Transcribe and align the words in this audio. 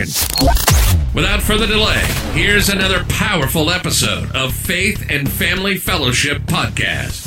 Without 0.00 1.42
further 1.42 1.66
delay, 1.66 2.00
here's 2.32 2.70
another 2.70 3.04
powerful 3.10 3.68
episode 3.68 4.34
of 4.34 4.54
Faith 4.54 5.04
and 5.10 5.30
Family 5.30 5.76
Fellowship 5.76 6.40
Podcast. 6.44 7.26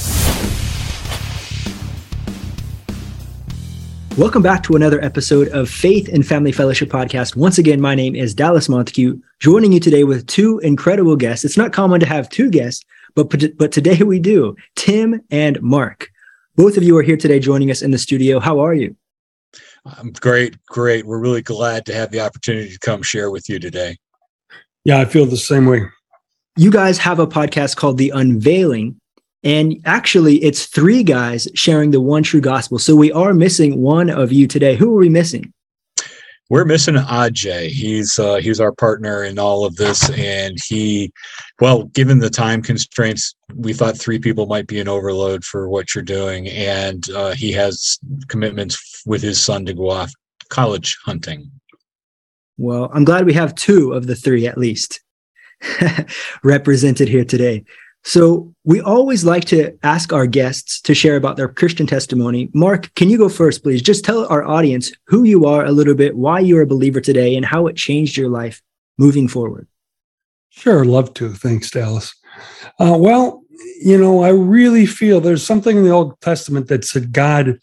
Welcome 4.17 4.41
back 4.41 4.63
to 4.63 4.75
another 4.75 4.99
episode 5.03 5.49
of 5.49 5.69
Faith 5.69 6.09
and 6.11 6.25
Family 6.25 6.51
Fellowship 6.51 6.89
Podcast. 6.89 7.35
Once 7.35 7.59
again, 7.59 7.79
my 7.79 7.93
name 7.93 8.15
is 8.15 8.33
Dallas 8.33 8.67
Montague, 8.67 9.19
joining 9.39 9.71
you 9.71 9.79
today 9.79 10.03
with 10.03 10.25
two 10.25 10.57
incredible 10.59 11.15
guests. 11.15 11.45
It's 11.45 11.57
not 11.57 11.73
common 11.73 11.99
to 11.99 12.07
have 12.07 12.27
two 12.29 12.49
guests, 12.49 12.83
but, 13.13 13.31
but 13.55 13.71
today 13.71 14.01
we 14.01 14.17
do 14.17 14.55
Tim 14.75 15.21
and 15.29 15.61
Mark. 15.61 16.09
Both 16.55 16.77
of 16.77 16.81
you 16.81 16.97
are 16.97 17.03
here 17.03 17.17
today 17.17 17.39
joining 17.39 17.69
us 17.69 17.83
in 17.83 17.91
the 17.91 17.99
studio. 17.99 18.39
How 18.39 18.59
are 18.61 18.73
you? 18.73 18.95
I'm 19.85 20.11
great, 20.13 20.55
great. 20.65 21.05
We're 21.05 21.19
really 21.19 21.41
glad 21.41 21.85
to 21.87 21.93
have 21.93 22.11
the 22.11 22.21
opportunity 22.21 22.71
to 22.71 22.79
come 22.79 23.01
share 23.01 23.31
with 23.31 23.49
you 23.49 23.59
today. 23.59 23.97
Yeah, 24.85 24.99
I 24.99 25.05
feel 25.05 25.25
the 25.25 25.37
same 25.37 25.65
way. 25.65 25.83
You 26.55 26.71
guys 26.71 26.97
have 26.99 27.19
a 27.19 27.27
podcast 27.27 27.75
called 27.75 27.97
The 27.97 28.11
Unveiling, 28.11 28.99
and 29.43 29.75
actually, 29.85 30.35
it's 30.43 30.67
three 30.67 31.03
guys 31.03 31.47
sharing 31.55 31.91
the 31.91 31.99
one 31.99 32.23
true 32.23 32.41
gospel. 32.41 32.79
So 32.79 32.95
we 32.95 33.11
are 33.11 33.33
missing 33.33 33.81
one 33.81 34.09
of 34.09 34.31
you 34.31 34.47
today. 34.47 34.75
Who 34.75 34.95
are 34.95 34.99
we 34.99 35.09
missing? 35.09 35.53
we're 36.53 36.65
missing 36.65 36.93
Ajay. 36.93 37.69
He's 37.69 38.19
uh, 38.19 38.35
he's 38.35 38.59
our 38.59 38.71
partner 38.71 39.23
in 39.23 39.39
all 39.39 39.65
of 39.65 39.75
this, 39.75 40.07
and 40.11 40.55
he, 40.63 41.11
well, 41.59 41.85
given 41.85 42.19
the 42.19 42.29
time 42.29 42.61
constraints, 42.61 43.33
we 43.55 43.73
thought 43.73 43.97
three 43.97 44.19
people 44.19 44.45
might 44.45 44.67
be 44.67 44.79
an 44.79 44.87
overload 44.87 45.43
for 45.43 45.67
what 45.67 45.95
you're 45.95 46.03
doing, 46.03 46.47
and 46.49 47.09
uh, 47.09 47.31
he 47.31 47.51
has 47.53 47.97
commitments 48.27 48.92
with 49.05 49.21
his 49.21 49.43
son 49.43 49.65
to 49.65 49.73
go 49.73 49.89
off 49.89 50.11
college 50.49 50.97
hunting. 51.03 51.49
Well, 52.57 52.89
I'm 52.93 53.03
glad 53.03 53.25
we 53.25 53.33
have 53.33 53.55
two 53.55 53.93
of 53.93 54.07
the 54.07 54.15
three 54.15 54.45
at 54.45 54.57
least 54.57 55.01
represented 56.43 57.07
here 57.07 57.25
today. 57.25 57.63
So 58.05 58.53
we 58.65 58.81
always 58.81 59.23
like 59.23 59.45
to 59.45 59.77
ask 59.81 60.11
our 60.11 60.27
guests 60.27 60.81
to 60.81 60.93
share 60.93 61.15
about 61.15 61.37
their 61.37 61.47
Christian 61.47 61.87
testimony. 61.87 62.49
Mark, 62.53 62.93
can 62.95 63.09
you 63.09 63.17
go 63.17 63.29
first, 63.29 63.63
please? 63.63 63.81
Just 63.81 64.03
tell 64.03 64.27
our 64.27 64.43
audience 64.43 64.91
who 65.07 65.23
you 65.23 65.45
are 65.45 65.63
a 65.63 65.71
little 65.71 65.95
bit, 65.95 66.17
why 66.17 66.39
you're 66.39 66.61
a 66.61 66.67
believer 66.67 66.99
today, 66.99 67.35
and 67.35 67.45
how 67.45 67.65
it 67.67 67.77
changed 67.77 68.17
your 68.17 68.29
life 68.29 68.61
moving 68.97 69.29
forward. 69.29 69.67
Sure, 70.49 70.83
love 70.83 71.13
to. 71.15 71.33
Thanks, 71.33 71.71
Dallas. 71.71 72.13
Uh, 72.79 72.97
well, 72.97 73.43
you 73.81 73.97
know, 73.97 74.21
I 74.21 74.29
really 74.29 74.85
feel 74.85 75.21
there's 75.21 75.45
something 75.45 75.77
in 75.77 75.83
the 75.83 75.89
Old 75.89 76.19
Testament 76.19 76.67
that 76.67 76.83
said 76.83 77.13
God 77.13 77.57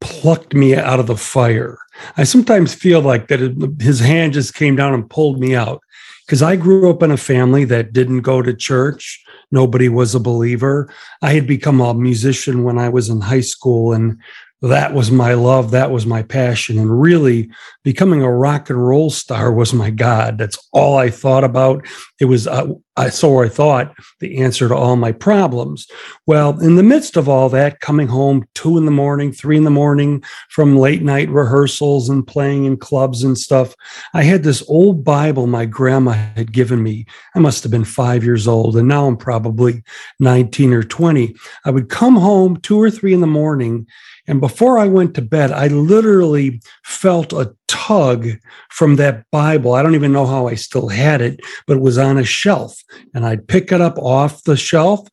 plucked 0.00 0.54
me 0.54 0.74
out 0.74 1.00
of 1.00 1.06
the 1.06 1.16
fire. 1.16 1.78
I 2.16 2.24
sometimes 2.24 2.74
feel 2.74 3.00
like 3.00 3.28
that 3.28 3.76
his 3.80 4.00
hand 4.00 4.32
just 4.32 4.54
came 4.54 4.76
down 4.76 4.94
and 4.94 5.08
pulled 5.08 5.40
me 5.40 5.54
out 5.54 5.82
because 6.26 6.42
I 6.42 6.56
grew 6.56 6.90
up 6.90 7.02
in 7.02 7.10
a 7.10 7.16
family 7.16 7.64
that 7.64 7.92
didn't 7.92 8.22
go 8.22 8.42
to 8.42 8.54
church 8.54 9.24
nobody 9.50 9.88
was 9.88 10.14
a 10.14 10.20
believer. 10.20 10.92
I 11.22 11.32
had 11.32 11.46
become 11.46 11.80
a 11.80 11.94
musician 11.94 12.64
when 12.64 12.78
I 12.78 12.88
was 12.88 13.08
in 13.08 13.20
high 13.20 13.40
school, 13.40 13.92
and 13.92 14.18
that 14.60 14.92
was 14.92 15.10
my 15.12 15.34
love. 15.34 15.70
That 15.70 15.92
was 15.92 16.04
my 16.04 16.22
passion. 16.22 16.78
And 16.78 17.00
really, 17.00 17.48
becoming 17.84 18.22
a 18.22 18.32
rock 18.32 18.70
and 18.70 18.86
roll 18.86 19.08
star 19.08 19.52
was 19.52 19.72
my 19.72 19.90
God. 19.90 20.36
That's 20.36 20.58
all 20.72 20.96
I 20.96 21.10
thought 21.10 21.44
about. 21.44 21.86
It 22.20 22.24
was, 22.24 22.48
uh, 22.48 22.66
I, 22.96 23.10
so 23.10 23.40
I 23.40 23.48
thought, 23.48 23.94
the 24.18 24.38
answer 24.38 24.66
to 24.66 24.74
all 24.74 24.96
my 24.96 25.12
problems. 25.12 25.86
Well, 26.26 26.58
in 26.60 26.74
the 26.74 26.82
midst 26.82 27.16
of 27.16 27.28
all 27.28 27.48
that, 27.50 27.78
coming 27.78 28.08
home 28.08 28.48
two 28.54 28.76
in 28.76 28.84
the 28.84 28.90
morning, 28.90 29.30
three 29.30 29.56
in 29.56 29.62
the 29.62 29.70
morning 29.70 30.24
from 30.50 30.76
late 30.76 31.02
night 31.02 31.28
rehearsals 31.28 32.08
and 32.08 32.26
playing 32.26 32.64
in 32.64 32.78
clubs 32.78 33.22
and 33.22 33.38
stuff, 33.38 33.76
I 34.12 34.24
had 34.24 34.42
this 34.42 34.64
old 34.66 35.04
Bible 35.04 35.46
my 35.46 35.66
grandma 35.66 36.12
had 36.12 36.52
given 36.52 36.82
me. 36.82 37.06
I 37.36 37.38
must 37.38 37.62
have 37.62 37.70
been 37.70 37.84
five 37.84 38.24
years 38.24 38.48
old, 38.48 38.76
and 38.76 38.88
now 38.88 39.06
I'm 39.06 39.16
probably 39.16 39.84
19 40.18 40.72
or 40.72 40.82
20. 40.82 41.36
I 41.64 41.70
would 41.70 41.88
come 41.88 42.16
home 42.16 42.56
two 42.56 42.80
or 42.80 42.90
three 42.90 43.14
in 43.14 43.20
the 43.20 43.28
morning 43.28 43.86
and 44.28 44.42
before 44.42 44.78
I 44.78 44.86
went 44.86 45.14
to 45.14 45.22
bed, 45.22 45.50
I 45.50 45.68
literally 45.68 46.60
felt 46.84 47.32
a 47.32 47.54
tug 47.66 48.28
from 48.68 48.96
that 48.96 49.24
Bible. 49.32 49.72
I 49.72 49.82
don't 49.82 49.94
even 49.94 50.12
know 50.12 50.26
how 50.26 50.46
I 50.46 50.54
still 50.54 50.88
had 50.88 51.22
it, 51.22 51.40
but 51.66 51.78
it 51.78 51.82
was 51.82 51.96
on 51.96 52.18
a 52.18 52.24
shelf. 52.24 52.84
And 53.14 53.24
I'd 53.24 53.48
pick 53.48 53.72
it 53.72 53.80
up 53.80 53.96
off 53.96 54.44
the 54.44 54.56
shelf, 54.56 55.08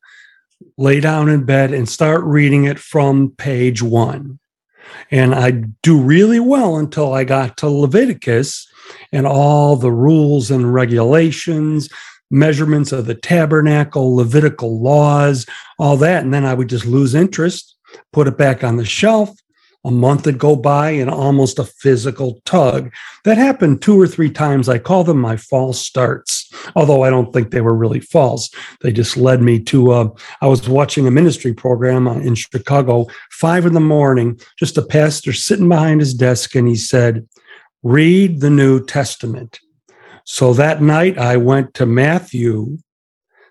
lay 0.76 1.00
down 1.00 1.30
in 1.30 1.44
bed, 1.44 1.72
and 1.72 1.88
start 1.88 2.22
reading 2.24 2.64
it 2.64 2.78
from 2.78 3.30
page 3.30 3.82
one. 3.82 4.38
And 5.10 5.34
I'd 5.34 5.80
do 5.80 5.98
really 5.98 6.40
well 6.40 6.76
until 6.76 7.14
I 7.14 7.24
got 7.24 7.56
to 7.58 7.68
Leviticus 7.68 8.68
and 9.12 9.26
all 9.26 9.76
the 9.76 9.90
rules 9.90 10.50
and 10.50 10.74
regulations, 10.74 11.88
measurements 12.30 12.92
of 12.92 13.06
the 13.06 13.14
tabernacle, 13.14 14.14
Levitical 14.14 14.78
laws, 14.82 15.46
all 15.78 15.96
that. 15.96 16.22
And 16.22 16.34
then 16.34 16.44
I 16.44 16.52
would 16.52 16.68
just 16.68 16.84
lose 16.84 17.14
interest 17.14 17.75
put 18.12 18.28
it 18.28 18.36
back 18.36 18.64
on 18.64 18.76
the 18.76 18.84
shelf. 18.84 19.30
A 19.84 19.90
month 19.90 20.26
would 20.26 20.38
go 20.38 20.56
by 20.56 20.90
and 20.90 21.08
almost 21.08 21.60
a 21.60 21.64
physical 21.64 22.40
tug. 22.44 22.92
That 23.22 23.38
happened 23.38 23.82
two 23.82 24.00
or 24.00 24.08
three 24.08 24.30
times. 24.30 24.68
I 24.68 24.78
call 24.78 25.04
them 25.04 25.20
my 25.20 25.36
false 25.36 25.78
starts, 25.78 26.52
although 26.74 27.04
I 27.04 27.10
don't 27.10 27.32
think 27.32 27.52
they 27.52 27.60
were 27.60 27.76
really 27.76 28.00
false. 28.00 28.50
They 28.80 28.90
just 28.90 29.16
led 29.16 29.42
me 29.42 29.60
to, 29.60 29.92
uh, 29.92 30.08
I 30.40 30.48
was 30.48 30.68
watching 30.68 31.06
a 31.06 31.12
ministry 31.12 31.54
program 31.54 32.08
in 32.08 32.34
Chicago, 32.34 33.06
five 33.30 33.64
in 33.64 33.74
the 33.74 33.80
morning, 33.80 34.40
just 34.58 34.76
a 34.76 34.82
pastor 34.82 35.32
sitting 35.32 35.68
behind 35.68 36.00
his 36.00 36.14
desk, 36.14 36.56
and 36.56 36.66
he 36.66 36.74
said, 36.74 37.28
Read 37.84 38.40
the 38.40 38.50
New 38.50 38.84
Testament. 38.84 39.60
So 40.24 40.52
that 40.54 40.82
night 40.82 41.16
I 41.16 41.36
went 41.36 41.74
to 41.74 41.86
Matthew 41.86 42.78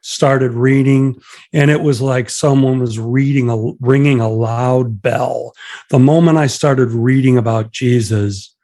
started 0.07 0.53
reading 0.53 1.19
and 1.51 1.71
it 1.71 1.81
was 1.81 1.99
like 1.99 2.29
someone 2.29 2.77
was 2.77 2.99
reading 2.99 3.49
a 3.49 3.57
ringing 3.79 4.19
a 4.19 4.29
loud 4.29 5.01
bell. 5.01 5.51
The 5.89 5.97
moment 5.97 6.37
i 6.37 6.45
started 6.45 6.91
reading 6.91 7.39
about 7.39 7.71
jesus 7.71 8.55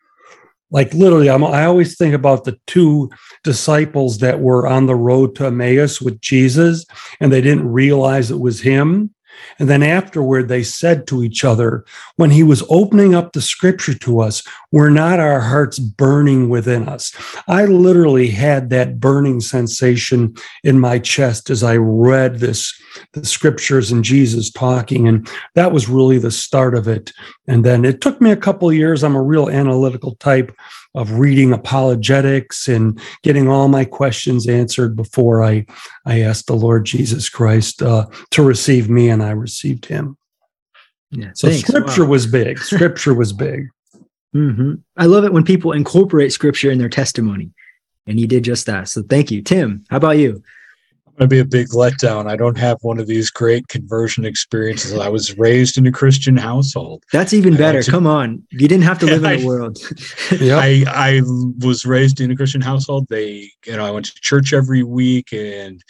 like 0.69 0.93
literally 0.93 1.31
I'm, 1.31 1.43
i 1.43 1.65
always 1.65 1.97
think 1.97 2.13
about 2.13 2.43
the 2.43 2.59
two 2.67 3.09
disciples 3.43 4.19
that 4.19 4.39
were 4.39 4.67
on 4.67 4.85
the 4.85 4.95
road 4.95 5.35
to 5.35 5.47
emmaus 5.47 5.99
with 5.99 6.21
jesus 6.21 6.85
and 7.19 7.31
they 7.31 7.41
didn't 7.41 7.71
realize 7.71 8.29
it 8.29 8.39
was 8.39 8.61
him 8.61 9.13
and 9.59 9.69
then 9.69 9.83
afterward, 9.83 10.47
they 10.47 10.63
said 10.63 11.07
to 11.07 11.23
each 11.23 11.43
other, 11.43 11.85
when 12.15 12.31
he 12.31 12.43
was 12.43 12.63
opening 12.69 13.15
up 13.15 13.33
the 13.33 13.41
scripture 13.41 13.93
to 13.99 14.19
us, 14.19 14.43
were 14.71 14.89
not 14.89 15.19
our 15.19 15.39
hearts 15.39 15.79
burning 15.79 16.49
within 16.49 16.87
us? 16.87 17.13
I 17.47 17.65
literally 17.65 18.27
had 18.29 18.69
that 18.69 18.99
burning 18.99 19.41
sensation 19.41 20.35
in 20.63 20.79
my 20.79 20.99
chest 20.99 21.49
as 21.49 21.63
I 21.63 21.77
read 21.77 22.39
this, 22.39 22.73
the 23.13 23.25
scriptures 23.25 23.91
and 23.91 24.03
Jesus 24.03 24.51
talking. 24.51 25.07
And 25.07 25.27
that 25.55 25.71
was 25.71 25.89
really 25.89 26.17
the 26.17 26.31
start 26.31 26.75
of 26.75 26.87
it. 26.87 27.11
And 27.47 27.63
then 27.63 27.85
it 27.85 28.01
took 28.01 28.21
me 28.21 28.31
a 28.31 28.37
couple 28.37 28.71
years. 28.71 29.03
I'm 29.03 29.15
a 29.15 29.21
real 29.21 29.49
analytical 29.49 30.15
type 30.15 30.51
of 30.93 31.19
reading 31.19 31.53
apologetics 31.53 32.67
and 32.67 32.99
getting 33.23 33.47
all 33.47 33.67
my 33.67 33.85
questions 33.85 34.47
answered 34.47 34.95
before 34.95 35.43
I, 35.43 35.65
I 36.05 36.21
asked 36.21 36.47
the 36.47 36.55
Lord 36.55 36.85
Jesus 36.85 37.29
Christ 37.29 37.81
uh, 37.81 38.07
to 38.31 38.43
receive 38.43 38.89
me, 38.89 39.09
and 39.09 39.23
I 39.23 39.31
received 39.31 39.85
him. 39.85 40.17
Yeah, 41.11 41.31
so 41.33 41.49
thanks. 41.49 41.67
scripture 41.67 42.05
wow. 42.05 42.11
was 42.11 42.27
big. 42.27 42.59
Scripture 42.59 43.13
was 43.13 43.33
big. 43.33 43.67
Mm-hmm. 44.35 44.75
I 44.95 45.05
love 45.05 45.25
it 45.25 45.33
when 45.33 45.43
people 45.43 45.73
incorporate 45.73 46.31
scripture 46.31 46.71
in 46.71 46.77
their 46.77 46.89
testimony, 46.89 47.51
and 48.07 48.19
you 48.19 48.27
did 48.27 48.43
just 48.43 48.65
that. 48.65 48.87
So 48.87 49.03
thank 49.03 49.29
you, 49.29 49.41
Tim. 49.41 49.83
How 49.89 49.97
about 49.97 50.17
you? 50.17 50.41
To 51.21 51.27
be 51.27 51.39
a 51.39 51.45
big 51.45 51.69
letdown. 51.69 52.29
I 52.29 52.35
don't 52.35 52.57
have 52.57 52.77
one 52.81 52.99
of 52.99 53.07
these 53.07 53.29
great 53.29 53.67
conversion 53.67 54.25
experiences. 54.25 54.93
I 54.97 55.09
was 55.09 55.37
raised 55.37 55.77
in 55.77 55.85
a 55.87 55.91
Christian 55.91 56.37
household. 56.37 57.03
That's 57.11 57.33
even 57.33 57.55
better. 57.55 57.81
To, 57.81 57.91
Come 57.91 58.07
on, 58.07 58.43
you 58.51 58.67
didn't 58.67 58.83
have 58.83 58.99
to 58.99 59.05
live 59.05 59.23
in 59.23 59.39
the 59.41 59.45
world. 59.45 59.77
yeah, 60.39 60.57
I 60.61 60.83
I 60.87 61.21
was 61.59 61.85
raised 61.85 62.19
in 62.19 62.31
a 62.31 62.35
Christian 62.35 62.61
household. 62.61 63.07
They, 63.09 63.51
you 63.65 63.77
know, 63.77 63.85
I 63.85 63.91
went 63.91 64.07
to 64.07 64.13
church 64.21 64.53
every 64.53 64.83
week, 64.83 65.31
and 65.31 65.81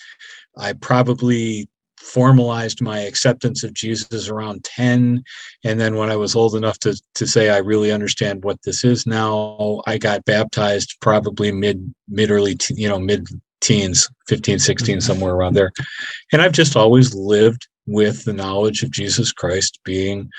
I 0.57 0.73
probably 0.73 1.67
formalized 2.01 2.81
my 2.81 2.99
acceptance 2.99 3.63
of 3.63 3.73
Jesus 3.73 4.27
around 4.27 4.63
10 4.63 5.23
and 5.63 5.79
then 5.79 5.95
when 5.97 6.09
I 6.09 6.15
was 6.15 6.35
old 6.35 6.55
enough 6.55 6.79
to 6.79 6.99
to 7.13 7.27
say 7.27 7.51
I 7.51 7.57
really 7.57 7.91
understand 7.91 8.43
what 8.43 8.59
this 8.63 8.83
is 8.83 9.05
now 9.05 9.81
I 9.85 9.99
got 9.99 10.25
baptized 10.25 10.97
probably 10.99 11.51
mid 11.51 11.93
mid 12.09 12.31
early 12.31 12.57
you 12.71 12.89
know 12.89 12.97
mid 12.97 13.27
teens 13.61 14.09
15 14.27 14.59
16 14.59 14.95
mm-hmm. 14.95 15.01
somewhere 15.01 15.33
around 15.33 15.53
there 15.53 15.71
and 16.31 16.41
I've 16.41 16.51
just 16.51 16.75
always 16.75 17.13
lived 17.15 17.67
with 17.87 18.25
the 18.25 18.33
knowledge 18.33 18.83
of 18.83 18.91
Jesus 18.91 19.31
Christ 19.31 19.79
being 19.83 20.29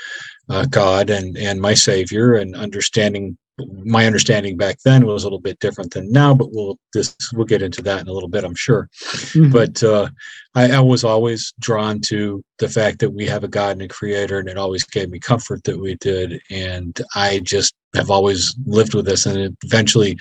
uh, 0.49 0.67
God 0.67 1.11
and 1.11 1.37
and 1.37 1.61
my 1.61 1.75
savior 1.75 2.35
and 2.35 2.55
understanding 2.55 3.37
my 3.85 4.07
understanding 4.07 4.57
back 4.57 4.79
then 4.85 5.07
was 5.07 5.23
a 5.23 5.27
little 5.27 5.41
bit 5.41 5.59
different 5.59 5.93
than 5.93 6.11
now, 6.11 6.35
but 6.35 6.49
we'll 6.53 6.79
this 6.95 7.15
we'll 7.33 7.45
get 7.45 7.63
into 7.63 7.83
that 7.83 8.01
in 8.01 8.09
a 8.09 8.13
little 8.13 8.29
bit, 8.29 8.45
I'm 8.45 8.55
sure. 8.55 8.89
Mm-hmm. 8.95 9.53
But 9.53 9.83
uh, 9.83 10.09
I, 10.55 10.73
I, 10.73 10.81
was 10.81 11.05
always 11.05 11.53
drawn 11.61 12.01
to 12.03 12.43
the 12.59 12.69
fact 12.69 12.99
that 13.01 13.11
we 13.11 13.27
have 13.27 13.45
a 13.45 13.49
God 13.49 13.73
and 13.73 13.83
a 13.83 13.89
Creator, 13.89 14.39
and 14.39 14.49
it 14.49 14.57
always 14.57 14.85
gave 14.85 15.11
me 15.11 15.19
comfort 15.19 15.65
that 15.65 15.79
we 15.79 15.97
did. 15.97 16.41
And 16.51 16.99
I 17.15 17.41
just 17.41 17.75
have 17.95 18.11
always 18.11 18.55
lived 18.65 18.95
with 18.95 19.05
this, 19.05 19.27
and 19.27 19.57
eventually, 19.65 20.19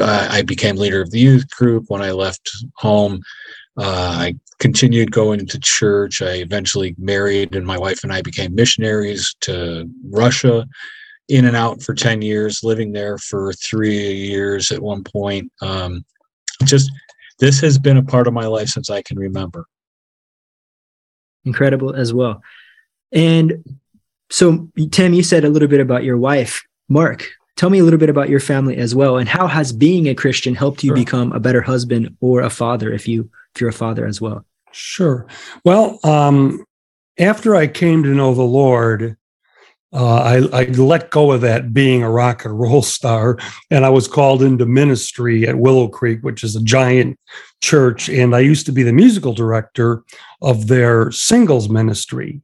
uh, 0.00 0.28
I 0.30 0.42
became 0.42 0.76
leader 0.76 1.00
of 1.00 1.10
the 1.10 1.18
youth 1.18 1.48
group 1.50 1.84
when 1.88 2.02
I 2.02 2.12
left 2.12 2.50
home. 2.74 3.20
Uh, 3.78 4.16
I 4.18 4.34
continued 4.58 5.12
going 5.12 5.46
to 5.46 5.60
church. 5.60 6.22
I 6.22 6.36
eventually 6.36 6.94
married, 6.98 7.54
and 7.54 7.66
my 7.66 7.78
wife 7.78 8.02
and 8.02 8.12
I 8.12 8.22
became 8.22 8.54
missionaries 8.54 9.34
to 9.42 9.88
Russia 10.10 10.66
in 11.28 11.44
and 11.44 11.56
out 11.56 11.82
for 11.82 11.94
10 11.94 12.22
years, 12.22 12.62
living 12.62 12.92
there 12.92 13.18
for 13.18 13.52
three 13.52 14.12
years 14.12 14.70
at 14.70 14.80
one 14.80 15.02
point. 15.02 15.50
Um, 15.60 16.04
just 16.64 16.90
this 17.38 17.60
has 17.60 17.78
been 17.78 17.96
a 17.96 18.02
part 18.02 18.26
of 18.26 18.32
my 18.32 18.46
life 18.46 18.68
since 18.68 18.90
I 18.90 19.02
can 19.02 19.18
remember. 19.18 19.66
Incredible 21.44 21.94
as 21.94 22.14
well. 22.14 22.42
And 23.12 23.64
so, 24.30 24.68
Tim, 24.90 25.14
you 25.14 25.22
said 25.22 25.44
a 25.44 25.48
little 25.48 25.68
bit 25.68 25.80
about 25.80 26.04
your 26.04 26.16
wife, 26.16 26.62
Mark. 26.88 27.28
Tell 27.56 27.70
me 27.70 27.78
a 27.78 27.84
little 27.84 27.98
bit 27.98 28.10
about 28.10 28.28
your 28.28 28.40
family 28.40 28.76
as 28.76 28.94
well, 28.94 29.16
and 29.16 29.28
how 29.28 29.46
has 29.46 29.72
being 29.72 30.08
a 30.08 30.14
Christian 30.14 30.54
helped 30.54 30.84
you 30.84 30.90
sure. 30.90 30.96
become 30.96 31.32
a 31.32 31.40
better 31.40 31.62
husband 31.62 32.14
or 32.20 32.42
a 32.42 32.50
father, 32.50 32.92
if 32.92 33.08
you 33.08 33.30
if 33.54 33.60
you're 33.60 33.70
a 33.70 33.72
father 33.72 34.06
as 34.06 34.20
well. 34.20 34.44
Sure. 34.72 35.26
Well, 35.64 35.98
um, 36.04 36.64
after 37.18 37.56
I 37.56 37.66
came 37.66 38.02
to 38.02 38.10
know 38.10 38.34
the 38.34 38.42
Lord, 38.42 39.16
uh, 39.92 40.16
I, 40.52 40.60
I, 40.60 40.64
let 40.64 41.10
go 41.10 41.32
of 41.32 41.40
that 41.40 41.72
being 41.72 42.02
a 42.02 42.10
rock 42.10 42.44
and 42.44 42.58
roll 42.58 42.82
star, 42.96 43.38
and 43.70 43.86
I 43.86 43.88
was 43.88 44.06
called 44.06 44.42
into 44.42 44.66
ministry 44.66 45.48
at 45.48 45.58
Willow 45.58 45.88
Creek, 45.88 46.20
which 46.22 46.44
is 46.44 46.56
a 46.56 46.62
giant 46.62 47.18
church. 47.62 48.10
And 48.10 48.36
I 48.36 48.40
used 48.40 48.66
to 48.66 48.72
be 48.72 48.82
the 48.82 48.92
musical 48.92 49.32
director 49.32 50.02
of 50.42 50.66
their 50.66 51.10
singles 51.10 51.70
ministry. 51.70 52.42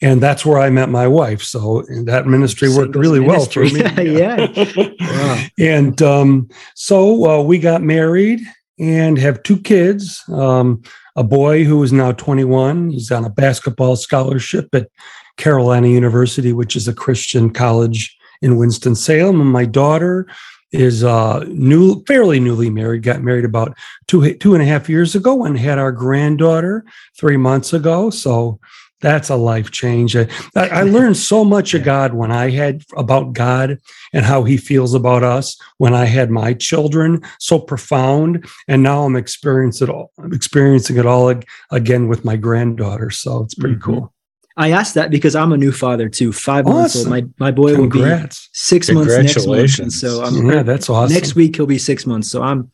And 0.00 0.20
that's 0.20 0.44
where 0.44 0.58
I 0.58 0.70
met 0.70 0.88
my 0.90 1.06
wife. 1.06 1.42
So 1.42 1.82
that 2.04 2.26
ministry 2.26 2.68
worked 2.68 2.96
really 2.96 3.20
ministry. 3.20 3.70
well 3.72 3.86
for 3.86 4.04
me. 4.04 4.18
yeah. 4.18 4.92
wow. 5.00 5.46
And 5.58 6.02
um, 6.02 6.48
so 6.74 7.30
uh, 7.30 7.42
we 7.42 7.58
got 7.58 7.82
married 7.82 8.40
and 8.78 9.18
have 9.18 9.42
two 9.42 9.58
kids. 9.58 10.22
Um, 10.28 10.82
a 11.16 11.22
boy 11.22 11.64
who 11.64 11.82
is 11.82 11.92
now 11.92 12.12
21. 12.12 12.90
He's 12.90 13.12
on 13.12 13.24
a 13.24 13.30
basketball 13.30 13.96
scholarship 13.96 14.74
at 14.74 14.88
Carolina 15.36 15.88
University, 15.88 16.52
which 16.52 16.76
is 16.76 16.88
a 16.88 16.94
Christian 16.94 17.50
college 17.50 18.16
in 18.42 18.56
Winston 18.56 18.94
Salem, 18.94 19.40
and 19.40 19.50
my 19.50 19.64
daughter 19.64 20.26
is 20.72 21.04
uh, 21.04 21.44
new, 21.48 22.02
fairly 22.04 22.40
newly 22.40 22.68
married. 22.68 23.04
Got 23.04 23.22
married 23.22 23.44
about 23.44 23.76
two 24.08 24.34
two 24.34 24.54
and 24.54 24.62
a 24.62 24.66
half 24.66 24.88
years 24.88 25.14
ago, 25.14 25.44
and 25.44 25.58
had 25.58 25.78
our 25.78 25.92
granddaughter 25.92 26.84
three 27.16 27.36
months 27.36 27.72
ago. 27.72 28.10
So 28.10 28.58
that's 29.04 29.28
a 29.28 29.36
life 29.36 29.70
change. 29.70 30.16
I, 30.16 30.26
I 30.56 30.82
learned 30.96 31.18
so 31.18 31.44
much 31.44 31.74
of 31.74 31.84
God 31.84 32.14
when 32.14 32.32
I 32.32 32.48
had 32.50 32.82
about 32.96 33.34
God 33.34 33.78
and 34.14 34.24
how 34.24 34.44
He 34.44 34.56
feels 34.56 34.94
about 34.94 35.22
us. 35.22 35.56
When 35.76 35.94
I 35.94 36.06
had 36.06 36.30
my 36.30 36.54
children, 36.54 37.22
so 37.38 37.58
profound, 37.58 38.48
and 38.66 38.82
now 38.82 39.04
I'm 39.04 39.14
experiencing 39.14 39.88
it 39.88 39.90
all. 39.90 40.10
I'm 40.18 40.32
experiencing 40.32 40.96
it 40.96 41.04
all 41.04 41.34
again 41.70 42.08
with 42.08 42.24
my 42.24 42.36
granddaughter. 42.36 43.10
So 43.10 43.42
it's 43.42 43.54
pretty 43.54 43.76
mm-hmm. 43.76 43.92
cool. 43.92 44.14
I 44.56 44.70
asked 44.70 44.94
that 44.94 45.10
because 45.10 45.34
I'm 45.34 45.52
a 45.52 45.56
new 45.56 45.72
father 45.72 46.08
too. 46.08 46.32
Five 46.32 46.66
awesome. 46.66 46.78
months 46.78 46.96
old. 46.96 47.08
My 47.08 47.24
my 47.38 47.50
boy 47.50 47.74
Congrats. 47.74 48.48
will 48.48 48.48
be 48.48 48.50
six 48.52 48.90
months 48.90 49.16
next 49.16 49.46
month. 49.46 49.78
And 49.80 49.92
so 49.92 50.22
I'm, 50.24 50.46
yeah, 50.46 50.62
that's 50.62 50.88
awesome. 50.88 51.12
Next 51.12 51.34
week 51.34 51.56
he'll 51.56 51.66
be 51.66 51.78
six 51.78 52.06
months. 52.06 52.30
So 52.30 52.42
I'm 52.42 52.70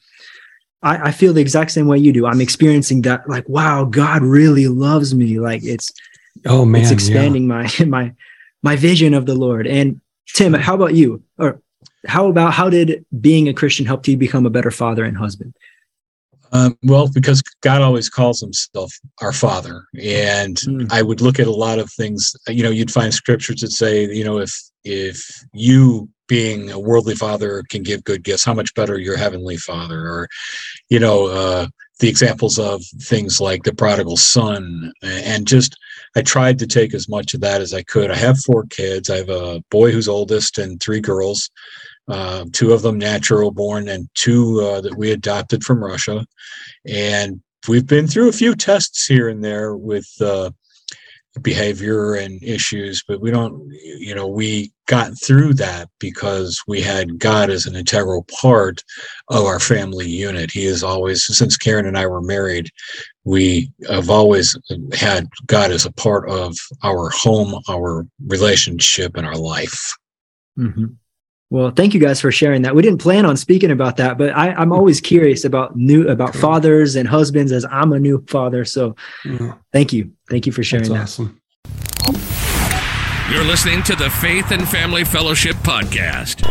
I, 0.82 1.08
I 1.08 1.12
feel 1.12 1.32
the 1.32 1.40
exact 1.40 1.70
same 1.72 1.86
way 1.86 1.98
you 1.98 2.12
do. 2.12 2.26
I'm 2.26 2.40
experiencing 2.40 3.02
that 3.02 3.28
like, 3.28 3.48
wow, 3.48 3.84
God 3.84 4.22
really 4.22 4.68
loves 4.68 5.14
me. 5.14 5.38
Like 5.38 5.64
it's 5.64 5.92
oh 6.46 6.64
man, 6.64 6.82
it's 6.82 6.90
expanding 6.90 7.42
yeah. 7.42 7.48
my 7.48 7.72
my 7.86 8.14
my 8.62 8.76
vision 8.76 9.14
of 9.14 9.26
the 9.26 9.34
Lord. 9.34 9.66
And 9.66 10.00
Tim, 10.34 10.52
how 10.54 10.74
about 10.74 10.94
you? 10.94 11.22
Or 11.38 11.60
how 12.06 12.28
about 12.28 12.52
how 12.52 12.70
did 12.70 13.04
being 13.20 13.48
a 13.48 13.54
Christian 13.54 13.86
help 13.86 14.06
you 14.06 14.16
become 14.16 14.46
a 14.46 14.50
better 14.50 14.70
father 14.70 15.04
and 15.04 15.16
husband? 15.16 15.54
Um, 16.52 16.76
well, 16.82 17.08
because 17.08 17.42
God 17.60 17.80
always 17.80 18.08
calls 18.08 18.40
himself 18.40 18.92
our 19.20 19.32
father. 19.32 19.84
And 20.02 20.56
mm. 20.56 20.92
I 20.92 21.02
would 21.02 21.20
look 21.20 21.38
at 21.38 21.46
a 21.46 21.52
lot 21.52 21.78
of 21.78 21.90
things, 21.92 22.34
you 22.48 22.62
know, 22.62 22.70
you'd 22.70 22.90
find 22.90 23.14
scriptures 23.14 23.60
that 23.60 23.70
say, 23.70 24.06
you 24.06 24.24
know, 24.24 24.38
if, 24.38 24.52
if 24.84 25.22
you 25.52 26.08
being 26.26 26.70
a 26.70 26.78
worldly 26.78 27.14
father 27.14 27.62
can 27.70 27.82
give 27.82 28.04
good 28.04 28.24
gifts, 28.24 28.44
how 28.44 28.54
much 28.54 28.74
better 28.74 28.98
your 28.98 29.16
heavenly 29.16 29.56
father 29.56 30.08
or, 30.08 30.28
you 30.88 30.98
know, 30.98 31.26
uh, 31.26 31.66
the 32.00 32.08
examples 32.08 32.58
of 32.58 32.82
things 33.02 33.40
like 33.40 33.62
the 33.62 33.74
prodigal 33.74 34.16
son 34.16 34.92
and 35.02 35.46
just 35.46 35.76
i 36.16 36.22
tried 36.22 36.58
to 36.58 36.66
take 36.66 36.94
as 36.94 37.08
much 37.08 37.34
of 37.34 37.40
that 37.40 37.60
as 37.60 37.74
i 37.74 37.82
could 37.82 38.10
i 38.10 38.16
have 38.16 38.38
four 38.38 38.64
kids 38.66 39.10
i 39.10 39.16
have 39.16 39.30
a 39.30 39.62
boy 39.70 39.90
who's 39.90 40.08
oldest 40.08 40.58
and 40.58 40.80
three 40.80 41.00
girls 41.00 41.50
uh, 42.10 42.44
two 42.52 42.72
of 42.72 42.82
them 42.82 42.98
natural 42.98 43.52
born 43.52 43.88
and 43.88 44.08
two 44.14 44.60
uh, 44.60 44.80
that 44.80 44.96
we 44.96 45.12
adopted 45.12 45.62
from 45.62 45.82
Russia. 45.82 46.26
And 46.86 47.40
we've 47.68 47.86
been 47.86 48.08
through 48.08 48.28
a 48.28 48.32
few 48.32 48.54
tests 48.54 49.06
here 49.06 49.28
and 49.28 49.44
there 49.44 49.76
with 49.76 50.08
uh, 50.20 50.50
behavior 51.42 52.14
and 52.14 52.42
issues, 52.42 53.04
but 53.06 53.20
we 53.20 53.30
don't, 53.30 53.70
you 53.72 54.14
know, 54.14 54.26
we 54.26 54.72
got 54.86 55.12
through 55.22 55.54
that 55.54 55.88
because 56.00 56.60
we 56.66 56.80
had 56.80 57.18
God 57.18 57.50
as 57.50 57.66
an 57.66 57.76
integral 57.76 58.26
part 58.40 58.82
of 59.28 59.44
our 59.44 59.60
family 59.60 60.08
unit. 60.08 60.50
He 60.50 60.64
is 60.64 60.82
always, 60.82 61.24
since 61.24 61.56
Karen 61.56 61.86
and 61.86 61.96
I 61.96 62.06
were 62.06 62.20
married, 62.20 62.68
we 63.24 63.72
have 63.88 64.10
always 64.10 64.56
had 64.92 65.28
God 65.46 65.70
as 65.70 65.86
a 65.86 65.92
part 65.92 66.28
of 66.28 66.56
our 66.82 67.10
home, 67.10 67.62
our 67.68 68.06
relationship, 68.26 69.16
and 69.16 69.26
our 69.26 69.36
life. 69.36 69.96
Mm-hmm. 70.58 70.86
Well, 71.50 71.72
thank 71.72 71.94
you 71.94 72.00
guys 72.00 72.20
for 72.20 72.30
sharing 72.30 72.62
that. 72.62 72.76
We 72.76 72.82
didn't 72.82 73.00
plan 73.00 73.26
on 73.26 73.36
speaking 73.36 73.72
about 73.72 73.96
that, 73.96 74.16
but 74.16 74.30
I, 74.36 74.60
am 74.62 74.72
always 74.72 75.00
curious 75.00 75.44
about 75.44 75.76
new 75.76 76.08
about 76.08 76.34
fathers 76.36 76.94
and 76.94 77.08
husbands 77.08 77.50
as 77.50 77.64
I'm 77.64 77.92
a 77.92 77.98
new 77.98 78.24
father. 78.28 78.64
So 78.64 78.94
yeah. 79.24 79.54
thank 79.72 79.92
you. 79.92 80.12
Thank 80.30 80.46
you 80.46 80.52
for 80.52 80.62
sharing 80.62 80.92
That's 80.92 81.16
that. 81.16 81.22
Awesome. 81.24 81.40
You're 83.32 83.44
listening 83.44 83.82
to 83.84 83.96
the 83.96 84.10
Faith 84.10 84.52
and 84.52 84.68
Family 84.68 85.04
Fellowship 85.04 85.56
Podcast. 85.56 86.42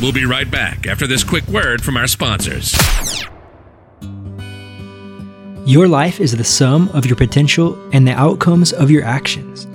We'll 0.00 0.12
be 0.12 0.24
right 0.24 0.50
back 0.50 0.86
after 0.86 1.06
this 1.06 1.22
quick 1.22 1.46
word 1.48 1.82
from 1.82 1.98
our 1.98 2.06
sponsors. 2.06 2.74
Your 5.66 5.86
life 5.86 6.18
is 6.18 6.34
the 6.34 6.44
sum 6.44 6.88
of 6.90 7.04
your 7.04 7.16
potential 7.16 7.78
and 7.92 8.08
the 8.08 8.12
outcomes 8.12 8.72
of 8.72 8.90
your 8.90 9.04
actions. 9.04 9.66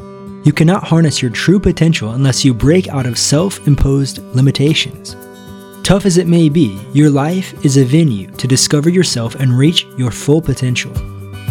You 0.45 0.53
cannot 0.53 0.83
harness 0.83 1.23
your 1.23 1.31
true 1.31 1.59
potential 1.59 2.11
unless 2.11 2.45
you 2.45 2.53
break 2.53 2.87
out 2.87 3.07
of 3.07 3.17
self 3.17 3.67
imposed 3.67 4.19
limitations. 4.35 5.15
Tough 5.83 6.05
as 6.05 6.17
it 6.17 6.27
may 6.27 6.49
be, 6.49 6.79
your 6.93 7.09
life 7.09 7.65
is 7.65 7.77
a 7.77 7.83
venue 7.83 8.29
to 8.31 8.47
discover 8.47 8.89
yourself 8.89 9.35
and 9.35 9.57
reach 9.57 9.85
your 9.97 10.11
full 10.11 10.41
potential. 10.41 10.93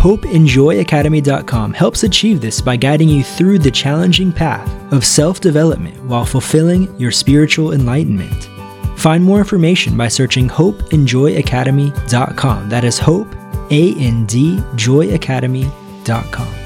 HopeAndJoyAcademy.com 0.05 1.73
helps 1.73 2.05
achieve 2.05 2.41
this 2.41 2.61
by 2.61 2.77
guiding 2.77 3.09
you 3.09 3.25
through 3.25 3.59
the 3.59 3.71
challenging 3.71 4.31
path 4.31 4.71
of 4.93 5.05
self 5.05 5.41
development 5.41 6.01
while 6.05 6.25
fulfilling 6.25 6.97
your 6.99 7.11
spiritual 7.11 7.73
enlightenment. 7.73 8.49
Find 8.97 9.25
more 9.25 9.39
information 9.39 9.97
by 9.97 10.07
searching 10.07 10.49
HopeAndJoyAcademy.com. 10.49 12.69
That 12.69 12.85
is 12.85 13.01
Hope, 13.01 13.35
A 13.73 13.95
N 13.97 14.25
D, 14.27 14.59
JoyAcademy.com. 14.77 16.64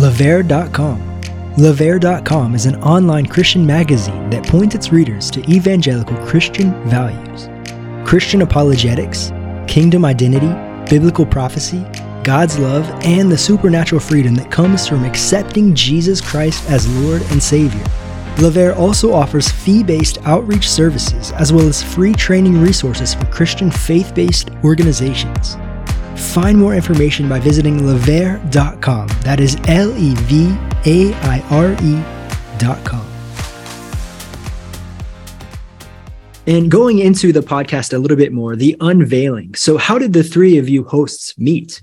Levaire.com. 0.00 0.98
Levaire.com 1.56 2.54
is 2.54 2.64
an 2.64 2.82
online 2.82 3.26
Christian 3.26 3.66
magazine 3.66 4.30
that 4.30 4.46
points 4.46 4.74
its 4.74 4.90
readers 4.90 5.30
to 5.30 5.42
evangelical 5.42 6.16
Christian 6.26 6.72
values. 6.88 7.50
Christian 8.08 8.40
apologetics, 8.40 9.30
kingdom 9.68 10.06
identity, 10.06 10.48
biblical 10.88 11.26
prophecy, 11.26 11.84
God's 12.24 12.58
love, 12.58 12.88
and 13.04 13.30
the 13.30 13.36
supernatural 13.36 14.00
freedom 14.00 14.34
that 14.36 14.50
comes 14.50 14.88
from 14.88 15.04
accepting 15.04 15.74
Jesus 15.74 16.22
Christ 16.22 16.66
as 16.70 16.88
Lord 17.02 17.20
and 17.30 17.42
Savior. 17.42 17.84
Levaire 18.36 18.74
also 18.78 19.12
offers 19.12 19.50
fee 19.50 19.82
based 19.82 20.16
outreach 20.24 20.70
services 20.70 21.30
as 21.32 21.52
well 21.52 21.68
as 21.68 21.82
free 21.82 22.14
training 22.14 22.58
resources 22.58 23.12
for 23.12 23.26
Christian 23.26 23.70
faith 23.70 24.14
based 24.14 24.48
organizations. 24.64 25.58
Find 26.20 26.58
more 26.58 26.74
information 26.74 27.28
by 27.28 27.40
visiting 27.40 27.78
levaire.com. 27.80 29.08
That 29.22 29.40
is 29.40 29.56
L 29.66 29.96
E 29.96 30.14
V 30.14 30.56
A 30.86 31.14
I 31.14 31.40
R 31.50 31.72
E.com. 31.82 33.06
And 36.46 36.70
going 36.70 36.98
into 36.98 37.32
the 37.32 37.40
podcast 37.40 37.92
a 37.92 37.98
little 37.98 38.16
bit 38.16 38.32
more, 38.32 38.56
the 38.56 38.76
unveiling. 38.80 39.54
So, 39.54 39.76
how 39.76 39.98
did 39.98 40.12
the 40.12 40.22
three 40.22 40.58
of 40.58 40.68
you 40.68 40.84
hosts 40.84 41.36
meet? 41.38 41.82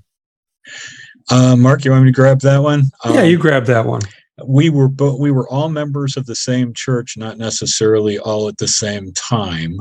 Uh, 1.29 1.55
Mark, 1.55 1.83
you 1.83 1.91
want 1.91 2.05
me 2.05 2.11
to 2.11 2.15
grab 2.15 2.39
that 2.41 2.59
one? 2.59 2.83
Yeah, 3.05 3.21
um, 3.21 3.25
you 3.25 3.37
grab 3.37 3.65
that 3.65 3.85
one 3.85 4.01
we 4.45 4.69
were 4.69 4.87
both 4.87 5.19
we 5.19 5.31
were 5.31 5.49
all 5.49 5.69
members 5.69 6.15
of 6.15 6.25
the 6.25 6.35
same 6.35 6.73
church 6.73 7.17
not 7.17 7.37
necessarily 7.37 8.19
all 8.19 8.47
at 8.47 8.57
the 8.57 8.67
same 8.67 9.11
time 9.13 9.77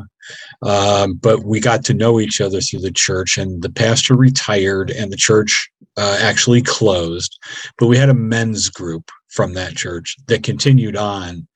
um, 0.62 1.14
but 1.14 1.44
we 1.44 1.60
got 1.60 1.84
to 1.84 1.94
know 1.94 2.20
each 2.20 2.40
other 2.40 2.60
through 2.60 2.80
the 2.80 2.90
church 2.90 3.38
and 3.38 3.62
the 3.62 3.70
pastor 3.70 4.14
retired 4.16 4.90
and 4.90 5.12
the 5.12 5.16
church 5.16 5.68
uh, 5.96 6.18
actually 6.20 6.62
closed. 6.62 7.38
But 7.78 7.86
we 7.86 7.96
had 7.96 8.10
a 8.10 8.14
men's 8.14 8.68
group 8.68 9.10
from 9.28 9.54
that 9.54 9.76
church 9.76 10.16
that 10.28 10.42
continued 10.42 10.96
on 10.96 11.46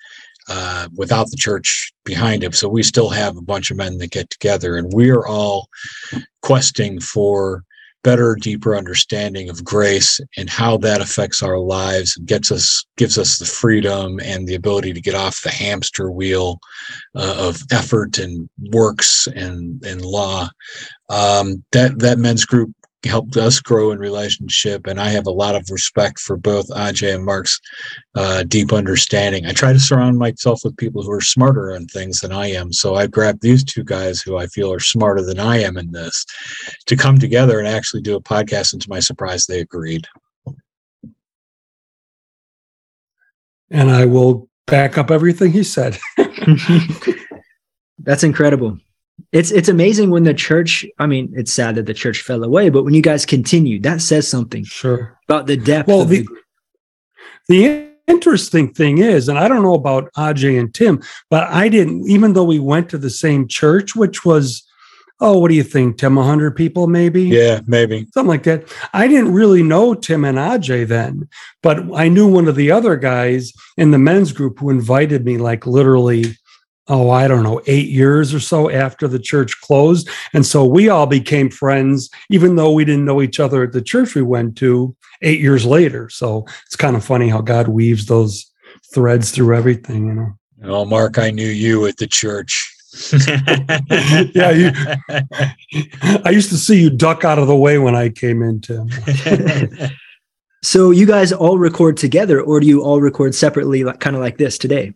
uh, 0.49 0.89
without 0.97 1.31
the 1.31 1.37
church 1.37 1.93
behind 2.05 2.43
it 2.43 2.55
so 2.55 2.69
we 2.69 2.83
still 2.83 3.09
have 3.09 3.37
a 3.37 3.43
bunch 3.43 3.71
of 3.71 3.77
men 3.77 3.99
that 3.99 4.11
get 4.11 4.29
together 4.31 4.77
and 4.77 4.93
we 4.93 5.11
are 5.11 5.27
all 5.27 5.69
questing 6.43 6.99
for 6.99 7.63
better 8.03 8.37
deeper 8.41 8.75
understanding 8.75 9.51
of 9.51 9.65
grace 9.65 10.21
and 10.37 10.49
how 10.49 10.77
that 10.79 11.01
affects 11.01 11.43
our 11.43 11.59
lives 11.59 12.17
and 12.17 12.27
gets 12.27 12.51
us 12.51 12.85
gives 12.97 13.19
us 13.19 13.39
the 13.39 13.45
freedom 13.45 14.19
and 14.23 14.47
the 14.47 14.55
ability 14.55 14.93
to 14.93 15.01
get 15.01 15.15
off 15.15 15.43
the 15.43 15.51
hamster 15.51 16.11
wheel 16.11 16.59
uh, 17.15 17.37
of 17.39 17.63
effort 17.71 18.19
and 18.19 18.49
works 18.73 19.27
and 19.29 19.85
and 19.85 20.03
law. 20.03 20.49
Um, 21.09 21.65
that 21.73 21.99
that 21.99 22.19
men's 22.19 22.45
group 22.45 22.73
helped 23.05 23.37
us 23.37 23.61
grow 23.61 23.91
in 23.93 23.99
relationship 23.99 24.87
and 24.87 25.01
i 25.01 25.09
have 25.09 25.27
a 25.27 25.31
lot 25.31 25.55
of 25.55 25.71
respect 25.71 26.19
for 26.19 26.37
both 26.37 26.69
aj 26.71 27.15
and 27.15 27.25
mark's 27.25 27.61
uh, 28.17 28.43
deep 28.43 28.73
understanding. 28.73 29.47
I 29.47 29.53
try 29.53 29.73
to 29.73 29.79
surround 29.79 30.19
myself 30.19 30.63
with 30.65 30.77
people 30.77 31.03
who 31.03 31.13
are 31.13 31.21
smarter 31.21 31.73
on 31.73 31.87
things 31.87 32.21
than 32.21 32.33
i 32.33 32.47
am 32.49 32.73
so 32.73 32.97
i 32.97 33.07
grabbed 33.07 33.43
these 33.43 33.65
two 33.65 33.85
guys 33.85 34.21
who 34.21 34.37
i 34.37 34.47
feel 34.47 34.73
are 34.73 34.81
smarter 34.81 35.23
than 35.23 35.39
i 35.39 35.59
am 35.59 35.77
in 35.77 35.93
this 35.93 36.27
to 36.87 36.97
come 36.97 37.19
together 37.19 37.59
and 37.59 37.69
actually 37.69 38.03
do 38.03 38.17
a 38.17 38.23
podcast 38.23 38.73
and 38.73 38.83
to 38.83 38.91
my 38.91 39.01
surprise 39.01 39.47
they 39.47 39.61
agreed. 39.61 40.07
And 43.71 43.91
i 43.91 44.05
will 44.05 44.49
back 44.67 44.99
up 44.99 45.11
everything 45.11 45.53
he 45.53 45.65
said. 45.65 45.99
That's 47.99 48.25
incredible 48.25 48.79
it's 49.33 49.51
it's 49.51 49.69
amazing 49.69 50.11
when 50.11 50.25
the 50.25 50.35
church 50.35 50.85
i 50.99 51.07
mean 51.07 51.33
it's 51.37 51.53
sad 51.53 51.75
that 51.75 51.87
the 51.87 51.95
church 51.95 52.23
fell 52.23 52.43
away 52.45 52.69
but 52.69 52.85
when 52.85 52.95
you 52.95 53.03
guys 53.03 53.27
continued 53.27 53.83
that 53.83 54.01
says 54.01 54.27
something 54.27 54.65
sure. 54.65 55.19
about 55.29 55.47
the 55.47 55.57
depth 55.57 55.89
well 55.89 56.05
the, 56.05 56.27
the, 57.49 57.59
the 57.67 57.91
interesting 58.07 58.73
thing 58.73 58.99
is 58.99 59.29
and 59.29 59.39
i 59.39 59.47
don't 59.49 59.63
know 59.63 59.75
about 59.75 60.13
aj 60.15 60.59
and 60.59 60.75
tim 60.75 61.01
but 61.29 61.45
i 61.49 61.69
didn't 61.69 62.09
even 62.09 62.33
though 62.33 62.45
we 62.45 62.59
went 62.59 62.89
to 62.89 62.99
the 62.99 63.11
same 63.11 63.47
church 63.47 63.95
which 63.95 64.25
was 64.25 64.67
oh 65.21 65.39
what 65.39 65.49
do 65.49 65.55
you 65.55 65.63
think 65.63 65.99
tim 65.99 66.17
100 66.17 66.57
people 66.57 66.87
maybe? 66.87 67.23
Yeah 67.25 67.61
maybe. 67.67 68.07
Something 68.15 68.29
like 68.29 68.43
that. 68.45 68.65
I 68.95 69.07
didn't 69.07 69.33
really 69.33 69.63
know 69.63 69.95
tim 69.95 70.25
and 70.25 70.39
aj 70.39 70.89
then 70.89 71.29
but 71.63 71.79
i 71.95 72.09
knew 72.09 72.27
one 72.27 72.49
of 72.49 72.57
the 72.57 72.71
other 72.71 72.97
guys 72.97 73.53
in 73.77 73.91
the 73.91 73.99
men's 73.99 74.33
group 74.33 74.59
who 74.59 74.71
invited 74.71 75.25
me 75.25 75.39
like 75.39 75.67
literally 75.67 76.37
oh, 76.91 77.09
I 77.09 77.29
don't 77.29 77.45
know, 77.45 77.63
eight 77.67 77.89
years 77.89 78.35
or 78.35 78.41
so 78.41 78.69
after 78.69 79.07
the 79.07 79.21
church 79.21 79.61
closed. 79.61 80.09
And 80.35 80.45
so 80.45 80.65
we 80.65 80.89
all 80.89 81.07
became 81.07 81.49
friends, 81.49 82.11
even 82.31 82.57
though 82.57 82.73
we 82.73 82.85
didn't 82.85 83.05
know 83.05 83.23
each 83.23 83.39
other 83.39 83.63
at 83.63 83.73
the 83.73 83.81
church 83.81 84.17
we 84.17 84.23
went 84.23 84.57
to 84.59 84.95
eight 85.23 85.41
years 85.41 85.65
later. 85.65 86.09
So 86.09 86.47
it's 86.67 86.77
kind 86.77 86.97
of 86.97 87.05
funny 87.05 87.29
how 87.29 87.43
God 87.43 87.69
weaves 87.69 88.07
those 88.07 88.51
threads 88.93 89.31
through 89.31 89.57
everything, 89.57 90.09
you 90.09 90.15
know. 90.15 90.33
Oh, 90.65 90.85
Mark, 90.85 91.17
I 91.17 91.31
knew 91.31 91.47
you 91.47 91.87
at 91.87 91.97
the 91.97 92.09
church. 92.09 92.77
yeah, 94.35 94.51
you, 94.51 94.73
I 96.25 96.31
used 96.31 96.51
to 96.51 96.57
see 96.57 96.83
you 96.83 96.91
duck 96.91 97.25
out 97.25 97.39
of 97.39 97.47
the 97.47 97.57
way 97.57 97.79
when 97.79 97.95
I 97.95 98.09
came 98.09 98.43
in, 98.43 98.61
into. 98.69 99.91
so 100.65 100.91
you 100.91 101.07
guys 101.07 101.33
all 101.33 101.57
record 101.57 101.97
together, 101.97 102.41
or 102.41 102.59
do 102.59 102.67
you 102.67 102.83
all 102.83 103.01
record 103.01 103.35
separately, 103.35 103.85
like 103.85 104.01
kind 104.01 104.17
of 104.17 104.23
like 104.23 104.39
this 104.39 104.59
today? 104.59 104.95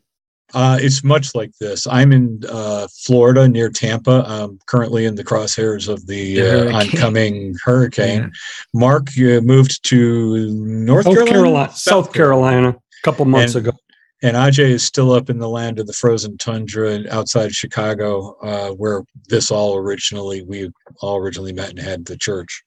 Uh, 0.54 0.78
it's 0.80 1.02
much 1.02 1.34
like 1.34 1.50
this. 1.60 1.86
I'm 1.86 2.12
in 2.12 2.40
uh, 2.48 2.86
Florida 3.04 3.48
near 3.48 3.68
Tampa. 3.68 4.24
I'm 4.26 4.58
currently 4.66 5.04
in 5.04 5.16
the 5.16 5.24
crosshairs 5.24 5.88
of 5.88 6.06
the 6.06 6.40
uh, 6.40 6.78
oncoming 6.78 7.56
hurricane. 7.64 8.22
Yeah. 8.22 8.28
Mark 8.72 9.08
moved 9.16 9.84
to 9.88 10.48
North 10.52 11.06
Carolina, 11.06 11.30
Carolina 11.30 11.72
South, 11.72 12.12
Carolina, 12.12 12.68
a 12.68 13.02
couple 13.02 13.24
months 13.24 13.56
and, 13.56 13.66
ago. 13.66 13.76
And 14.22 14.36
Ajay 14.36 14.70
is 14.70 14.84
still 14.84 15.12
up 15.12 15.28
in 15.28 15.38
the 15.38 15.48
land 15.48 15.78
of 15.78 15.86
the 15.86 15.92
frozen 15.92 16.38
tundra 16.38 17.00
outside 17.10 17.52
Chicago, 17.54 18.36
uh, 18.42 18.70
where 18.70 19.02
this 19.28 19.50
all 19.50 19.76
originally 19.76 20.42
we 20.42 20.70
all 21.00 21.18
originally 21.18 21.52
met 21.52 21.70
and 21.70 21.78
had 21.78 22.04
the 22.06 22.16
church. 22.16 22.62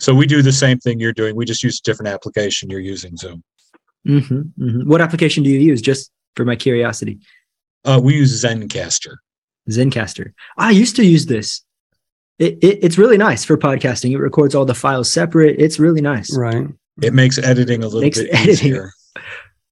So 0.00 0.14
we 0.14 0.26
do 0.26 0.40
the 0.40 0.52
same 0.52 0.78
thing 0.78 0.98
you're 0.98 1.12
doing. 1.12 1.36
We 1.36 1.44
just 1.44 1.62
use 1.62 1.78
a 1.78 1.82
different 1.82 2.08
application. 2.08 2.70
You're 2.70 2.80
using 2.80 3.16
Zoom. 3.16 3.44
Mm-hmm, 4.08 4.34
mm-hmm. 4.34 4.88
What 4.88 5.00
application 5.00 5.42
do 5.42 5.50
you 5.50 5.60
use? 5.60 5.80
Just 5.80 6.10
for 6.36 6.44
my 6.44 6.56
curiosity? 6.56 7.18
Uh, 7.84 8.00
we 8.02 8.14
use 8.14 8.44
Zencastr. 8.44 9.16
Zencastr. 9.68 10.32
I 10.56 10.70
used 10.70 10.96
to 10.96 11.04
use 11.04 11.26
this. 11.26 11.62
It, 12.38 12.58
it, 12.62 12.78
it's 12.82 12.98
really 12.98 13.18
nice 13.18 13.44
for 13.44 13.56
podcasting. 13.56 14.12
It 14.12 14.18
records 14.18 14.54
all 14.54 14.64
the 14.64 14.74
files 14.74 15.10
separate. 15.10 15.56
It's 15.58 15.78
really 15.78 16.00
nice. 16.00 16.36
Right. 16.36 16.66
It 17.02 17.14
makes 17.14 17.38
editing 17.38 17.82
a 17.82 17.86
little 17.86 18.00
makes 18.00 18.18
bit 18.18 18.30
editing, 18.32 18.50
easier. 18.50 18.92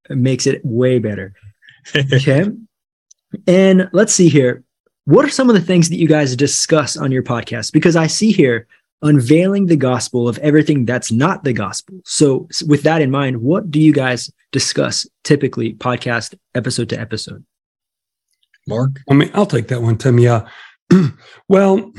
It 0.09 0.17
makes 0.17 0.47
it 0.47 0.65
way 0.65 0.99
better. 0.99 1.35
Okay. 1.97 2.45
and 3.47 3.89
let's 3.95 4.13
see 4.13 4.29
here. 4.29 4.63
What 5.07 5.25
are 5.25 5.31
some 5.31 5.49
of 5.49 5.55
the 5.55 5.63
things 5.63 5.89
that 5.89 5.97
you 5.97 6.07
guys 6.07 6.37
discuss 6.37 6.95
on 6.95 7.11
your 7.11 7.23
podcast? 7.23 7.73
Because 7.73 7.97
I 7.97 8.07
see 8.07 8.33
here 8.33 8.67
unveiling 9.01 9.65
the 9.65 9.77
gospel 9.77 10.29
of 10.29 10.37
everything 10.39 10.85
that's 10.85 11.11
not 11.11 11.43
the 11.43 11.55
gospel. 11.55 11.97
So, 12.05 12.49
with 12.67 12.83
that 12.83 13.01
in 13.01 13.11
mind, 13.11 13.41
what 13.41 13.71
do 13.71 13.81
you 13.81 13.95
guys 13.95 14.31
discuss 14.53 15.07
typically 15.25 15.75
podcast 15.75 16.35
episode 16.55 16.89
to 16.91 17.01
episode? 17.01 17.45
Mark? 18.69 19.01
I 19.11 19.15
mean, 19.15 19.31
I'll 19.35 19.47
take 19.47 19.69
that 19.69 19.83
one, 19.83 19.99
Tim. 19.99 20.19
Yeah. 20.19 20.49
well, 21.49 21.93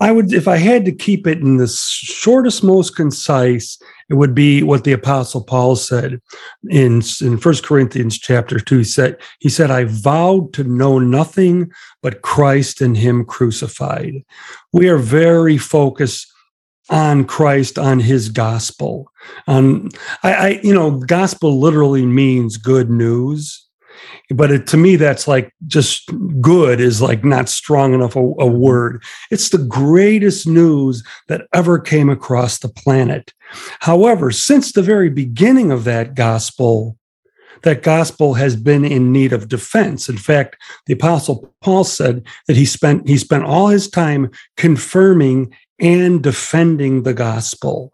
I 0.00 0.12
would, 0.12 0.32
if 0.32 0.46
I 0.46 0.56
had 0.56 0.84
to 0.84 0.92
keep 0.92 1.26
it 1.26 1.38
in 1.38 1.56
the 1.56 1.66
shortest, 1.66 2.62
most 2.62 2.94
concise, 2.94 3.78
it 4.08 4.14
would 4.14 4.34
be 4.34 4.62
what 4.62 4.84
the 4.84 4.92
Apostle 4.92 5.42
Paul 5.42 5.74
said 5.74 6.20
in 6.70 7.02
in 7.20 7.36
First 7.36 7.64
Corinthians 7.64 8.16
chapter 8.18 8.60
two. 8.60 8.78
He 8.78 8.84
said, 8.84 9.18
"He 9.40 9.48
said, 9.48 9.70
I 9.70 9.84
vowed 9.84 10.52
to 10.54 10.64
know 10.64 10.98
nothing 10.98 11.70
but 12.00 12.22
Christ 12.22 12.80
and 12.80 12.96
Him 12.96 13.24
crucified." 13.24 14.24
We 14.72 14.88
are 14.88 14.98
very 14.98 15.58
focused 15.58 16.32
on 16.90 17.24
Christ, 17.24 17.78
on 17.78 18.00
His 18.00 18.28
gospel. 18.28 19.10
On 19.46 19.90
I, 20.22 20.32
I 20.32 20.60
you 20.62 20.74
know, 20.74 20.92
gospel 20.92 21.60
literally 21.60 22.06
means 22.06 22.56
good 22.56 22.90
news 22.90 23.68
but 24.30 24.50
it, 24.50 24.66
to 24.68 24.76
me 24.76 24.96
that's 24.96 25.26
like 25.26 25.52
just 25.66 26.10
good 26.40 26.80
is 26.80 27.00
like 27.00 27.24
not 27.24 27.48
strong 27.48 27.94
enough 27.94 28.16
a, 28.16 28.20
a, 28.20 28.46
word. 28.46 29.02
It's 29.30 29.48
the 29.48 29.58
greatest 29.58 30.46
news 30.46 31.02
that 31.28 31.46
ever 31.54 31.78
came 31.78 32.10
across 32.10 32.58
the 32.58 32.68
planet. 32.68 33.32
However 33.80 34.30
since 34.30 34.72
the 34.72 34.82
very 34.82 35.10
beginning 35.10 35.70
of 35.70 35.84
that 35.84 36.14
gospel 36.14 36.96
that 37.64 37.82
gospel 37.82 38.34
has 38.34 38.54
been 38.54 38.84
in 38.84 39.10
need 39.10 39.32
of 39.32 39.48
defense. 39.48 40.08
In 40.08 40.16
fact 40.16 40.56
the 40.86 40.92
apostle 40.92 41.52
paul 41.62 41.84
said 41.84 42.24
that 42.46 42.56
he 42.56 42.64
spent 42.64 43.08
he 43.08 43.18
spent 43.18 43.44
all 43.44 43.68
his 43.68 43.88
time 43.88 44.30
confirming 44.56 45.52
and 45.80 46.22
defending 46.22 47.02
the 47.02 47.14
gospel 47.14 47.92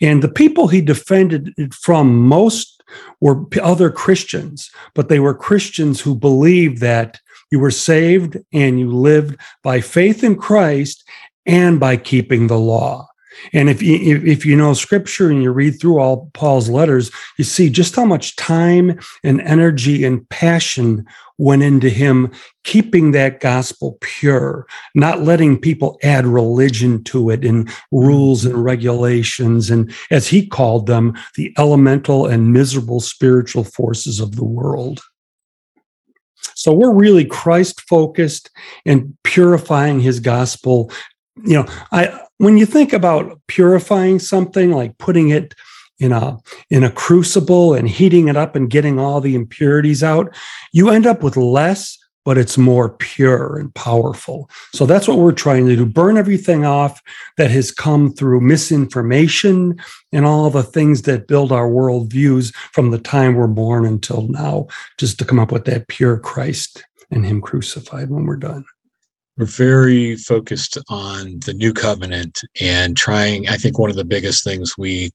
and 0.00 0.22
the 0.22 0.28
people 0.28 0.68
he 0.68 0.80
defended 0.80 1.54
it 1.56 1.72
from 1.74 2.16
most 2.16 2.82
were 3.20 3.44
other 3.62 3.90
Christians, 3.90 4.70
but 4.94 5.08
they 5.08 5.20
were 5.20 5.34
Christians 5.34 6.00
who 6.00 6.14
believed 6.14 6.80
that 6.80 7.18
you 7.50 7.58
were 7.58 7.70
saved 7.70 8.36
and 8.52 8.78
you 8.78 8.90
lived 8.90 9.36
by 9.62 9.80
faith 9.80 10.22
in 10.22 10.36
Christ 10.36 11.04
and 11.46 11.80
by 11.80 11.96
keeping 11.96 12.46
the 12.46 12.58
law. 12.58 13.08
And 13.52 13.68
if 13.68 13.82
you, 13.82 14.22
if, 14.24 14.44
you 14.44 14.56
know 14.56 14.74
scripture 14.74 15.30
and 15.30 15.42
you 15.42 15.50
read 15.50 15.80
through 15.80 15.98
all 15.98 16.30
Paul's 16.34 16.68
letters, 16.68 17.10
you 17.36 17.44
see 17.44 17.70
just 17.70 17.94
how 17.96 18.04
much 18.04 18.36
time 18.36 18.98
and 19.22 19.40
energy 19.42 20.04
and 20.04 20.28
passion 20.28 21.06
went 21.38 21.62
into 21.62 21.90
him 21.90 22.32
keeping 22.64 23.10
that 23.10 23.40
gospel 23.40 23.98
pure, 24.00 24.66
not 24.94 25.22
letting 25.22 25.58
people 25.58 25.98
add 26.02 26.26
religion 26.26 27.04
to 27.04 27.30
it 27.30 27.44
and 27.44 27.70
rules 27.92 28.44
and 28.44 28.64
regulations. 28.64 29.70
And 29.70 29.92
as 30.10 30.28
he 30.28 30.46
called 30.46 30.86
them, 30.86 31.16
the 31.34 31.54
elemental 31.58 32.26
and 32.26 32.52
miserable 32.52 33.00
spiritual 33.00 33.64
forces 33.64 34.18
of 34.18 34.36
the 34.36 34.44
world. 34.44 35.02
So 36.54 36.72
we're 36.72 36.94
really 36.94 37.24
Christ 37.24 37.82
focused 37.82 38.50
and 38.86 39.16
purifying 39.24 40.00
his 40.00 40.20
gospel. 40.20 40.90
You 41.44 41.62
know, 41.62 41.66
I 41.92 42.20
when 42.38 42.56
you 42.56 42.66
think 42.66 42.92
about 42.92 43.40
purifying 43.46 44.18
something 44.18 44.72
like 44.72 44.98
putting 44.98 45.30
it 45.30 45.54
in 45.98 46.12
a 46.12 46.38
in 46.70 46.84
a 46.84 46.90
crucible 46.90 47.74
and 47.74 47.88
heating 47.88 48.28
it 48.28 48.36
up 48.36 48.56
and 48.56 48.70
getting 48.70 48.98
all 48.98 49.20
the 49.20 49.34
impurities 49.34 50.02
out 50.02 50.34
you 50.72 50.90
end 50.90 51.06
up 51.06 51.22
with 51.22 51.38
less 51.38 51.96
but 52.26 52.36
it's 52.36 52.58
more 52.58 52.88
pure 52.88 53.56
and 53.56 53.72
powerful. 53.76 54.50
So 54.74 54.84
that's 54.84 55.06
what 55.06 55.18
we're 55.18 55.30
trying 55.30 55.68
to 55.68 55.76
do 55.76 55.86
burn 55.86 56.18
everything 56.18 56.66
off 56.66 57.00
that 57.36 57.52
has 57.52 57.70
come 57.70 58.12
through 58.12 58.40
misinformation 58.40 59.80
and 60.12 60.26
all 60.26 60.50
the 60.50 60.64
things 60.64 61.02
that 61.02 61.28
build 61.28 61.52
our 61.52 61.68
worldviews 61.68 62.52
from 62.72 62.90
the 62.90 62.98
time 62.98 63.36
we're 63.36 63.46
born 63.46 63.86
until 63.86 64.26
now 64.28 64.66
just 64.98 65.20
to 65.20 65.24
come 65.24 65.38
up 65.38 65.52
with 65.52 65.66
that 65.66 65.86
pure 65.86 66.18
christ 66.18 66.84
and 67.12 67.24
him 67.24 67.40
crucified 67.40 68.10
when 68.10 68.26
we're 68.26 68.36
done 68.36 68.64
we're 69.36 69.46
very 69.46 70.16
focused 70.16 70.78
on 70.88 71.38
the 71.44 71.54
new 71.54 71.72
covenant 71.72 72.40
and 72.60 72.96
trying 72.96 73.48
i 73.48 73.56
think 73.56 73.78
one 73.78 73.90
of 73.90 73.96
the 73.96 74.04
biggest 74.04 74.44
things 74.44 74.76
we 74.78 75.10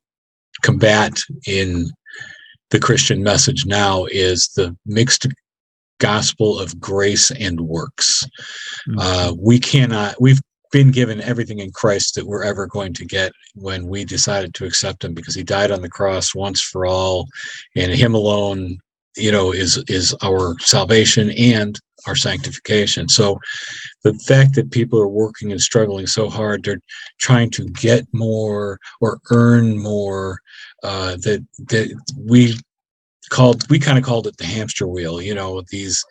combat 0.62 1.20
in 1.48 1.90
the 2.72 2.80
Christian 2.80 3.22
message 3.22 3.66
now 3.66 4.06
is 4.06 4.50
the 4.56 4.76
mixed 4.86 5.28
gospel 6.00 6.60
of 6.60 6.80
grace 6.80 7.30
and 7.32 7.62
works. 7.62 8.24
Mm-hmm. 8.90 9.00
Uh, 9.00 9.34
we 9.38 9.60
cannot, 9.60 10.20
we've 10.20 10.42
been 10.72 10.92
given 10.92 11.22
everything 11.22 11.60
in 11.60 11.72
Christ 11.72 12.16
that 12.16 12.26
we're 12.26 12.44
ever 12.44 12.66
going 12.66 12.94
to 12.94 13.06
get 13.06 13.34
when 13.56 13.88
we 13.88 14.06
decided 14.06 14.54
to 14.56 14.66
accept 14.66 15.04
him 15.04 15.14
because 15.14 15.36
he 15.36 15.44
died 15.44 15.70
on 15.70 15.82
the 15.82 15.90
cross 15.90 16.34
once 16.34 16.62
for 16.62 16.86
all 16.86 17.28
and 17.76 17.92
him 17.92 18.16
alone 18.16 18.78
you 19.18 19.32
know 19.32 19.52
is 19.52 19.84
is 19.88 20.16
our 20.24 20.56
salvation 20.60 21.32
and 21.32 21.80
our 22.08 22.16
sanctification 22.16 23.08
so 23.08 23.40
the 24.04 24.14
fact 24.26 24.56
that 24.56 24.72
people 24.72 25.00
are 25.00 25.08
working 25.08 25.52
and 25.52 25.62
struggling 25.62 26.08
so 26.08 26.30
hard 26.30 26.64
they're 26.64 26.82
trying 27.20 27.50
to 27.50 27.66
get 27.70 28.06
more 28.14 28.80
or 29.02 29.20
earn 29.30 29.78
more 29.78 30.40
uh, 30.84 31.16
that 31.18 31.46
that 31.60 31.94
we 32.18 32.58
called 33.30 33.70
we 33.70 33.80
kind 33.80 33.98
of 33.98 34.04
called 34.04 34.28
it 34.28 34.38
the 34.38 34.46
hamster 34.46 34.88
wheel 34.88 35.22
you 35.22 35.36
know 35.36 35.62
these 35.70 36.04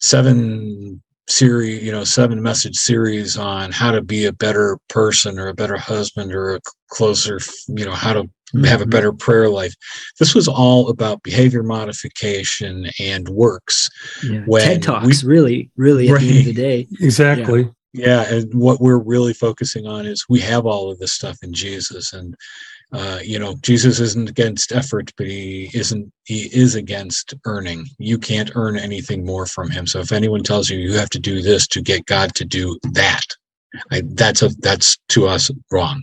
seven 0.00 1.00
series 1.28 1.82
you 1.82 1.92
know 1.92 2.04
seven 2.04 2.42
message 2.42 2.76
series 2.76 3.36
on 3.36 3.70
how 3.70 3.90
to 3.90 4.00
be 4.00 4.24
a 4.24 4.32
better 4.32 4.78
person 4.88 5.38
or 5.38 5.48
a 5.48 5.54
better 5.54 5.76
husband 5.76 6.32
or 6.32 6.56
a 6.56 6.60
closer 6.90 7.38
you 7.68 7.84
know 7.84 7.92
how 7.92 8.12
to. 8.12 8.28
Have 8.64 8.80
a 8.80 8.84
mm-hmm. 8.84 8.90
better 8.90 9.12
prayer 9.12 9.48
life 9.48 9.74
this 10.18 10.34
was 10.34 10.48
all 10.48 10.88
about 10.88 11.22
behavior 11.22 11.62
modification 11.62 12.88
and 13.00 13.28
works 13.28 13.88
yeah. 14.24 14.40
when 14.46 14.62
ted 14.62 14.82
talks 14.82 15.22
we, 15.22 15.28
really 15.28 15.70
really 15.76 16.08
at 16.08 16.12
right, 16.12 16.20
the 16.22 16.30
end 16.30 16.38
of 16.38 16.44
the 16.44 16.52
day 16.54 16.86
exactly 17.00 17.62
yeah. 17.62 17.70
Yeah, 17.94 18.30
and 18.30 18.52
what 18.52 18.82
we're 18.82 18.98
really 18.98 19.32
focusing 19.32 19.86
on 19.86 20.04
is 20.04 20.26
we 20.28 20.40
have 20.40 20.66
all 20.66 20.90
of 20.92 20.98
this 20.98 21.14
stuff 21.14 21.38
in 21.42 21.54
Jesus, 21.54 22.12
and 22.12 22.36
uh, 22.92 23.18
you 23.22 23.38
know 23.38 23.54
jesus 23.60 24.00
isn't 24.00 24.30
against 24.30 24.72
effort 24.72 25.12
but 25.16 25.26
he 25.26 25.70
isn't 25.74 26.10
he 26.24 26.48
is 26.54 26.74
against 26.74 27.34
earning 27.44 27.86
you 27.98 28.18
can't 28.18 28.50
earn 28.54 28.78
anything 28.78 29.24
more 29.26 29.44
from 29.44 29.70
him 29.70 29.86
so 29.86 30.00
if 30.00 30.10
anyone 30.10 30.42
tells 30.42 30.70
you 30.70 30.78
you 30.78 30.94
have 30.94 31.10
to 31.10 31.18
do 31.18 31.42
this 31.42 31.66
to 31.66 31.82
get 31.82 32.06
god 32.06 32.34
to 32.34 32.44
do 32.44 32.78
that 32.92 33.24
I, 33.90 34.02
that's 34.14 34.40
a 34.40 34.48
that's 34.60 34.96
to 35.10 35.26
us 35.26 35.50
wrong 35.70 36.02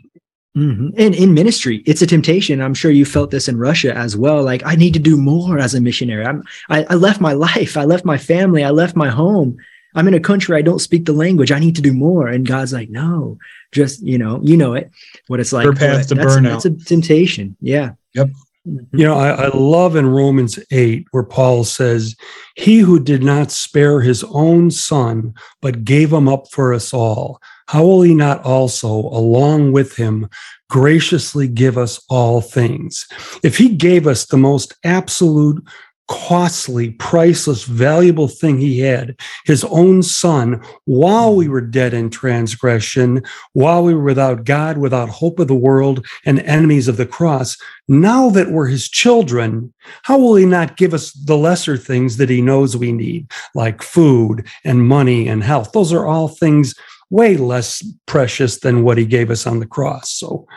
mm-hmm. 0.56 0.90
and 0.98 1.16
in 1.16 1.34
ministry 1.34 1.84
it's 1.86 2.02
a 2.02 2.08
temptation 2.08 2.62
i'm 2.62 2.74
sure 2.74 2.92
you 2.92 3.06
felt 3.06 3.32
this 3.32 3.48
in 3.48 3.58
russia 3.58 3.96
as 3.96 4.16
well 4.16 4.44
like 4.44 4.62
i 4.66 4.76
need 4.76 4.94
to 4.94 5.00
do 5.00 5.18
more 5.18 5.60
as 5.60 5.74
a 5.74 5.82
missionary 5.82 6.26
i'm 6.26 6.44
I, 6.70 6.86
I 6.90 6.96
left 6.96 7.22
my 7.22 7.34
life 7.48 7.78
i 7.78 7.84
left 7.84 8.06
my 8.06 8.18
family 8.18 8.64
i 8.64 8.70
left 8.70 8.96
my 8.96 9.10
home 9.10 9.58
I'm 9.96 10.10
in 10.10 10.14
a 10.14 10.20
country 10.20 10.58
I 10.58 10.62
don't 10.62 10.80
speak 10.80 11.06
the 11.06 11.14
language. 11.14 11.52
I 11.52 11.60
need 11.60 11.76
to 11.78 11.82
do 11.82 11.94
more. 11.94 12.28
And 12.28 12.46
God's 12.46 12.74
like, 12.74 12.90
no, 12.90 13.38
just 13.72 14.02
you 14.02 14.18
know, 14.18 14.42
you 14.44 14.58
know 14.58 14.74
it, 14.74 14.92
what 15.28 15.40
it's 15.40 15.54
like. 15.54 15.64
Your 15.64 15.74
path 15.74 16.10
to 16.10 16.16
that's, 16.16 16.36
burnout. 16.36 16.64
That's 16.64 16.66
a 16.66 16.72
temptation. 16.72 17.56
Yeah. 17.62 17.92
Yep. 18.14 18.30
Mm-hmm. 18.68 18.98
You 18.98 19.06
know, 19.06 19.16
I, 19.16 19.30
I, 19.30 19.48
love 19.56 19.96
in 19.96 20.08
Romans 20.08 20.58
8 20.72 21.06
where 21.12 21.24
Paul 21.24 21.64
says, 21.64 22.16
He 22.56 22.80
who 22.80 23.00
did 23.00 23.24
not 23.24 23.52
spare 23.52 24.02
his 24.02 24.24
own 24.30 24.72
son, 24.72 25.36
but 25.62 25.84
gave 25.84 26.12
him 26.12 26.28
up 26.28 26.50
for 26.52 26.74
us 26.74 26.94
all, 26.94 27.40
how 27.68 27.84
will 27.84 28.02
he 28.02 28.14
not 28.14 28.44
also, 28.44 28.90
along 28.90 29.72
with 29.72 29.96
him, 29.96 30.30
graciously 30.70 31.48
give 31.48 31.78
us 31.78 32.04
all 32.10 32.42
things? 32.42 33.08
If 33.44 33.58
he 33.58 33.70
gave 33.70 34.08
us 34.08 34.26
the 34.26 34.38
most 34.38 34.76
absolute 34.84 35.64
costly, 36.08 36.92
priceless, 36.92 37.64
valuable 37.64 38.28
thing 38.28 38.60
he 38.60 38.80
had, 38.80 39.16
his 39.46 39.64
own 39.66 40.04
son, 40.04 40.62
while 40.86 41.36
we 41.36 41.48
were 41.48 41.62
dead 41.62 41.94
in 41.94 42.10
transgression, 42.10 43.24
while 43.54 43.84
we 43.84 43.94
were 43.94 44.04
without 44.04 44.44
God, 44.44 44.78
without 44.78 45.10
hope 45.10 45.40
of 45.40 45.48
the 45.48 45.56
world, 45.56 46.06
and 46.26 46.40
enemies 46.42 46.88
of 46.88 46.98
the 46.98 47.06
cross. 47.06 47.58
Now 47.88 48.30
that 48.30 48.52
we're 48.52 48.68
his 48.68 48.88
children, 48.88 49.74
how 50.04 50.18
will 50.18 50.36
he 50.36 50.46
not 50.46 50.78
give 50.78 50.94
us 50.94 51.12
the 51.12 51.38
lesser 51.38 51.78
things 51.78 52.18
that 52.18 52.30
he 52.30 52.42
knows 52.42 52.78
we 52.78 52.92
need, 52.92 53.32
like 53.56 53.82
food 53.82 54.48
and 54.64 54.88
money 54.88 55.28
and 55.28 55.44
health? 55.44 55.72
Those 55.72 55.92
are 55.92 56.06
all 56.06 56.28
things 56.28 56.76
way 57.10 57.38
less 57.38 57.86
precious 58.06 58.60
than 58.60 58.84
what 58.84 58.98
he 58.98 59.06
gave 59.06 59.30
us 59.30 59.46
on 59.48 59.60
the 59.60 59.68
cross. 59.68 60.12
So 60.12 60.48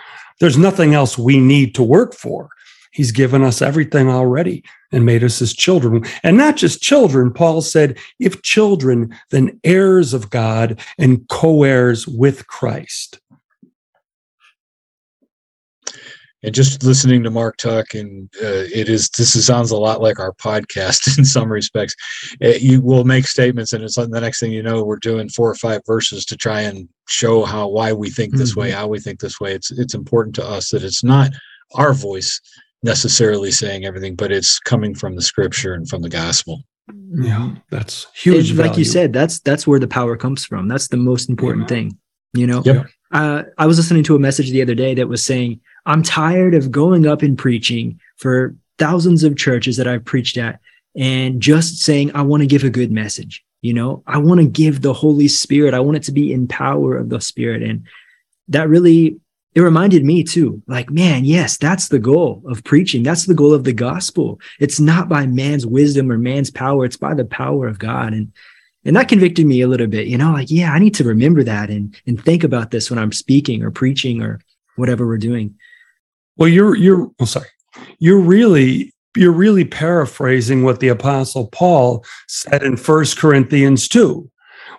there's 0.41 0.59
nothing 0.59 0.95
else 0.95 1.19
we 1.19 1.39
need 1.39 1.75
to 1.75 1.83
work 1.83 2.15
for. 2.15 2.49
He's 2.93 3.13
given 3.13 3.43
us 3.43 3.63
everything 3.63 4.09
already 4.09 4.65
and 4.93 5.05
made 5.05 5.23
us 5.23 5.39
his 5.39 5.55
children. 5.55 6.05
And 6.23 6.37
not 6.37 6.57
just 6.57 6.83
children, 6.83 7.33
Paul 7.33 7.61
said, 7.63 7.99
if 8.19 8.43
children, 8.43 9.15
then 9.31 9.61
heirs 9.65 10.15
of 10.15 10.31
God 10.31 10.81
and 10.99 11.27
co 11.29 11.63
heirs 11.65 12.07
with 12.07 12.47
Christ. 12.47 13.21
And 16.45 16.55
just 16.55 16.85
listening 16.85 17.25
to 17.25 17.31
Mark 17.31 17.57
talk, 17.57 17.95
and 17.95 18.31
uh, 18.41 18.71
it 18.73 18.89
is 18.89 19.09
this 19.11 19.35
is, 19.35 19.45
sounds 19.45 19.73
a 19.73 19.77
lot 19.77 20.01
like 20.01 20.21
our 20.21 20.33
podcast 20.35 21.19
in 21.19 21.25
some 21.25 21.51
respects. 21.51 21.97
It, 22.41 22.57
uh, 22.57 22.59
you 22.61 22.81
will 22.81 23.03
make 23.03 23.27
statements, 23.27 23.73
and 23.73 23.83
it's 23.83 23.97
the 23.97 24.07
next 24.07 24.39
thing 24.39 24.53
you 24.53 24.63
know, 24.63 24.85
we're 24.85 24.99
doing 24.99 25.29
four 25.31 25.51
or 25.51 25.57
five 25.57 25.81
verses 25.85 26.25
to 26.27 26.37
try 26.37 26.61
and 26.61 26.89
show 27.09 27.45
how 27.45 27.67
why 27.69 27.93
we 27.93 28.09
think 28.09 28.37
this 28.37 28.53
mm-hmm. 28.53 28.61
way, 28.61 28.71
how 28.71 28.87
we 28.87 29.01
think 29.01 29.19
this 29.19 29.41
way. 29.41 29.53
It's 29.53 29.73
it's 29.73 29.95
important 29.95 30.37
to 30.37 30.47
us 30.47 30.71
that 30.71 30.85
it's 30.85 31.03
not 31.03 31.33
our 31.75 31.93
voice 31.93 32.41
necessarily 32.83 33.51
saying 33.51 33.85
everything, 33.85 34.15
but 34.15 34.33
it's 34.33 34.59
coming 34.59 34.95
from 34.95 35.17
the 35.17 35.23
scripture 35.23 35.75
and 35.75 35.89
from 35.89 36.03
the 36.03 36.09
gospel. 36.09 36.63
Yeah, 37.11 37.55
that's 37.71 38.07
huge. 38.15 38.53
like 38.53 38.79
you 38.79 38.85
said, 38.85 39.13
that's 39.13 39.41
that's 39.41 39.67
where 39.67 39.79
the 39.79 39.89
power 39.89 40.17
comes 40.17 40.45
from. 40.45 40.69
That's 40.69 40.89
the 40.89 40.97
most 40.97 41.29
important 41.29 41.65
yeah. 41.65 41.77
thing. 41.77 41.99
You 42.35 42.47
know, 42.47 42.63
yep. 42.65 42.87
uh, 43.13 43.45
I 43.57 43.67
was 43.67 43.79
listening 43.79 44.05
to 44.05 44.17
a 44.17 44.19
message 44.19 44.51
the 44.51 44.63
other 44.63 44.75
day 44.75 44.95
that 44.95 45.09
was 45.09 45.25
saying, 45.25 45.61
"I'm 45.87 46.03
tired 46.03 46.55
of 46.55 46.71
going 46.71 47.07
up 47.07 47.23
and 47.23 47.37
preaching 47.37 48.01
for 48.17 48.55
thousands 48.79 49.25
of 49.25 49.37
churches 49.37 49.77
that 49.77 49.89
I've 49.89 50.05
preached 50.05 50.37
at, 50.39 50.61
and 50.97 51.41
just 51.41 51.79
saying 51.79 52.15
I 52.15 52.23
want 52.23 52.43
to 52.43 52.47
give 52.47 52.65
a 52.65 52.71
good 52.71 52.93
message. 52.93 53.45
You 53.61 53.75
know, 53.75 54.03
I 54.07 54.19
want 54.19 54.41
to 54.41 54.47
give 54.47 54.83
the 54.83 54.95
Holy 54.95 55.29
Spirit. 55.29 55.75
I 55.75 55.81
want 55.81 55.97
it 55.97 56.03
to 56.05 56.13
be 56.13 56.33
in 56.33 56.47
power 56.47 56.97
of 56.97 57.09
the 57.09 57.21
Spirit, 57.21 57.63
and 57.63 57.85
that 58.49 58.69
really 58.69 59.19
it 59.59 59.63
reminded 59.63 60.05
me 60.05 60.23
too, 60.23 60.63
like, 60.69 60.89
man, 60.89 61.25
yes, 61.25 61.57
that's 61.57 61.89
the 61.89 61.99
goal 61.99 62.45
of 62.47 62.63
preaching. 62.63 63.03
That's 63.03 63.27
the 63.27 63.35
goal 63.35 63.53
of 63.53 63.65
the 63.65 63.73
gospel. 63.73 64.41
It's 64.61 64.79
not 64.79 65.09
by 65.09 65.27
man's 65.27 65.67
wisdom 65.67 66.13
or 66.13 66.17
man's 66.17 66.49
power, 66.49 66.85
it's 66.85 66.97
by 66.97 67.13
the 67.13 67.25
power 67.25 67.67
of 67.67 67.81
God. 67.81 68.13
And 68.13 68.33
and 68.85 68.95
that 68.95 69.09
convicted 69.09 69.47
me 69.47 69.61
a 69.61 69.67
little 69.67 69.89
bit, 69.89 70.07
you 70.07 70.17
know, 70.17 70.31
like, 70.31 70.49
yeah, 70.49 70.73
I 70.73 70.79
need 70.79 70.95
to 70.95 71.03
remember 71.03 71.43
that 71.43 71.71
and 71.71 72.01
and 72.07 72.25
think 72.25 72.45
about 72.45 72.71
this 72.71 72.89
when 72.89 73.01
I'm 73.01 73.11
speaking 73.11 73.65
or 73.65 73.73
preaching 73.73 74.23
or 74.23 74.39
whatever 74.77 75.05
we're 75.09 75.19
doing. 75.19 75.57
Well, 76.37 76.49
you're 76.49 76.77
you're 76.77 77.11
oh, 77.19 77.25
sorry. 77.25 77.49
You're 77.99 78.21
really 78.21 78.95
you're 79.17 79.33
really 79.33 79.65
paraphrasing 79.65 80.63
what 80.63 80.79
the 80.79 80.87
apostle 80.87 81.49
Paul 81.49 82.05
said 82.29 82.63
in 82.63 82.77
First 82.77 83.19
Corinthians 83.19 83.89
2 83.89 84.31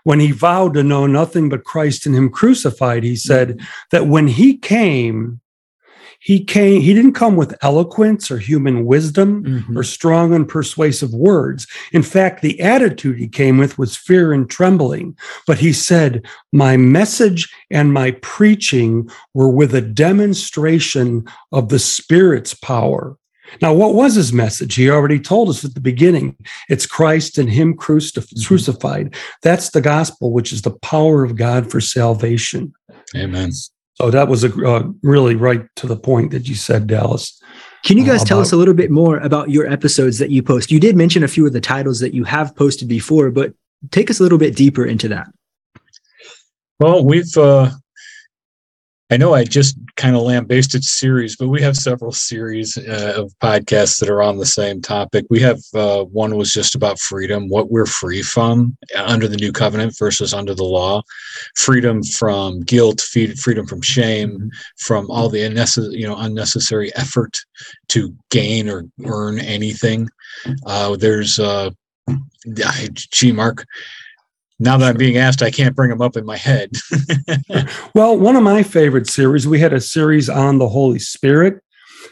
when 0.03 0.19
he 0.19 0.31
vowed 0.31 0.73
to 0.75 0.83
know 0.83 1.05
nothing 1.07 1.49
but 1.49 1.63
Christ 1.63 2.05
and 2.05 2.15
him 2.15 2.29
crucified, 2.29 3.03
he 3.03 3.15
said 3.15 3.59
that 3.91 4.07
when 4.07 4.27
he 4.27 4.57
came, 4.57 5.41
he 6.21 6.43
came 6.43 6.81
he 6.81 6.93
didn't 6.93 7.13
come 7.13 7.38
with 7.38 7.55
eloquence 7.62 8.29
or 8.29 8.39
human 8.39 8.85
wisdom 8.85 9.43
Mhm. 9.45 9.77
or 9.77 9.83
strong 9.83 10.33
and 10.33 10.47
persuasive 10.49 11.13
words. 11.13 11.65
In 11.93 12.03
fact 12.03 12.41
the 12.41 12.59
attitude 12.59 13.17
he 13.17 13.27
came 13.29 13.57
with 13.57 13.77
was 13.77 13.95
fear 13.95 14.33
and 14.33 14.49
trembling. 14.49 15.15
But 15.47 15.59
he 15.59 15.71
said 15.71 16.25
my 16.51 16.75
message 16.75 17.49
and 17.71 17.93
my 17.93 18.12
preaching 18.21 19.09
were 19.33 19.49
with 19.49 19.73
a 19.73 19.81
demonstration 19.81 21.23
of 21.53 21.69
the 21.69 21.79
spirit's 21.79 22.53
power 22.53 23.15
now 23.62 23.73
what 23.73 23.93
was 23.95 24.15
his 24.15 24.31
message 24.33 24.75
he 24.75 24.89
already 24.89 25.19
told 25.19 25.49
us 25.49 25.63
at 25.65 25.73
the 25.73 25.79
beginning 25.81 26.35
it's 26.69 26.85
christ 26.85 27.38
and 27.38 27.49
him 27.49 27.75
crucif- 27.75 28.31
Mhm. 28.33 28.45
crucified 28.45 29.15
that's 29.41 29.69
the 29.71 29.81
gospel 29.81 30.31
which 30.31 30.51
is 30.53 30.62
the 30.62 30.71
power 30.81 31.23
of 31.23 31.35
god 31.35 31.69
for 31.71 31.81
salvation 31.81 32.73
Amen. 33.15 33.51
so 33.51 34.12
that 34.12 34.27
was 34.27 34.43
a 34.43 34.53
uh, 34.65 34.83
really 35.01 35.35
right 35.35 35.63
to 35.77 35.88
the 35.88 35.97
point 35.97 36.31
that 36.31 36.47
you 36.47 36.55
said, 36.55 36.88
Dallas. 36.88 37.41
Can 37.85 37.97
you 37.97 38.05
guys 38.05 38.21
Uh, 38.21 38.25
tell 38.25 38.39
us 38.39 38.51
a 38.51 38.55
little 38.57 38.73
bit 38.73 38.91
more 38.91 39.17
about 39.17 39.49
your 39.49 39.65
episodes 39.65 40.19
that 40.19 40.29
you 40.29 40.43
post? 40.43 40.69
You 40.71 40.79
did 40.79 40.95
mention 40.95 41.23
a 41.23 41.27
few 41.27 41.45
of 41.47 41.53
the 41.53 41.62
titles 41.62 41.99
that 42.01 42.13
you 42.13 42.23
have 42.25 42.55
posted 42.55 42.88
before, 42.88 43.31
but 43.31 43.53
take 43.91 44.09
us 44.12 44.19
a 44.19 44.23
little 44.23 44.38
bit 44.38 44.55
deeper 44.55 44.85
into 44.85 45.07
that. 45.09 45.27
Well, 46.79 47.03
we've 47.05 47.35
uh 47.38 47.71
I 49.12 49.17
know 49.17 49.34
I 49.34 49.43
just 49.43 49.76
kind 49.95 50.15
of 50.15 50.22
lambasted 50.22 50.84
series, 50.84 51.36
but 51.36 51.48
we 51.48 51.63
have 51.63 51.76
several 51.76 52.12
series 52.12 52.78
uh, 52.78 53.13
of 53.17 53.34
podcasts 53.39 54.00
that 54.00 54.10
are 54.10 54.22
on 54.22 54.38
the 54.38 54.45
same 54.45 54.82
topic. 54.82 55.26
We 55.32 55.39
have 55.39 55.60
uh, 55.74 56.04
one 56.04 56.36
was 56.38 56.54
just 56.54 56.76
about 56.76 57.00
freedom, 57.00 57.50
what 57.50 57.72
we're 57.72 57.88
free 57.88 58.22
from 58.22 58.78
uh, 58.95 59.04
under 59.06 59.28
the 59.28 59.38
new 59.38 59.52
covenant 59.52 59.98
versus 59.98 60.32
under 60.32 60.54
the 60.54 60.63
law, 60.63 61.02
freedom 61.56 62.04
from 62.04 62.62
guilt, 62.62 63.02
freedom 63.02 63.65
from 63.65 63.82
shame, 63.82 64.52
from 64.78 65.10
all 65.10 65.28
the 65.28 65.43
unnecessary, 65.43 65.95
you 65.95 66.08
know, 66.08 66.17
unnecessary 66.17 66.95
effort 66.95 67.36
to 67.88 68.15
gain 68.30 68.69
or 68.69 68.86
earn 69.06 69.39
anything. 69.39 70.08
Uh, 70.67 70.95
there's, 70.95 71.39
uh, 71.39 71.72
I- 72.08 72.89
gee, 72.93 73.32
Mark. 73.32 73.65
Now 74.60 74.78
that 74.78 74.89
I'm 74.89 74.98
being 74.98 75.17
asked, 75.17 75.41
I 75.41 75.52
can't 75.52 75.76
bring 75.76 75.89
them 75.89 76.02
up 76.02 76.17
in 76.17 76.26
my 76.26 76.38
head. 76.38 76.72
Well, 77.95 78.17
one 78.17 78.36
of 78.36 78.43
my 78.43 78.63
favorite 78.63 79.08
series, 79.08 79.48
we 79.48 79.60
had 79.60 79.74
a 79.74 79.82
series 79.82 80.30
on 80.30 80.60
the 80.60 80.69
Holy 80.69 81.00
Spirit 81.00 81.62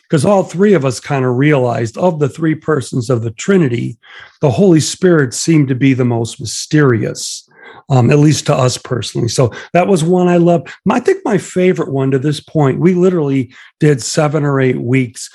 because 0.04 0.26
all 0.26 0.44
three 0.44 0.74
of 0.74 0.84
us 0.84 1.00
kind 1.00 1.24
of 1.24 1.36
realized 1.36 1.98
of 1.98 2.20
the 2.20 2.28
three 2.28 2.56
persons 2.56 3.10
of 3.10 3.22
the 3.22 3.32
Trinity, 3.32 3.98
the 4.42 4.50
Holy 4.50 4.80
Spirit 4.80 5.34
seemed 5.34 5.68
to 5.68 5.76
be 5.76 5.94
the 5.94 6.06
most 6.06 6.40
mysterious. 6.40 7.48
Um, 7.90 8.12
at 8.12 8.20
least 8.20 8.48
to 8.48 8.54
us 8.54 8.78
personally. 8.78 9.30
So 9.30 9.54
that 9.72 9.88
was 9.88 10.04
one 10.04 10.28
I 10.28 10.36
loved. 10.36 10.70
I 10.92 11.00
think 11.00 11.24
my 11.24 11.38
favorite 11.38 11.90
one 11.90 12.12
to 12.12 12.20
this 12.20 12.42
point, 12.42 12.82
we 12.82 12.94
literally 12.94 13.54
did 13.80 14.02
seven 14.02 14.44
or 14.44 14.60
eight 14.60 14.82
weeks. 14.82 15.30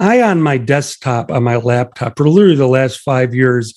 I, 0.00 0.22
on 0.22 0.40
my 0.40 0.56
desktop, 0.56 1.30
on 1.30 1.42
my 1.42 1.56
laptop, 1.56 2.16
for 2.16 2.26
literally 2.26 2.56
the 2.56 2.66
last 2.66 3.00
five 3.00 3.34
years, 3.34 3.74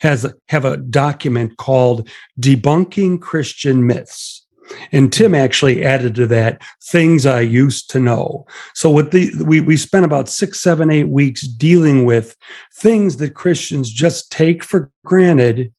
has 0.00 0.30
have 0.48 0.64
a 0.64 0.76
document 0.76 1.56
called 1.56 2.08
Debunking 2.40 3.20
Christian 3.20 3.86
Myths. 3.86 4.46
And 4.92 5.12
Tim 5.12 5.34
actually 5.34 5.84
added 5.84 6.14
to 6.16 6.26
that 6.28 6.62
things 6.82 7.26
I 7.26 7.40
used 7.40 7.90
to 7.90 8.00
know. 8.00 8.46
So 8.74 8.90
with 8.90 9.10
the 9.10 9.32
we 9.44 9.60
we 9.60 9.76
spent 9.76 10.04
about 10.04 10.28
six, 10.28 10.60
seven, 10.60 10.90
eight 10.90 11.08
weeks 11.08 11.42
dealing 11.42 12.04
with 12.04 12.36
things 12.74 13.16
that 13.18 13.34
Christians 13.34 13.90
just 13.90 14.30
take 14.30 14.62
for 14.62 14.90
granted, 15.04 15.72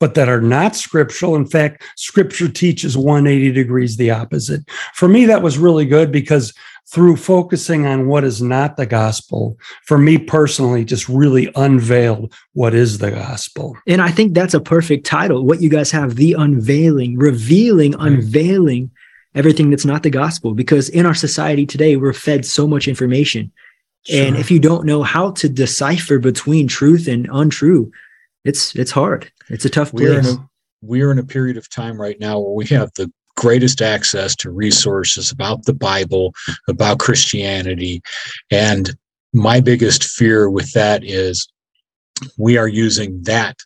but 0.00 0.14
that 0.14 0.28
are 0.28 0.40
not 0.40 0.76
scriptural. 0.76 1.36
In 1.36 1.46
fact, 1.46 1.84
scripture 1.96 2.48
teaches 2.48 2.96
180 2.96 3.52
degrees 3.52 3.96
the 3.96 4.10
opposite. 4.10 4.68
For 4.94 5.08
me, 5.08 5.26
that 5.26 5.42
was 5.42 5.58
really 5.58 5.86
good 5.86 6.10
because 6.10 6.54
through 6.90 7.16
focusing 7.16 7.86
on 7.86 8.06
what 8.06 8.24
is 8.24 8.40
not 8.40 8.76
the 8.76 8.86
gospel, 8.86 9.58
for 9.84 9.98
me 9.98 10.16
personally, 10.16 10.84
just 10.84 11.08
really 11.08 11.50
unveiled 11.54 12.32
what 12.54 12.74
is 12.74 12.98
the 12.98 13.10
gospel. 13.10 13.76
And 13.86 14.00
I 14.00 14.10
think 14.10 14.32
that's 14.34 14.54
a 14.54 14.60
perfect 14.60 15.04
title. 15.04 15.44
What 15.44 15.60
you 15.60 15.68
guys 15.68 15.90
have 15.90 16.16
the 16.16 16.32
unveiling, 16.32 17.18
revealing, 17.18 17.92
Right. 17.92 18.12
unveiling 18.12 18.90
everything 19.34 19.68
that's 19.70 19.84
not 19.84 20.02
the 20.02 20.10
gospel. 20.10 20.54
Because 20.54 20.88
in 20.88 21.04
our 21.04 21.14
society 21.14 21.66
today, 21.66 21.96
we're 21.96 22.14
fed 22.14 22.46
so 22.46 22.66
much 22.66 22.88
information. 22.88 23.52
And 24.10 24.36
if 24.36 24.50
you 24.50 24.58
don't 24.58 24.86
know 24.86 25.02
how 25.02 25.32
to 25.32 25.48
decipher 25.50 26.18
between 26.18 26.66
truth 26.68 27.06
and 27.08 27.28
untrue, 27.30 27.92
it's 28.44 28.74
it's 28.74 28.90
hard. 28.92 29.30
It's 29.50 29.66
a 29.66 29.70
tough 29.70 29.92
we're 29.92 30.14
in 30.14 30.20
place. 30.22 30.34
a 30.36 30.48
we're 30.80 31.12
in 31.12 31.18
a 31.18 31.24
period 31.24 31.58
of 31.58 31.68
time 31.68 32.00
right 32.00 32.18
now 32.18 32.38
where 32.38 32.54
we 32.54 32.64
have 32.66 32.90
the 32.96 33.12
greatest 33.38 33.80
access 33.80 34.34
to 34.34 34.50
resources 34.50 35.30
about 35.30 35.64
the 35.64 35.72
bible 35.72 36.34
about 36.68 36.98
christianity. 36.98 38.02
And 38.50 38.96
my 39.32 39.60
biggest 39.60 40.02
fear 40.02 40.50
with 40.50 40.72
that 40.72 41.04
is 41.04 41.48
we 42.36 42.56
are 42.56 42.66
using 42.66 43.22
that 43.22 43.56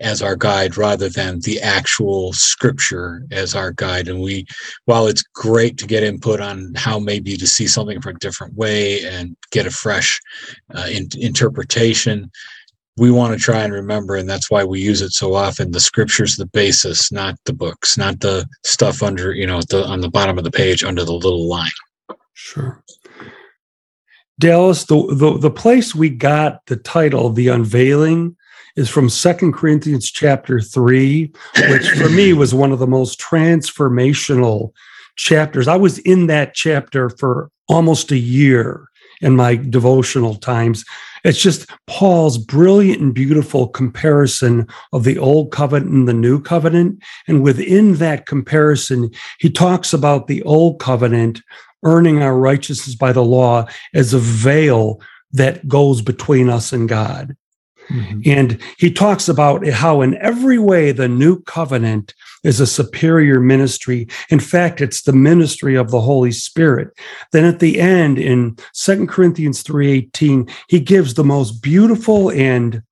as 0.00 0.20
our 0.20 0.34
guide 0.34 0.76
rather 0.76 1.08
than 1.08 1.38
the 1.40 1.60
actual 1.60 2.32
scripture 2.32 3.24
as 3.30 3.54
our 3.54 3.70
guide. 3.70 4.08
And 4.08 4.20
we 4.20 4.46
while 4.86 5.06
it's 5.06 5.22
great 5.34 5.78
to 5.78 5.86
get 5.86 6.02
input 6.02 6.40
on 6.40 6.72
how 6.74 6.98
maybe 6.98 7.36
to 7.36 7.46
see 7.46 7.68
something 7.68 8.00
from 8.00 8.16
a 8.16 8.18
different 8.18 8.54
way 8.54 9.04
and 9.04 9.36
get 9.52 9.66
a 9.66 9.70
fresh 9.70 10.20
uh, 10.74 10.88
in- 10.90 11.08
interpretation 11.16 12.32
we 12.96 13.10
want 13.10 13.32
to 13.32 13.38
try 13.38 13.62
and 13.62 13.72
remember 13.72 14.16
and 14.16 14.28
that's 14.28 14.50
why 14.50 14.62
we 14.62 14.80
use 14.80 15.02
it 15.02 15.10
so 15.10 15.34
often 15.34 15.72
the 15.72 15.80
scripture's 15.80 16.36
the 16.36 16.46
basis 16.46 17.10
not 17.10 17.36
the 17.44 17.52
books 17.52 17.98
not 17.98 18.20
the 18.20 18.46
stuff 18.64 19.02
under 19.02 19.32
you 19.32 19.46
know 19.46 19.60
the 19.62 19.84
on 19.84 20.00
the 20.00 20.10
bottom 20.10 20.38
of 20.38 20.44
the 20.44 20.50
page 20.50 20.84
under 20.84 21.04
the 21.04 21.12
little 21.12 21.48
line 21.48 21.70
Sure. 22.34 22.82
Dallas, 24.38 24.84
the, 24.84 25.06
the, 25.14 25.38
the 25.38 25.50
place 25.50 25.94
we 25.94 26.10
got 26.10 26.66
the 26.66 26.76
title, 26.76 27.30
The 27.30 27.48
Unveiling, 27.48 28.36
is 28.76 28.90
from 28.90 29.08
Second 29.08 29.54
Corinthians 29.54 30.10
chapter 30.10 30.60
3, 30.60 31.32
which 31.70 31.88
for 31.90 32.10
me 32.10 32.32
was 32.32 32.52
one 32.52 32.72
of 32.72 32.80
the 32.80 32.88
most 32.88 33.20
transformational 33.20 34.72
chapters. 35.16 35.68
I 35.68 35.76
was 35.76 35.98
in 36.00 36.26
that 36.26 36.54
chapter 36.54 37.08
for 37.08 37.50
almost 37.68 38.10
a 38.10 38.18
year 38.18 38.88
in 39.20 39.36
my 39.36 39.54
devotional 39.54 40.34
times. 40.34 40.84
It's 41.24 41.40
just 41.40 41.70
Paul's 41.86 42.36
brilliant 42.36 43.00
and 43.00 43.14
beautiful 43.14 43.66
comparison 43.68 44.68
of 44.92 45.04
the 45.04 45.18
old 45.18 45.52
covenant 45.52 45.90
and 45.90 46.08
the 46.08 46.12
new 46.12 46.40
covenant. 46.40 47.02
And 47.26 47.42
within 47.42 47.94
that 47.94 48.26
comparison, 48.26 49.10
he 49.38 49.50
talks 49.50 49.92
about 49.94 50.26
the 50.26 50.42
old 50.42 50.80
covenant 50.80 51.40
earning 51.82 52.22
our 52.22 52.36
righteousness 52.36 52.94
by 52.94 53.12
the 53.12 53.24
law 53.24 53.66
as 53.94 54.12
a 54.12 54.18
veil 54.18 55.00
that 55.32 55.66
goes 55.66 56.02
between 56.02 56.48
us 56.48 56.72
and 56.72 56.88
God. 56.88 57.36
Mhm. 57.90 58.26
And 58.26 58.58
he 58.78 58.90
talks 58.90 59.28
about 59.28 59.66
how, 59.68 60.00
in 60.00 60.16
every 60.16 60.58
way, 60.58 60.92
the 60.92 61.08
new 61.08 61.42
covenant 61.42 62.14
is 62.42 62.60
a 62.60 62.66
superior 62.66 63.40
ministry. 63.40 64.06
In 64.30 64.40
fact, 64.40 64.80
it's 64.80 65.02
the 65.02 65.12
ministry 65.12 65.74
of 65.74 65.90
the 65.90 66.00
Holy 66.00 66.32
Spirit. 66.32 66.88
Then 67.32 67.44
at 67.44 67.58
the 67.58 67.80
end, 67.80 68.18
in 68.18 68.56
2 68.72 69.08
Corinthians 69.08 69.62
3:18, 69.62 70.48
he 70.68 70.80
gives 70.80 71.14
the 71.14 71.24
most 71.24 71.62
beautiful 71.62 72.30
and 72.30 72.82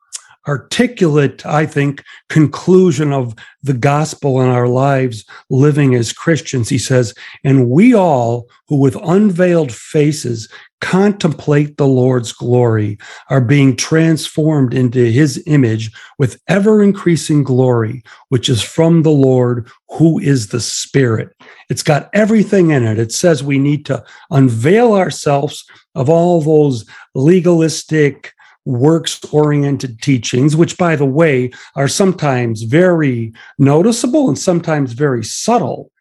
articulate, 0.48 1.46
I 1.46 1.66
think, 1.66 2.02
conclusion 2.28 3.12
of 3.12 3.34
the 3.62 3.74
gospel 3.74 4.40
in 4.40 4.48
our 4.48 4.66
lives 4.66 5.24
living 5.50 5.94
as 5.94 6.12
Christians. 6.12 6.68
He 6.68 6.78
says, 6.78 7.14
And 7.44 7.70
we 7.70 7.94
all 7.94 8.48
who 8.66 8.76
with 8.76 8.96
unveiled 9.04 9.72
faces 9.72 10.48
contemplate 10.82 11.76
the 11.76 11.86
Lord's 11.86 12.32
glory 12.32 12.98
are 13.30 13.40
being 13.40 13.76
transformed 13.76 14.74
into 14.74 15.10
his 15.10 15.42
image 15.46 15.92
with 16.18 16.40
ever 16.48 16.82
increasing 16.82 17.44
glory, 17.44 18.02
which 18.30 18.48
is 18.48 18.60
from 18.60 19.02
the 19.02 19.10
Lord, 19.10 19.70
who 19.90 20.18
is 20.18 20.48
the 20.48 20.60
Spirit. 20.60 21.30
It's 21.70 21.84
got 21.84 22.10
everything 22.12 22.72
in 22.72 22.84
it. 22.84 22.98
It 22.98 23.12
says 23.12 23.44
we 23.44 23.60
need 23.60 23.86
to 23.86 24.04
unveil 24.32 24.94
ourselves 24.94 25.64
of 25.94 26.10
all 26.10 26.42
those 26.42 26.84
legalistic, 27.14 28.34
works 28.64 29.20
oriented 29.32 30.02
teachings, 30.02 30.56
which, 30.56 30.76
by 30.76 30.96
the 30.96 31.06
way, 31.06 31.52
are 31.76 31.88
sometimes 31.88 32.62
very 32.62 33.32
noticeable 33.56 34.28
and 34.28 34.38
sometimes 34.38 34.94
very 34.94 35.22
subtle. 35.22 35.91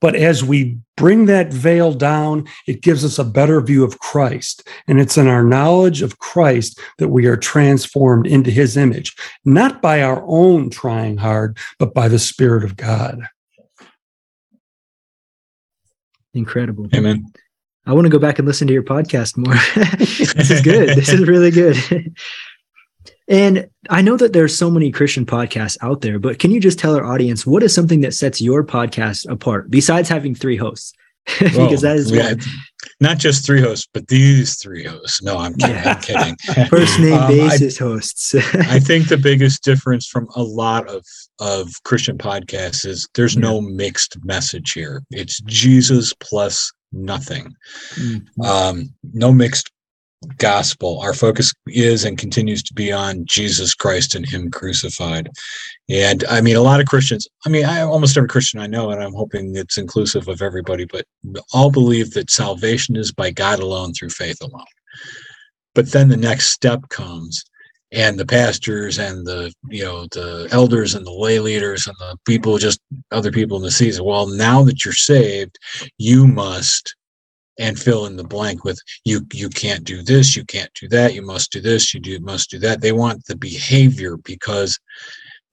But 0.00 0.16
as 0.16 0.42
we 0.42 0.78
bring 0.96 1.26
that 1.26 1.52
veil 1.52 1.92
down, 1.92 2.48
it 2.66 2.82
gives 2.82 3.04
us 3.04 3.18
a 3.18 3.24
better 3.24 3.60
view 3.60 3.84
of 3.84 3.98
Christ. 3.98 4.66
And 4.88 5.00
it's 5.00 5.18
in 5.18 5.28
our 5.28 5.44
knowledge 5.44 6.02
of 6.02 6.18
Christ 6.18 6.80
that 6.98 7.08
we 7.08 7.26
are 7.26 7.36
transformed 7.36 8.26
into 8.26 8.50
his 8.50 8.76
image, 8.76 9.14
not 9.44 9.82
by 9.82 10.02
our 10.02 10.22
own 10.26 10.70
trying 10.70 11.18
hard, 11.18 11.58
but 11.78 11.94
by 11.94 12.08
the 12.08 12.18
Spirit 12.18 12.64
of 12.64 12.76
God. 12.76 13.20
Incredible. 16.32 16.88
amen 16.94 17.26
I 17.86 17.92
want 17.92 18.04
to 18.04 18.10
go 18.10 18.18
back 18.18 18.38
and 18.38 18.46
listen 18.46 18.68
to 18.68 18.74
your 18.74 18.82
podcast 18.82 19.36
more. 19.36 19.54
this 20.34 20.50
is 20.50 20.60
good. 20.60 20.90
This 20.90 21.08
is 21.08 21.26
really 21.26 21.50
good. 21.50 21.76
and 23.30 23.70
I 23.88 24.02
know 24.02 24.16
that 24.16 24.32
there's 24.32 24.58
so 24.58 24.70
many 24.70 24.90
Christian 24.90 25.24
podcasts 25.24 25.78
out 25.80 26.00
there, 26.00 26.18
but 26.18 26.38
can 26.40 26.50
you 26.50 26.60
just 26.60 26.78
tell 26.78 26.96
our 26.96 27.04
audience 27.04 27.46
what 27.46 27.62
is 27.62 27.72
something 27.72 28.00
that 28.00 28.12
sets 28.12 28.40
your 28.40 28.64
podcast 28.64 29.30
apart 29.30 29.70
besides 29.70 30.08
having 30.08 30.34
three 30.34 30.56
hosts? 30.56 30.92
because 31.38 31.82
that 31.82 31.96
is 31.96 32.10
yeah, 32.10 32.34
not 32.98 33.18
just 33.18 33.46
three 33.46 33.60
hosts, 33.60 33.86
but 33.92 34.08
these 34.08 34.60
three 34.60 34.82
hosts. 34.82 35.22
No, 35.22 35.36
I'm 35.38 35.54
kidding. 35.54 35.76
I'm 35.76 36.00
kidding. 36.00 36.36
First 36.68 36.98
name 36.98 37.12
Um, 37.12 37.22
I- 37.22 37.28
basis 37.28 37.78
hosts. 37.78 38.34
I 38.34 38.80
think 38.80 39.08
the 39.08 39.18
biggest 39.18 39.62
difference 39.62 40.08
from 40.08 40.26
a 40.34 40.42
lot 40.42 40.88
of 40.88 41.04
of 41.38 41.70
Christian 41.84 42.18
podcasts 42.18 42.84
is 42.84 43.06
there's 43.14 43.36
no 43.36 43.60
mixed 43.60 44.16
message 44.24 44.72
here. 44.72 45.02
It's 45.10 45.40
Jesus 45.42 46.12
plus 46.14 46.72
nothing. 46.90 47.54
Mm. 47.94 48.44
Um, 48.44 48.94
no 49.12 49.32
mixed 49.32 49.70
gospel. 50.36 51.00
Our 51.00 51.14
focus 51.14 51.52
is 51.68 52.04
and 52.04 52.18
continues 52.18 52.62
to 52.64 52.74
be 52.74 52.92
on 52.92 53.24
Jesus 53.24 53.74
Christ 53.74 54.14
and 54.14 54.28
Him 54.28 54.50
crucified. 54.50 55.30
And 55.88 56.24
I 56.28 56.40
mean, 56.40 56.56
a 56.56 56.62
lot 56.62 56.80
of 56.80 56.86
Christians. 56.86 57.26
I 57.46 57.48
mean, 57.48 57.64
I 57.64 57.80
almost 57.80 58.16
every 58.16 58.28
Christian 58.28 58.60
I 58.60 58.66
know, 58.66 58.90
and 58.90 59.02
I'm 59.02 59.14
hoping 59.14 59.56
it's 59.56 59.78
inclusive 59.78 60.28
of 60.28 60.42
everybody, 60.42 60.84
but 60.84 61.06
all 61.52 61.70
believe 61.70 62.12
that 62.12 62.30
salvation 62.30 62.96
is 62.96 63.12
by 63.12 63.30
God 63.30 63.60
alone 63.60 63.92
through 63.92 64.10
faith 64.10 64.38
alone. 64.42 64.64
But 65.74 65.92
then 65.92 66.08
the 66.08 66.16
next 66.16 66.50
step 66.50 66.88
comes 66.88 67.44
and 67.92 68.18
the 68.18 68.26
pastors 68.26 68.98
and 68.98 69.26
the 69.26 69.52
you 69.68 69.82
know 69.82 70.06
the 70.12 70.48
elders 70.52 70.94
and 70.94 71.04
the 71.04 71.12
lay 71.12 71.40
leaders 71.40 71.86
and 71.86 71.96
the 71.98 72.16
people 72.24 72.56
just 72.58 72.80
other 73.10 73.32
people 73.32 73.56
in 73.56 73.62
the 73.62 73.70
season 73.70 74.04
well 74.04 74.26
now 74.26 74.62
that 74.62 74.84
you're 74.84 74.94
saved 74.94 75.58
you 75.98 76.26
must 76.26 76.94
and 77.60 77.78
fill 77.78 78.06
in 78.06 78.16
the 78.16 78.24
blank 78.24 78.64
with 78.64 78.80
you 79.04 79.20
you 79.32 79.48
can't 79.48 79.84
do 79.84 80.02
this 80.02 80.34
you 80.34 80.44
can't 80.44 80.72
do 80.74 80.88
that 80.88 81.14
you 81.14 81.22
must 81.22 81.52
do 81.52 81.60
this 81.60 81.94
you 81.94 82.00
do 82.00 82.18
must 82.20 82.50
do 82.50 82.58
that. 82.58 82.80
They 82.80 82.92
want 82.92 83.24
the 83.26 83.36
behavior 83.36 84.16
because 84.16 84.78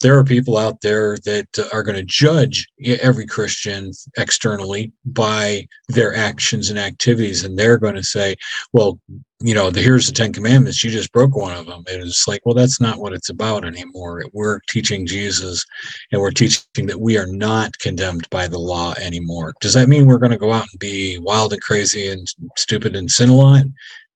there 0.01 0.17
are 0.17 0.23
people 0.23 0.57
out 0.57 0.81
there 0.81 1.17
that 1.25 1.47
uh, 1.57 1.63
are 1.73 1.83
going 1.83 1.95
to 1.95 2.03
judge 2.03 2.67
every 3.01 3.25
christian 3.25 3.91
externally 4.17 4.91
by 5.05 5.67
their 5.87 6.15
actions 6.15 6.69
and 6.69 6.79
activities 6.79 7.43
and 7.43 7.57
they're 7.57 7.77
going 7.77 7.95
to 7.95 8.03
say 8.03 8.35
well 8.73 8.99
you 9.39 9.53
know 9.53 9.69
the 9.69 9.81
here's 9.81 10.07
the 10.07 10.13
10 10.13 10.33
commandments 10.33 10.83
you 10.83 10.89
just 10.89 11.11
broke 11.11 11.35
one 11.35 11.55
of 11.55 11.67
them. 11.67 11.83
And 11.91 12.01
it's 12.01 12.27
like 12.27 12.41
well 12.45 12.55
that's 12.55 12.81
not 12.81 12.99
what 12.99 13.13
it's 13.13 13.29
about 13.29 13.65
anymore. 13.65 14.23
We're 14.33 14.59
teaching 14.67 15.05
jesus 15.05 15.63
and 16.11 16.19
we're 16.19 16.31
teaching 16.31 16.87
that 16.87 16.99
we 16.99 17.17
are 17.17 17.27
not 17.27 17.77
condemned 17.77 18.27
by 18.31 18.47
the 18.47 18.57
law 18.57 18.93
anymore. 18.99 19.53
Does 19.61 19.73
that 19.75 19.89
mean 19.89 20.07
we're 20.07 20.17
going 20.17 20.31
to 20.31 20.37
go 20.37 20.53
out 20.53 20.67
and 20.71 20.79
be 20.79 21.19
wild 21.19 21.53
and 21.53 21.61
crazy 21.61 22.09
and 22.09 22.27
stupid 22.57 22.95
and 22.95 23.11
sin 23.11 23.29
a 23.29 23.35
lot 23.35 23.63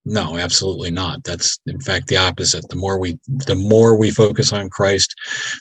no 0.05 0.37
absolutely 0.37 0.91
not. 0.91 1.23
That's 1.23 1.59
in 1.67 1.79
fact 1.79 2.07
the 2.07 2.17
opposite. 2.17 2.67
The 2.69 2.75
more 2.75 2.97
we 2.97 3.19
the 3.27 3.55
more 3.55 3.97
we 3.97 4.11
focus 4.11 4.51
on 4.53 4.69
christ 4.69 5.13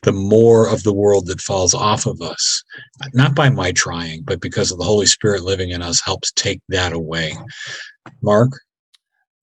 the 0.02 0.12
more 0.12 0.68
of 0.68 0.82
the 0.82 0.92
world 0.92 1.26
that 1.26 1.40
falls 1.40 1.74
off 1.74 2.06
of 2.06 2.20
us 2.20 2.64
not 3.12 3.34
by 3.34 3.50
my 3.50 3.72
trying 3.72 4.22
but 4.22 4.40
because 4.40 4.70
of 4.70 4.78
the 4.78 4.84
holy 4.84 5.06
spirit 5.06 5.42
living 5.42 5.70
in 5.70 5.82
us 5.82 6.00
helps 6.00 6.32
take 6.32 6.60
that 6.68 6.92
away. 6.92 7.34
Mark? 8.22 8.50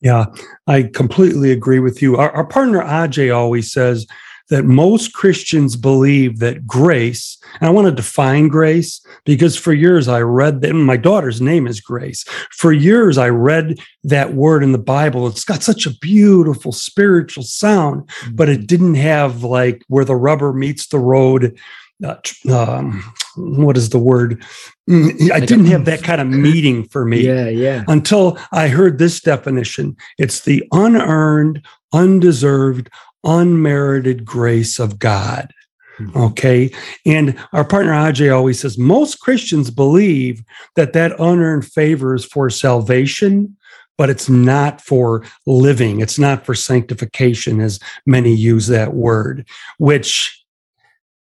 Yeah, 0.01 0.25
I 0.67 0.83
completely 0.83 1.51
agree 1.51 1.79
with 1.79 2.01
you. 2.01 2.17
Our, 2.17 2.29
our 2.31 2.45
partner 2.45 2.83
aj 2.83 3.35
always 3.35 3.71
says 3.71 4.05
that 4.49 4.63
most 4.63 5.13
Christians 5.13 5.75
believe 5.75 6.39
that 6.39 6.65
grace, 6.65 7.37
and 7.59 7.67
I 7.67 7.71
want 7.71 7.87
to 7.87 7.91
define 7.91 8.47
grace 8.47 9.05
because 9.25 9.57
for 9.57 9.73
years 9.73 10.07
I 10.07 10.21
read 10.21 10.61
that 10.61 10.71
and 10.71 10.85
my 10.85 10.97
daughter's 10.97 11.41
name 11.41 11.67
is 11.67 11.81
Grace. 11.81 12.23
For 12.51 12.71
years 12.71 13.17
I 13.17 13.29
read 13.29 13.77
that 14.03 14.33
word 14.33 14.63
in 14.63 14.71
the 14.71 14.77
Bible. 14.77 15.27
It's 15.27 15.43
got 15.43 15.63
such 15.63 15.85
a 15.85 15.95
beautiful 15.97 16.71
spiritual 16.71 17.43
sound, 17.43 18.09
but 18.31 18.49
it 18.49 18.67
didn't 18.67 18.95
have 18.95 19.43
like 19.43 19.83
where 19.87 20.05
the 20.05 20.15
rubber 20.15 20.53
meets 20.53 20.87
the 20.87 20.99
road. 20.99 21.57
Uh, 22.05 22.15
um, 22.53 23.03
what 23.35 23.75
is 23.75 23.89
the 23.89 23.99
word? 23.99 24.43
Mm, 24.89 25.31
I 25.31 25.39
didn't 25.39 25.65
have 25.65 25.85
that 25.85 26.03
kind 26.03 26.21
of 26.21 26.27
meaning 26.27 26.87
for 26.87 27.05
me 27.05 27.21
yeah, 27.25 27.49
yeah. 27.49 27.83
until 27.87 28.37
I 28.51 28.67
heard 28.67 28.99
this 28.99 29.19
definition. 29.19 29.97
It's 30.17 30.41
the 30.41 30.63
unearned, 30.71 31.65
undeserved, 31.91 32.89
unmerited 33.23 34.25
grace 34.25 34.79
of 34.79 34.99
God. 34.99 35.53
Mhm. 35.99 36.15
Okay. 36.15 36.71
And 37.05 37.35
our 37.53 37.65
partner 37.65 37.91
Ajay 37.91 38.33
always 38.33 38.59
says 38.59 38.77
most 38.77 39.19
Christians 39.19 39.71
believe 39.71 40.43
that 40.75 40.93
that 40.93 41.19
unearned 41.19 41.65
favor 41.65 42.13
is 42.13 42.23
for 42.23 42.49
salvation, 42.49 43.55
but 43.97 44.09
it's 44.09 44.29
not 44.29 44.79
for 44.79 45.23
living. 45.47 45.99
It's 45.99 46.19
not 46.19 46.45
for 46.45 46.53
sanctification, 46.53 47.59
as 47.59 47.79
many 48.05 48.33
use 48.33 48.67
that 48.67 48.93
word, 48.93 49.47
which 49.79 50.43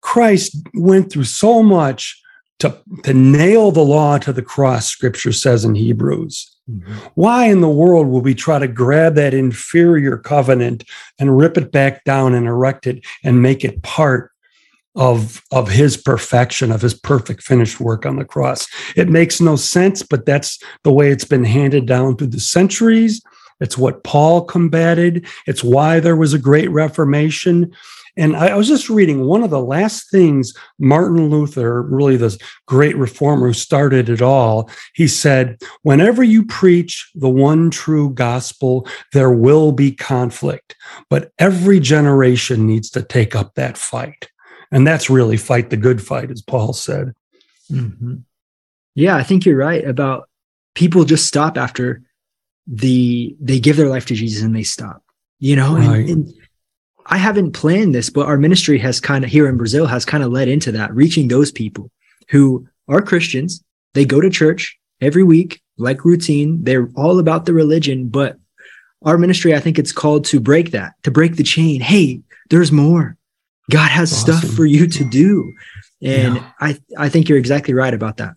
Christ 0.01 0.55
went 0.73 1.11
through 1.11 1.25
so 1.25 1.61
much 1.61 2.21
to, 2.59 2.77
to 3.03 3.13
nail 3.13 3.71
the 3.71 3.83
law 3.83 4.17
to 4.19 4.31
the 4.31 4.41
cross, 4.41 4.87
scripture 4.87 5.33
says 5.33 5.65
in 5.65 5.75
Hebrews. 5.75 6.52
Mhm. 6.69 7.11
Why 7.15 7.45
in 7.45 7.61
the 7.61 7.69
world 7.69 8.07
would 8.07 8.23
we 8.23 8.33
try 8.33 8.59
to 8.59 8.67
grab 8.67 9.15
that 9.15 9.33
inferior 9.33 10.17
covenant 10.17 10.85
and 11.19 11.37
rip 11.37 11.57
it 11.57 11.71
back 11.71 12.03
down 12.05 12.33
and 12.33 12.47
erect 12.47 12.87
it 12.87 13.05
and 13.23 13.41
make 13.41 13.65
it 13.65 13.83
part 13.83 14.31
of, 14.95 15.41
of 15.51 15.69
his 15.69 15.97
perfection, 15.97 16.71
of 16.71 16.81
his 16.81 16.93
perfect 16.93 17.43
finished 17.43 17.81
work 17.81 18.05
on 18.05 18.15
the 18.15 18.25
cross? 18.25 18.67
It 18.95 19.09
makes 19.09 19.41
no 19.41 19.55
sense, 19.57 20.03
but 20.03 20.25
that's 20.25 20.57
the 20.83 20.93
way 20.93 21.11
it's 21.11 21.25
been 21.25 21.43
handed 21.43 21.85
down 21.85 22.15
through 22.15 22.27
the 22.27 22.39
centuries. 22.39 23.21
It's 23.59 23.77
what 23.77 24.03
Paul 24.03 24.43
combated. 24.45 25.25
It's 25.47 25.63
why 25.63 25.99
there 25.99 26.15
was 26.15 26.33
a 26.33 26.39
great 26.39 26.71
reformation. 26.71 27.71
And 28.15 28.35
I, 28.35 28.49
I 28.49 28.55
was 28.55 28.67
just 28.67 28.89
reading 28.89 29.25
one 29.25 29.43
of 29.43 29.49
the 29.49 29.61
last 29.61 30.09
things 30.11 30.53
Martin 30.79 31.29
Luther, 31.29 31.81
really 31.81 32.15
this 32.15 32.37
great 32.67 32.95
reformer 32.95 33.47
who 33.47 33.53
started 33.53 34.07
it 34.09 34.21
all, 34.21 34.69
he 34.93 35.07
said, 35.07 35.57
Whenever 35.81 36.23
you 36.23 36.45
preach 36.45 37.09
the 37.15 37.29
one 37.29 37.71
true 37.71 38.11
gospel, 38.11 38.87
there 39.13 39.31
will 39.31 39.71
be 39.71 39.91
conflict, 39.91 40.75
but 41.09 41.31
every 41.39 41.79
generation 41.79 42.67
needs 42.67 42.89
to 42.91 43.01
take 43.01 43.35
up 43.35 43.55
that 43.55 43.77
fight. 43.77 44.29
And 44.71 44.85
that's 44.85 45.09
really 45.09 45.37
fight 45.37 45.69
the 45.69 45.77
good 45.77 46.01
fight, 46.01 46.31
as 46.31 46.41
Paul 46.41 46.73
said. 46.73 47.13
Mhm. 47.71 48.23
Yeah, 48.95 49.15
I 49.15 49.23
think 49.23 49.45
you're 49.45 49.57
right 49.57 49.85
about 49.87 50.29
people 50.75 51.03
just 51.03 51.25
stop 51.25 51.57
after 51.57 52.01
the 52.67 53.35
they 53.41 53.59
give 53.59 53.75
their 53.77 53.89
life 53.89 54.05
to 54.07 54.15
Jesus 54.15 54.43
and 54.43 54.55
they 54.55 54.63
stop. 54.63 55.03
You 55.39 55.55
know, 55.55 55.75
and- 55.75 56.09
and, 56.09 56.33
I 57.05 57.17
haven't 57.17 57.51
planned 57.51 57.93
this, 57.93 58.09
but 58.09 58.27
our 58.27 58.37
ministry 58.37 58.77
has 58.79 58.99
kind 58.99 59.23
of 59.23 59.29
here 59.29 59.47
in 59.47 59.57
Brazil 59.57 59.85
has 59.87 60.05
kind 60.05 60.23
of 60.23 60.31
led 60.31 60.47
into 60.47 60.71
that, 60.71 60.93
reaching 60.93 61.27
those 61.27 61.51
people 61.51 61.91
who 62.29 62.67
are 62.87 63.01
Christians. 63.01 63.63
They 63.93 64.05
go 64.05 64.21
to 64.21 64.29
church 64.29 64.77
every 65.01 65.23
week, 65.23 65.61
like 65.77 66.05
routine. 66.05 66.63
They're 66.63 66.89
all 66.95 67.19
about 67.19 67.45
the 67.45 67.53
religion, 67.53 68.07
but 68.07 68.37
our 69.03 69.17
ministry, 69.17 69.53
I 69.53 69.59
think 69.59 69.77
it's 69.77 69.91
called 69.91 70.25
to 70.25 70.39
break 70.39 70.71
that, 70.71 70.93
to 71.03 71.11
break 71.11 71.35
the 71.35 71.43
chain. 71.43 71.81
Hey, 71.81 72.21
there's 72.49 72.71
more. 72.71 73.17
God 73.69 73.89
has 73.91 74.15
stuff 74.15 74.43
for 74.43 74.65
you 74.65 74.87
to 74.87 75.03
do. 75.09 75.53
And 76.01 76.35
Yeah. 76.35 76.51
I, 76.59 76.79
I 76.97 77.09
think 77.09 77.29
you're 77.29 77.37
exactly 77.37 77.73
right 77.73 77.93
about 77.93 78.17
that. 78.17 78.35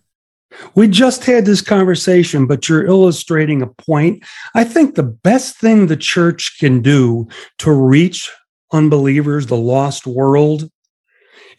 We 0.75 0.87
just 0.87 1.25
had 1.25 1.45
this 1.45 1.61
conversation, 1.61 2.47
but 2.47 2.67
you're 2.67 2.85
illustrating 2.85 3.61
a 3.61 3.67
point. 3.67 4.23
I 4.55 4.63
think 4.63 4.95
the 4.95 5.03
best 5.03 5.57
thing 5.57 5.87
the 5.87 5.97
church 5.97 6.57
can 6.59 6.81
do 6.81 7.27
to 7.59 7.71
reach 7.71 8.29
unbelievers, 8.71 9.47
the 9.47 9.57
lost 9.57 10.07
world, 10.07 10.69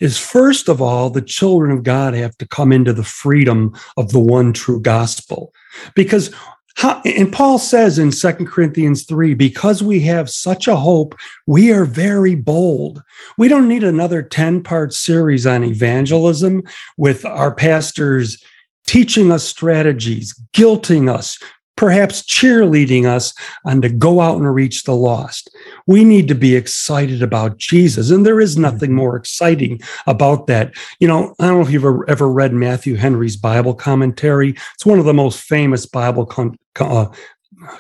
is 0.01 0.19
first 0.19 0.69
of 0.69 0.81
all, 0.81 1.11
the 1.11 1.23
children 1.23 1.71
of 1.71 1.83
God 1.83 2.15
have 2.15 2.37
to 2.39 2.47
come 2.47 2.73
into 2.73 2.93
the 2.93 3.05
freedom 3.05 3.75
of 3.97 4.13
the 4.13 4.21
one 4.21 4.53
true 4.53 4.81
gospel. 4.81 5.53
Because 5.95 6.33
how, 6.77 7.03
and 7.05 7.33
Paul 7.33 7.59
says 7.59 7.99
in 7.99 8.13
2 8.13 8.33
Corinthians 8.47 9.03
3, 9.05 9.35
because 9.35 9.83
we 9.83 9.99
have 10.01 10.31
such 10.31 10.69
a 10.69 10.77
hope, 10.77 11.17
we 11.45 11.73
are 11.73 11.85
very 11.85 12.37
bold. 12.37 13.03
We 13.37 13.49
don't 13.49 13.67
need 13.67 13.83
another 13.83 14.23
10 14.23 14.63
part 14.63 14.93
series 14.93 15.45
on 15.45 15.65
evangelism 15.65 16.63
with 16.97 17.25
our 17.25 17.53
pastors 17.53 18.41
teaching 18.87 19.33
us 19.33 19.43
strategies, 19.43 20.41
guilting 20.55 21.13
us, 21.13 21.39
perhaps 21.79 22.23
cheerleading 22.23 23.05
us 23.07 23.33
on 23.65 23.81
to 23.81 23.89
go 23.89 24.21
out 24.21 24.37
and 24.37 24.53
reach 24.53 24.83
the 24.83 24.95
lost. 24.97 25.49
We 25.87 26.03
need 26.03 26.27
to 26.27 26.35
be 26.35 26.57
excited 26.57 27.23
about 27.23 27.57
Jesus. 27.57 28.11
And 28.11 28.27
there 28.27 28.41
is 28.41 28.59
nothing 28.59 28.93
more 28.93 29.15
exciting 29.15 29.81
about 30.09 30.49
that. 30.49 30.75
You 30.99 31.07
know, 31.07 31.37
I 31.39 31.47
don't 31.47 31.59
know 31.59 31.67
if 31.67 31.71
you've 31.71 31.85
ever, 31.85 32.11
ever 32.11 32.29
read 32.29 32.53
Matthew 32.53 32.97
Henry's 32.97 33.37
Bible 33.37 33.75
commentary. 33.75 34.57
It's 34.75 34.85
one 34.85 34.99
of 34.99 35.05
the 35.05 35.15
most 35.15 35.41
famous 35.41 35.87
Bible 35.87 36.27
con- 36.27 36.59
uh, 36.81 37.07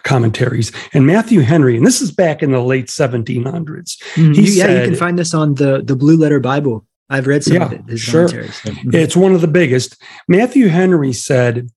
commentaries. 0.04 0.70
And 0.92 1.04
Matthew 1.04 1.40
Henry, 1.40 1.76
and 1.76 1.84
this 1.84 2.00
is 2.00 2.12
back 2.12 2.40
in 2.40 2.52
the 2.52 2.61
late 2.62 2.87
1700s. 2.90 3.96
Mhm. 4.14 4.34
He 4.37 4.42
You- 4.42 4.52
yeah, 4.52 4.78
you 4.80 4.84
can 4.90 4.94
find 4.94 5.18
this 5.18 5.34
on 5.34 5.54
the 5.54 5.82
the 5.84 5.96
Blue 5.96 6.16
Letter 6.16 6.38
Bible. 6.40 6.84
I've 7.11 7.26
read 7.26 7.42
some 7.42 7.62
of 7.62 7.72
it. 7.72 7.80
His 7.88 8.00
sure. 8.00 8.28
commentaries. 8.28 8.61
Mhm. 8.64 8.94
It's 8.94 9.16
one 9.16 9.34
of 9.34 9.40
the 9.40 9.48
biggest. 9.48 9.96
Matthew 10.28 10.68
Henry 10.68 11.12
said, 11.12 11.68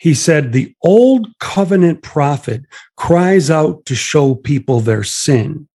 he 0.00 0.14
said, 0.14 0.52
the 0.52 0.74
old 0.82 1.28
covenant 1.40 2.02
prophet 2.02 2.62
cries 2.96 3.50
out 3.50 3.84
to 3.84 3.94
show 3.94 4.34
people 4.34 4.80
their 4.80 5.04
sin. 5.04 5.68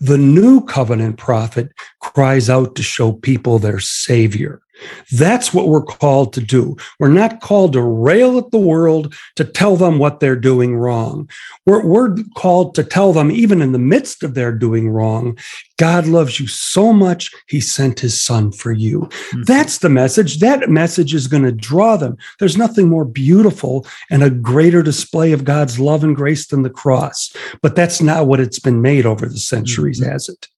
The 0.00 0.16
new 0.16 0.64
covenant 0.64 1.18
prophet 1.18 1.70
cries 2.00 2.48
out 2.48 2.76
to 2.76 2.82
show 2.84 3.12
people 3.12 3.58
their 3.58 3.80
savior. 3.80 4.62
That's 5.12 5.54
what 5.54 5.68
we're 5.68 5.82
called 5.82 6.32
to 6.34 6.40
do. 6.40 6.76
We're 6.98 7.08
not 7.08 7.40
called 7.40 7.72
to 7.74 7.82
rail 7.82 8.38
at 8.38 8.50
the 8.50 8.58
world 8.58 9.14
to 9.36 9.44
tell 9.44 9.76
them 9.76 9.98
what 9.98 10.20
they're 10.20 10.36
doing 10.36 10.76
wrong. 10.76 11.28
We're, 11.64 11.84
we're 11.84 12.16
called 12.36 12.74
to 12.74 12.84
tell 12.84 13.12
them, 13.12 13.30
even 13.30 13.62
in 13.62 13.72
the 13.72 13.78
midst 13.78 14.22
of 14.22 14.34
their 14.34 14.52
doing 14.52 14.90
wrong, 14.90 15.38
God 15.78 16.06
loves 16.06 16.40
you 16.40 16.46
so 16.46 16.92
much, 16.92 17.30
he 17.48 17.60
sent 17.60 18.00
his 18.00 18.22
son 18.22 18.52
for 18.52 18.72
you. 18.72 19.00
Mm-hmm. 19.00 19.42
That's 19.42 19.78
the 19.78 19.88
message. 19.88 20.38
That 20.38 20.68
message 20.70 21.14
is 21.14 21.26
going 21.26 21.44
to 21.44 21.52
draw 21.52 21.96
them. 21.96 22.16
There's 22.38 22.56
nothing 22.56 22.88
more 22.88 23.04
beautiful 23.04 23.86
and 24.10 24.22
a 24.22 24.30
greater 24.30 24.82
display 24.82 25.32
of 25.32 25.44
God's 25.44 25.78
love 25.78 26.04
and 26.04 26.16
grace 26.16 26.46
than 26.46 26.62
the 26.62 26.70
cross. 26.70 27.34
But 27.62 27.76
that's 27.76 28.00
not 28.00 28.26
what 28.26 28.40
it's 28.40 28.58
been 28.58 28.82
made 28.82 29.06
over 29.06 29.26
the 29.26 29.38
centuries, 29.38 30.00
mm-hmm. 30.00 30.10
has 30.10 30.28
it? 30.28 30.48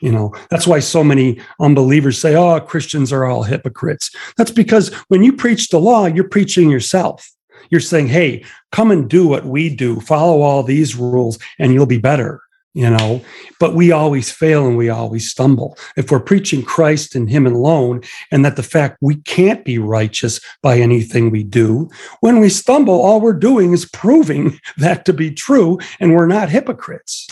You 0.00 0.12
know, 0.12 0.34
that's 0.50 0.66
why 0.66 0.80
so 0.80 1.02
many 1.02 1.40
unbelievers 1.60 2.18
say, 2.18 2.34
oh, 2.34 2.60
Christians 2.60 3.12
are 3.12 3.24
all 3.24 3.42
hypocrites. 3.42 4.10
That's 4.36 4.50
because 4.50 4.92
when 5.08 5.22
you 5.22 5.32
preach 5.32 5.68
the 5.68 5.80
law, 5.80 6.06
you're 6.06 6.28
preaching 6.28 6.70
yourself. 6.70 7.30
You're 7.70 7.80
saying, 7.80 8.08
hey, 8.08 8.44
come 8.70 8.90
and 8.90 9.08
do 9.08 9.26
what 9.26 9.46
we 9.46 9.74
do, 9.74 10.00
follow 10.00 10.42
all 10.42 10.62
these 10.62 10.96
rules, 10.96 11.38
and 11.58 11.72
you'll 11.72 11.86
be 11.86 11.98
better. 11.98 12.42
You 12.74 12.88
know, 12.88 13.22
but 13.60 13.74
we 13.74 13.92
always 13.92 14.32
fail 14.32 14.66
and 14.66 14.78
we 14.78 14.88
always 14.88 15.30
stumble. 15.30 15.76
If 15.94 16.10
we're 16.10 16.20
preaching 16.20 16.62
Christ 16.62 17.14
and 17.14 17.28
Him 17.28 17.46
alone, 17.46 18.00
and 18.30 18.46
that 18.46 18.56
the 18.56 18.62
fact 18.62 18.96
we 19.02 19.16
can't 19.16 19.62
be 19.62 19.78
righteous 19.78 20.40
by 20.62 20.78
anything 20.78 21.30
we 21.30 21.44
do, 21.44 21.90
when 22.20 22.40
we 22.40 22.48
stumble, 22.48 22.98
all 22.98 23.20
we're 23.20 23.34
doing 23.34 23.74
is 23.74 23.84
proving 23.84 24.58
that 24.78 25.04
to 25.04 25.12
be 25.12 25.30
true, 25.30 25.80
and 26.00 26.14
we're 26.14 26.26
not 26.26 26.48
hypocrites. 26.48 27.28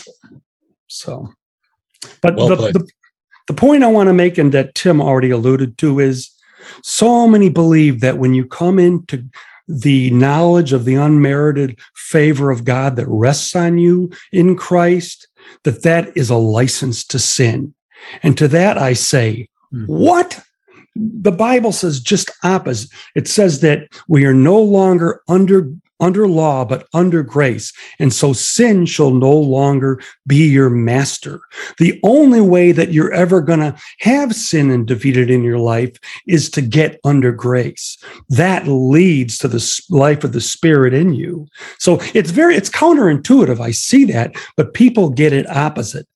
So. 0.85 1.33
But 2.21 2.35
well 2.35 2.49
the, 2.49 2.55
the, 2.55 2.89
the 3.47 3.53
point 3.53 3.83
I 3.83 3.87
want 3.87 4.07
to 4.07 4.13
make, 4.13 4.37
and 4.37 4.51
that 4.53 4.75
Tim 4.75 5.01
already 5.01 5.29
alluded 5.29 5.77
to, 5.79 5.99
is 5.99 6.31
so 6.83 7.27
many 7.27 7.49
believe 7.49 7.99
that 8.01 8.17
when 8.17 8.33
you 8.33 8.45
come 8.45 8.79
into 8.79 9.25
the 9.67 10.09
knowledge 10.11 10.73
of 10.73 10.85
the 10.85 10.95
unmerited 10.95 11.79
favor 11.95 12.51
of 12.51 12.65
God 12.65 12.95
that 12.95 13.07
rests 13.07 13.55
on 13.55 13.77
you 13.77 14.11
in 14.31 14.55
Christ, 14.55 15.27
that 15.63 15.83
that 15.83 16.15
is 16.15 16.29
a 16.29 16.35
license 16.35 17.03
to 17.05 17.19
sin. 17.19 17.73
And 18.23 18.37
to 18.37 18.47
that 18.49 18.77
I 18.77 18.93
say, 18.93 19.49
mm-hmm. 19.73 19.85
what? 19.85 20.43
The 20.95 21.31
Bible 21.31 21.71
says 21.71 22.01
just 22.01 22.31
opposite. 22.43 22.89
It 23.15 23.27
says 23.27 23.61
that 23.61 23.87
we 24.07 24.25
are 24.25 24.33
no 24.33 24.59
longer 24.59 25.21
under 25.29 25.71
under 26.01 26.27
law, 26.27 26.65
but 26.65 26.87
under 26.93 27.23
grace. 27.23 27.71
And 27.99 28.11
so 28.13 28.33
sin 28.33 28.85
shall 28.85 29.11
no 29.11 29.31
longer 29.31 30.01
be 30.27 30.47
your 30.47 30.69
master. 30.69 31.39
The 31.77 31.99
only 32.03 32.41
way 32.41 32.71
that 32.71 32.91
you're 32.91 33.13
ever 33.13 33.39
going 33.39 33.59
to 33.59 33.75
have 33.99 34.35
sin 34.35 34.69
and 34.71 34.85
defeat 34.85 35.15
it 35.15 35.29
in 35.31 35.43
your 35.43 35.59
life 35.59 35.97
is 36.27 36.49
to 36.51 36.61
get 36.61 36.99
under 37.05 37.31
grace. 37.31 37.97
That 38.29 38.67
leads 38.67 39.37
to 39.39 39.47
the 39.47 39.81
life 39.89 40.23
of 40.23 40.33
the 40.33 40.41
spirit 40.41 40.93
in 40.93 41.13
you. 41.13 41.47
So 41.77 41.99
it's 42.13 42.31
very, 42.31 42.55
it's 42.55 42.69
counterintuitive. 42.69 43.59
I 43.59 43.71
see 43.71 44.05
that, 44.05 44.35
but 44.57 44.73
people 44.73 45.09
get 45.09 45.31
it 45.31 45.49
opposite. 45.49 46.07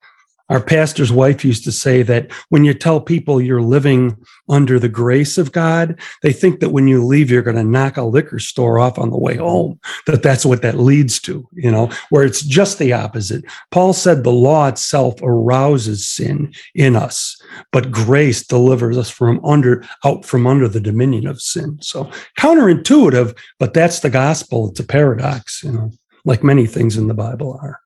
Our 0.49 0.61
pastor's 0.61 1.11
wife 1.11 1.43
used 1.43 1.63
to 1.63 1.71
say 1.71 2.03
that 2.03 2.31
when 2.49 2.65
you 2.65 2.75
tell 2.75 3.01
people 3.01 3.41
you're 3.41 3.63
living 3.63 4.15
under 4.47 4.77
the 4.77 4.89
grace 4.89 5.39
of 5.39 5.51
God, 5.51 5.99
they 6.21 6.31
think 6.31 6.59
that 6.59 6.69
when 6.69 6.87
you 6.87 7.03
leave, 7.03 7.31
you're 7.31 7.41
going 7.41 7.55
to 7.55 7.63
knock 7.63 7.97
a 7.97 8.03
liquor 8.03 8.37
store 8.37 8.77
off 8.77 8.99
on 8.99 9.09
the 9.09 9.17
way 9.17 9.37
home, 9.37 9.79
that 10.05 10.21
that's 10.21 10.45
what 10.45 10.61
that 10.61 10.77
leads 10.77 11.19
to, 11.21 11.47
you 11.53 11.71
know, 11.71 11.89
where 12.09 12.23
it's 12.23 12.43
just 12.43 12.77
the 12.77 12.93
opposite. 12.93 13.43
Paul 13.71 13.91
said 13.93 14.23
the 14.23 14.31
law 14.31 14.67
itself 14.67 15.15
arouses 15.23 16.07
sin 16.07 16.53
in 16.75 16.95
us, 16.95 17.41
but 17.71 17.91
grace 17.91 18.45
delivers 18.45 18.99
us 18.99 19.09
from 19.09 19.43
under, 19.43 19.83
out 20.03 20.25
from 20.25 20.45
under 20.45 20.67
the 20.67 20.79
dominion 20.79 21.25
of 21.25 21.41
sin. 21.41 21.79
So 21.81 22.11
counterintuitive, 22.37 23.35
but 23.57 23.73
that's 23.73 24.01
the 24.01 24.11
gospel. 24.11 24.69
It's 24.69 24.79
a 24.79 24.85
paradox, 24.85 25.63
you 25.63 25.71
know, 25.71 25.91
like 26.23 26.43
many 26.43 26.67
things 26.67 26.97
in 26.97 27.07
the 27.07 27.15
Bible 27.15 27.57
are. 27.63 27.79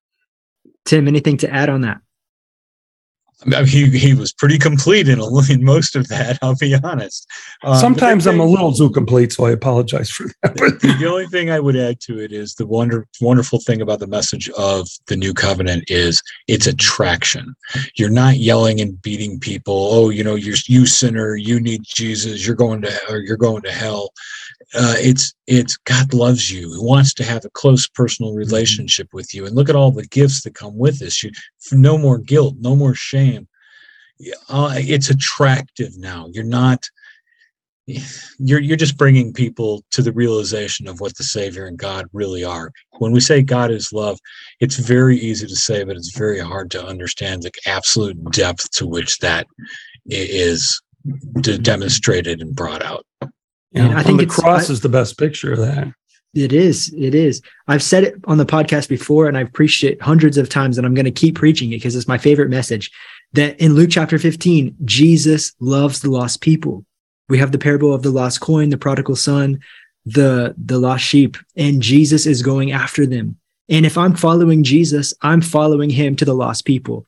Tim, 0.83 1.07
anything 1.07 1.37
to 1.37 1.53
add 1.53 1.69
on 1.69 1.81
that? 1.81 2.01
I 3.45 3.49
mean, 3.49 3.65
he 3.65 3.89
he 3.97 4.13
was 4.13 4.33
pretty 4.33 4.57
complete 4.57 5.07
in, 5.07 5.19
in 5.49 5.63
most 5.63 5.95
of 5.95 6.07
that. 6.09 6.37
I'll 6.41 6.55
be 6.55 6.75
honest. 6.75 7.27
Um, 7.63 7.77
Sometimes 7.77 8.27
I'm 8.27 8.39
a 8.39 8.45
little 8.45 8.73
too 8.73 8.89
complete, 8.89 9.31
so 9.31 9.45
I 9.45 9.51
apologize 9.51 10.09
for 10.09 10.25
that. 10.43 10.57
But 10.57 10.81
the 10.81 11.07
only 11.07 11.27
thing 11.27 11.49
I 11.49 11.59
would 11.59 11.75
add 11.75 12.01
to 12.01 12.19
it 12.19 12.33
is 12.33 12.55
the 12.55 12.65
wonder 12.65 13.07
wonderful 13.21 13.59
thing 13.59 13.81
about 13.81 13.99
the 13.99 14.07
message 14.07 14.49
of 14.51 14.89
the 15.07 15.15
new 15.15 15.33
covenant 15.33 15.85
is 15.89 16.21
it's 16.47 16.67
attraction. 16.67 17.55
You're 17.95 18.09
not 18.09 18.37
yelling 18.37 18.81
and 18.81 19.01
beating 19.01 19.39
people. 19.39 19.87
Oh, 19.91 20.09
you 20.09 20.23
know, 20.23 20.35
you're 20.35 20.57
you 20.67 20.85
sinner. 20.85 21.35
You 21.35 21.59
need 21.59 21.83
Jesus. 21.83 22.45
You're 22.45 22.55
going 22.55 22.81
to 22.81 22.99
or 23.09 23.19
you're 23.19 23.37
going 23.37 23.61
to 23.63 23.71
hell. 23.71 24.11
Uh, 24.75 24.93
it's 24.97 25.33
it's 25.47 25.77
God 25.77 26.13
loves 26.13 26.51
you. 26.51 26.71
He 26.71 26.79
wants 26.79 27.13
to 27.15 27.23
have 27.23 27.43
a 27.43 27.49
close 27.49 27.87
personal 27.87 28.31
mm-hmm. 28.31 28.39
relationship 28.39 29.07
with 29.13 29.33
you. 29.33 29.45
And 29.45 29.55
look 29.55 29.69
at 29.69 29.75
all 29.75 29.91
the 29.91 30.05
gifts 30.07 30.43
that 30.43 30.53
come 30.55 30.77
with 30.77 30.99
this. 30.99 31.23
You 31.23 31.31
no 31.71 31.97
more 31.97 32.19
guilt, 32.19 32.55
no 32.59 32.75
more 32.75 32.93
shame. 32.93 33.47
Uh, 34.49 34.75
it's 34.75 35.09
attractive 35.09 35.97
now. 35.97 36.27
You're 36.31 36.43
not. 36.43 36.85
You're 38.37 38.59
you're 38.59 38.77
just 38.77 38.97
bringing 38.97 39.33
people 39.33 39.83
to 39.89 40.03
the 40.03 40.11
realization 40.11 40.87
of 40.87 41.01
what 41.01 41.17
the 41.17 41.23
Savior 41.23 41.65
and 41.65 41.75
God 41.75 42.05
really 42.13 42.43
are. 42.43 42.71
When 42.99 43.11
we 43.11 43.19
say 43.19 43.41
God 43.41 43.71
is 43.71 43.91
love, 43.91 44.19
it's 44.59 44.75
very 44.75 45.17
easy 45.17 45.47
to 45.47 45.55
say, 45.55 45.83
but 45.83 45.95
it's 45.95 46.15
very 46.15 46.39
hard 46.39 46.69
to 46.71 46.85
understand 46.85 47.41
the 47.41 47.51
absolute 47.65 48.23
depth 48.31 48.69
to 48.73 48.85
which 48.85 49.17
that 49.19 49.47
is 50.05 50.79
demonstrated 51.63 52.41
and 52.41 52.55
brought 52.55 52.83
out. 52.83 53.07
And 53.73 53.93
I 53.93 54.03
think 54.03 54.19
the 54.19 54.25
cross 54.25 54.69
I, 54.69 54.73
is 54.73 54.81
the 54.81 54.89
best 54.89 55.17
picture 55.17 55.53
of 55.53 55.59
that. 55.59 55.93
It 56.33 56.53
is. 56.53 56.93
It 56.95 57.15
is. 57.15 57.41
I've 57.67 57.83
said 57.83 58.03
it 58.03 58.15
on 58.25 58.37
the 58.37 58.45
podcast 58.45 58.87
before 58.87 59.27
and 59.27 59.37
I've 59.37 59.51
preached 59.51 59.83
it 59.83 60.01
hundreds 60.01 60.37
of 60.37 60.49
times 60.49 60.77
and 60.77 60.85
I'm 60.85 60.93
going 60.93 61.05
to 61.05 61.11
keep 61.11 61.35
preaching 61.35 61.71
it 61.71 61.77
because 61.77 61.95
it's 61.95 62.07
my 62.07 62.17
favorite 62.17 62.49
message 62.49 62.91
that 63.33 63.59
in 63.59 63.73
Luke 63.73 63.89
chapter 63.91 64.19
15, 64.19 64.75
Jesus 64.85 65.53
loves 65.59 66.01
the 66.01 66.09
lost 66.09 66.41
people. 66.41 66.85
We 67.29 67.37
have 67.39 67.51
the 67.51 67.59
parable 67.59 67.93
of 67.93 68.03
the 68.03 68.11
lost 68.11 68.41
coin, 68.41 68.69
the 68.69 68.77
prodigal 68.77 69.15
son, 69.15 69.59
the, 70.05 70.55
the 70.57 70.79
lost 70.79 71.03
sheep, 71.03 71.37
and 71.55 71.81
Jesus 71.81 72.25
is 72.25 72.41
going 72.41 72.71
after 72.71 73.05
them. 73.05 73.37
And 73.67 73.85
if 73.85 73.97
I'm 73.97 74.15
following 74.15 74.63
Jesus, 74.63 75.13
I'm 75.21 75.41
following 75.41 75.91
him 75.91 76.15
to 76.15 76.25
the 76.25 76.33
lost 76.33 76.65
people. 76.65 77.05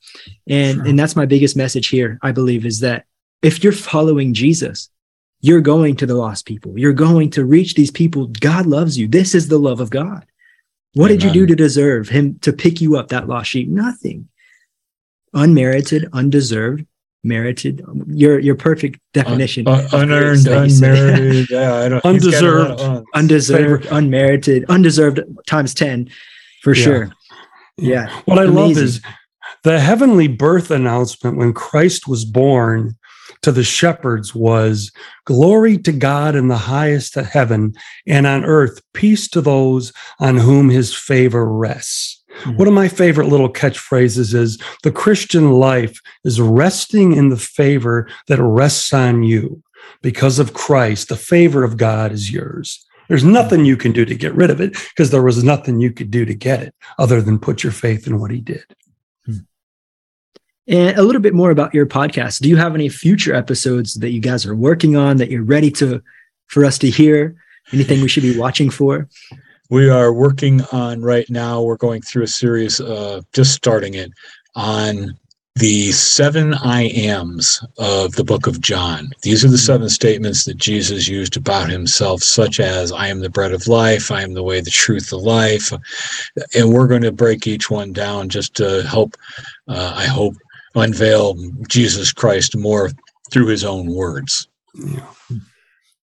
And, 0.47 0.77
sure. 0.77 0.85
and 0.85 0.97
that's 0.99 1.15
my 1.15 1.25
biggest 1.25 1.55
message 1.55 1.87
here, 1.87 2.19
I 2.21 2.31
believe, 2.31 2.65
is 2.65 2.81
that 2.81 3.05
if 3.41 3.63
you're 3.63 3.73
following 3.73 4.35
Jesus, 4.35 4.89
you're 5.41 5.61
going 5.61 5.95
to 5.97 6.05
the 6.05 6.15
lost 6.15 6.45
people. 6.45 6.77
You're 6.77 6.93
going 6.93 7.29
to 7.31 7.43
reach 7.43 7.73
these 7.73 7.91
people. 7.91 8.27
God 8.27 8.65
loves 8.65 8.97
you. 8.97 9.07
This 9.07 9.35
is 9.35 9.47
the 9.47 9.57
love 9.57 9.79
of 9.79 9.89
God. 9.89 10.25
What 10.93 11.09
Amen. 11.11 11.19
did 11.19 11.23
you 11.25 11.33
do 11.33 11.45
to 11.47 11.55
deserve 11.55 12.09
him 12.09 12.37
to 12.39 12.53
pick 12.53 12.79
you 12.79 12.97
up, 12.97 13.09
that 13.09 13.27
lost 13.27 13.49
sheep? 13.49 13.67
Nothing. 13.67 14.27
Unmerited, 15.33 16.09
undeserved, 16.13 16.85
merited. 17.23 17.83
Your 18.07 18.39
your 18.39 18.55
perfect 18.55 18.99
definition. 19.13 19.67
Uh, 19.67 19.87
uh, 19.91 19.97
unearned, 19.99 20.45
unmerited, 20.47 21.49
yeah, 21.49 21.99
undeserved, 22.03 23.05
undeserved, 23.13 23.85
unmerited, 23.91 24.65
undeserved 24.67 25.21
times 25.47 25.73
ten, 25.73 26.09
for 26.61 26.75
yeah. 26.75 26.83
sure. 26.83 27.11
Yeah. 27.77 28.21
What 28.25 28.39
I 28.39 28.43
love 28.43 28.77
is 28.77 29.01
the 29.63 29.79
heavenly 29.79 30.27
birth 30.27 30.69
announcement 30.69 31.37
when 31.37 31.53
Christ 31.53 32.07
was 32.07 32.25
born 32.25 32.97
to 33.41 33.51
the 33.51 33.63
shepherds 33.63 34.35
was 34.35 34.91
glory 35.25 35.77
to 35.79 35.91
God 35.91 36.35
in 36.35 36.47
the 36.47 36.57
highest 36.57 37.17
of 37.17 37.27
heaven 37.27 37.73
and 38.07 38.27
on 38.27 38.45
earth, 38.45 38.81
peace 38.93 39.27
to 39.29 39.41
those 39.41 39.91
on 40.19 40.37
whom 40.37 40.69
his 40.69 40.93
favor 40.93 41.45
rests. 41.45 42.23
Mm-hmm. 42.39 42.57
One 42.57 42.67
of 42.67 42.73
my 42.73 42.87
favorite 42.87 43.27
little 43.27 43.51
catchphrases 43.51 44.33
is 44.33 44.57
the 44.83 44.91
Christian 44.91 45.51
life 45.51 45.99
is 46.23 46.39
resting 46.39 47.13
in 47.13 47.29
the 47.29 47.37
favor 47.37 48.07
that 48.27 48.41
rests 48.41 48.93
on 48.93 49.23
you. 49.23 49.61
Because 50.01 50.39
of 50.39 50.53
Christ, 50.53 51.09
the 51.09 51.17
favor 51.17 51.63
of 51.63 51.77
God 51.77 52.11
is 52.11 52.31
yours. 52.31 52.85
There's 53.07 53.23
nothing 53.23 53.65
you 53.65 53.75
can 53.75 53.91
do 53.91 54.05
to 54.05 54.15
get 54.15 54.33
rid 54.35 54.49
of 54.49 54.61
it 54.61 54.71
because 54.71 55.11
there 55.11 55.21
was 55.21 55.43
nothing 55.43 55.81
you 55.81 55.91
could 55.91 56.11
do 56.11 56.23
to 56.23 56.33
get 56.33 56.61
it 56.61 56.73
other 56.97 57.21
than 57.21 57.39
put 57.39 57.61
your 57.61 57.73
faith 57.73 58.07
in 58.07 58.19
what 58.19 58.31
he 58.31 58.39
did. 58.39 58.63
And 60.67 60.97
a 60.97 61.01
little 61.01 61.21
bit 61.21 61.33
more 61.33 61.51
about 61.51 61.73
your 61.73 61.85
podcast. 61.85 62.39
Do 62.39 62.49
you 62.49 62.57
have 62.57 62.75
any 62.75 62.87
future 62.87 63.33
episodes 63.33 63.95
that 63.95 64.11
you 64.11 64.19
guys 64.19 64.45
are 64.45 64.55
working 64.55 64.95
on 64.95 65.17
that 65.17 65.31
you're 65.31 65.43
ready 65.43 65.71
to 65.71 66.01
for 66.47 66.63
us 66.63 66.77
to 66.79 66.89
hear? 66.89 67.35
Anything 67.73 68.01
we 68.01 68.07
should 68.07 68.23
be 68.23 68.37
watching 68.37 68.69
for? 68.69 69.07
We 69.69 69.89
are 69.89 70.13
working 70.13 70.61
on 70.71 71.01
right 71.01 71.29
now. 71.29 71.61
We're 71.61 71.77
going 71.77 72.01
through 72.01 72.23
a 72.23 72.27
series, 72.27 72.79
uh, 72.81 73.21
just 73.33 73.53
starting 73.53 73.93
it 73.95 74.11
on 74.55 75.17
the 75.55 75.91
seven 75.91 76.53
I 76.53 76.83
ams 76.83 77.63
of 77.77 78.13
the 78.13 78.23
book 78.23 78.47
of 78.47 78.61
John. 78.61 79.09
These 79.21 79.43
are 79.43 79.49
the 79.49 79.57
seven 79.57 79.89
statements 79.89 80.45
that 80.45 80.57
Jesus 80.57 81.07
used 81.07 81.37
about 81.37 81.69
himself, 81.69 82.23
such 82.23 82.59
as, 82.59 82.91
I 82.91 83.07
am 83.07 83.19
the 83.19 83.29
bread 83.29 83.51
of 83.51 83.67
life, 83.67 84.11
I 84.11 84.21
am 84.21 84.33
the 84.33 84.43
way, 84.43 84.61
the 84.61 84.69
truth, 84.69 85.09
the 85.09 85.17
life. 85.17 85.73
And 86.55 86.71
we're 86.71 86.87
going 86.87 87.01
to 87.01 87.11
break 87.11 87.47
each 87.47 87.69
one 87.69 87.91
down 87.93 88.29
just 88.29 88.55
to 88.55 88.83
help, 88.83 89.15
uh, 89.67 89.93
I 89.95 90.05
hope, 90.05 90.35
unveil 90.75 91.35
Jesus 91.67 92.11
Christ 92.11 92.57
more 92.57 92.91
through 93.31 93.47
his 93.47 93.63
own 93.63 93.87
words. 93.87 94.47
Yeah. 94.75 95.05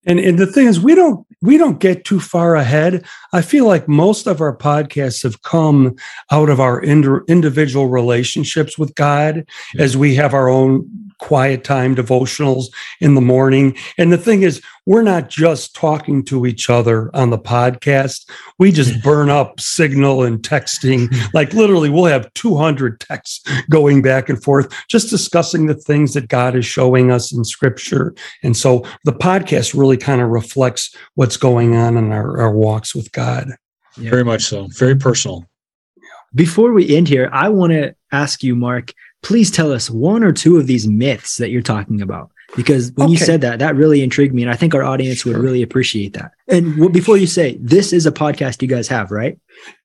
And 0.06 0.20
and 0.20 0.38
the 0.38 0.46
thing 0.46 0.66
is, 0.66 0.80
we 0.80 0.94
don't 0.94 1.26
we 1.42 1.58
don't 1.58 1.80
get 1.80 2.04
too 2.04 2.20
far 2.20 2.54
ahead. 2.54 3.04
I 3.32 3.42
feel 3.42 3.66
like 3.66 3.88
most 3.88 4.26
of 4.26 4.40
our 4.40 4.56
podcasts 4.56 5.22
have 5.24 5.42
come 5.42 5.96
out 6.30 6.48
of 6.48 6.60
our 6.60 6.80
ind- 6.80 7.22
individual 7.28 7.88
relationships 7.88 8.78
with 8.78 8.94
God, 8.94 9.44
as 9.78 9.96
we 9.96 10.14
have 10.14 10.32
our 10.32 10.48
own 10.48 10.88
quiet 11.18 11.64
time 11.64 11.96
devotionals 11.96 12.66
in 13.00 13.14
the 13.14 13.20
morning. 13.20 13.76
And 13.98 14.12
the 14.12 14.18
thing 14.18 14.42
is, 14.42 14.62
we're 14.86 15.02
not 15.02 15.28
just 15.28 15.74
talking 15.74 16.24
to 16.26 16.46
each 16.46 16.70
other 16.70 17.10
on 17.14 17.30
the 17.30 17.38
podcast. 17.38 18.28
We 18.58 18.70
just 18.70 19.02
burn 19.04 19.28
up 19.28 19.60
signal 19.60 20.22
and 20.22 20.40
texting. 20.40 21.12
Like 21.34 21.52
literally, 21.52 21.90
we'll 21.90 22.04
have 22.04 22.32
200 22.34 23.00
texts 23.00 23.42
going 23.68 24.02
back 24.02 24.28
and 24.28 24.42
forth, 24.42 24.72
just 24.88 25.10
discussing 25.10 25.66
the 25.66 25.74
things 25.74 26.14
that 26.14 26.28
God 26.28 26.54
is 26.54 26.64
showing 26.66 27.10
us 27.10 27.32
in 27.32 27.44
scripture. 27.44 28.14
And 28.42 28.56
so 28.56 28.84
the 29.04 29.12
podcast 29.12 29.78
really 29.78 29.96
kind 29.96 30.20
of 30.20 30.28
reflects 30.28 30.94
what's 31.14 31.36
going 31.36 31.74
on 31.74 31.96
in 31.96 32.12
our, 32.12 32.40
our 32.40 32.52
walks 32.52 32.94
with 32.94 33.10
God. 33.12 33.50
Yeah. 33.98 34.10
Very 34.10 34.24
much 34.24 34.44
so. 34.44 34.68
Very 34.78 34.96
personal. 34.96 35.46
Before 36.34 36.72
we 36.72 36.94
end 36.94 37.08
here, 37.08 37.30
I 37.32 37.48
want 37.48 37.72
to 37.72 37.94
ask 38.12 38.42
you, 38.42 38.54
Mark, 38.54 38.92
please 39.26 39.50
tell 39.50 39.72
us 39.72 39.90
one 39.90 40.22
or 40.22 40.30
two 40.30 40.56
of 40.56 40.68
these 40.68 40.86
myths 40.86 41.38
that 41.38 41.50
you're 41.50 41.60
talking 41.60 42.00
about 42.00 42.30
because 42.54 42.92
when 42.92 43.06
okay. 43.06 43.12
you 43.12 43.18
said 43.18 43.40
that 43.40 43.58
that 43.58 43.74
really 43.74 44.00
intrigued 44.00 44.32
me 44.32 44.40
and 44.40 44.52
i 44.52 44.54
think 44.54 44.72
our 44.72 44.84
audience 44.84 45.18
sure. 45.18 45.32
would 45.32 45.42
really 45.42 45.62
appreciate 45.62 46.12
that 46.12 46.30
and 46.46 46.92
before 46.92 47.16
you 47.16 47.26
say 47.26 47.58
this 47.60 47.92
is 47.92 48.06
a 48.06 48.12
podcast 48.12 48.62
you 48.62 48.68
guys 48.68 48.86
have 48.86 49.10
right 49.10 49.36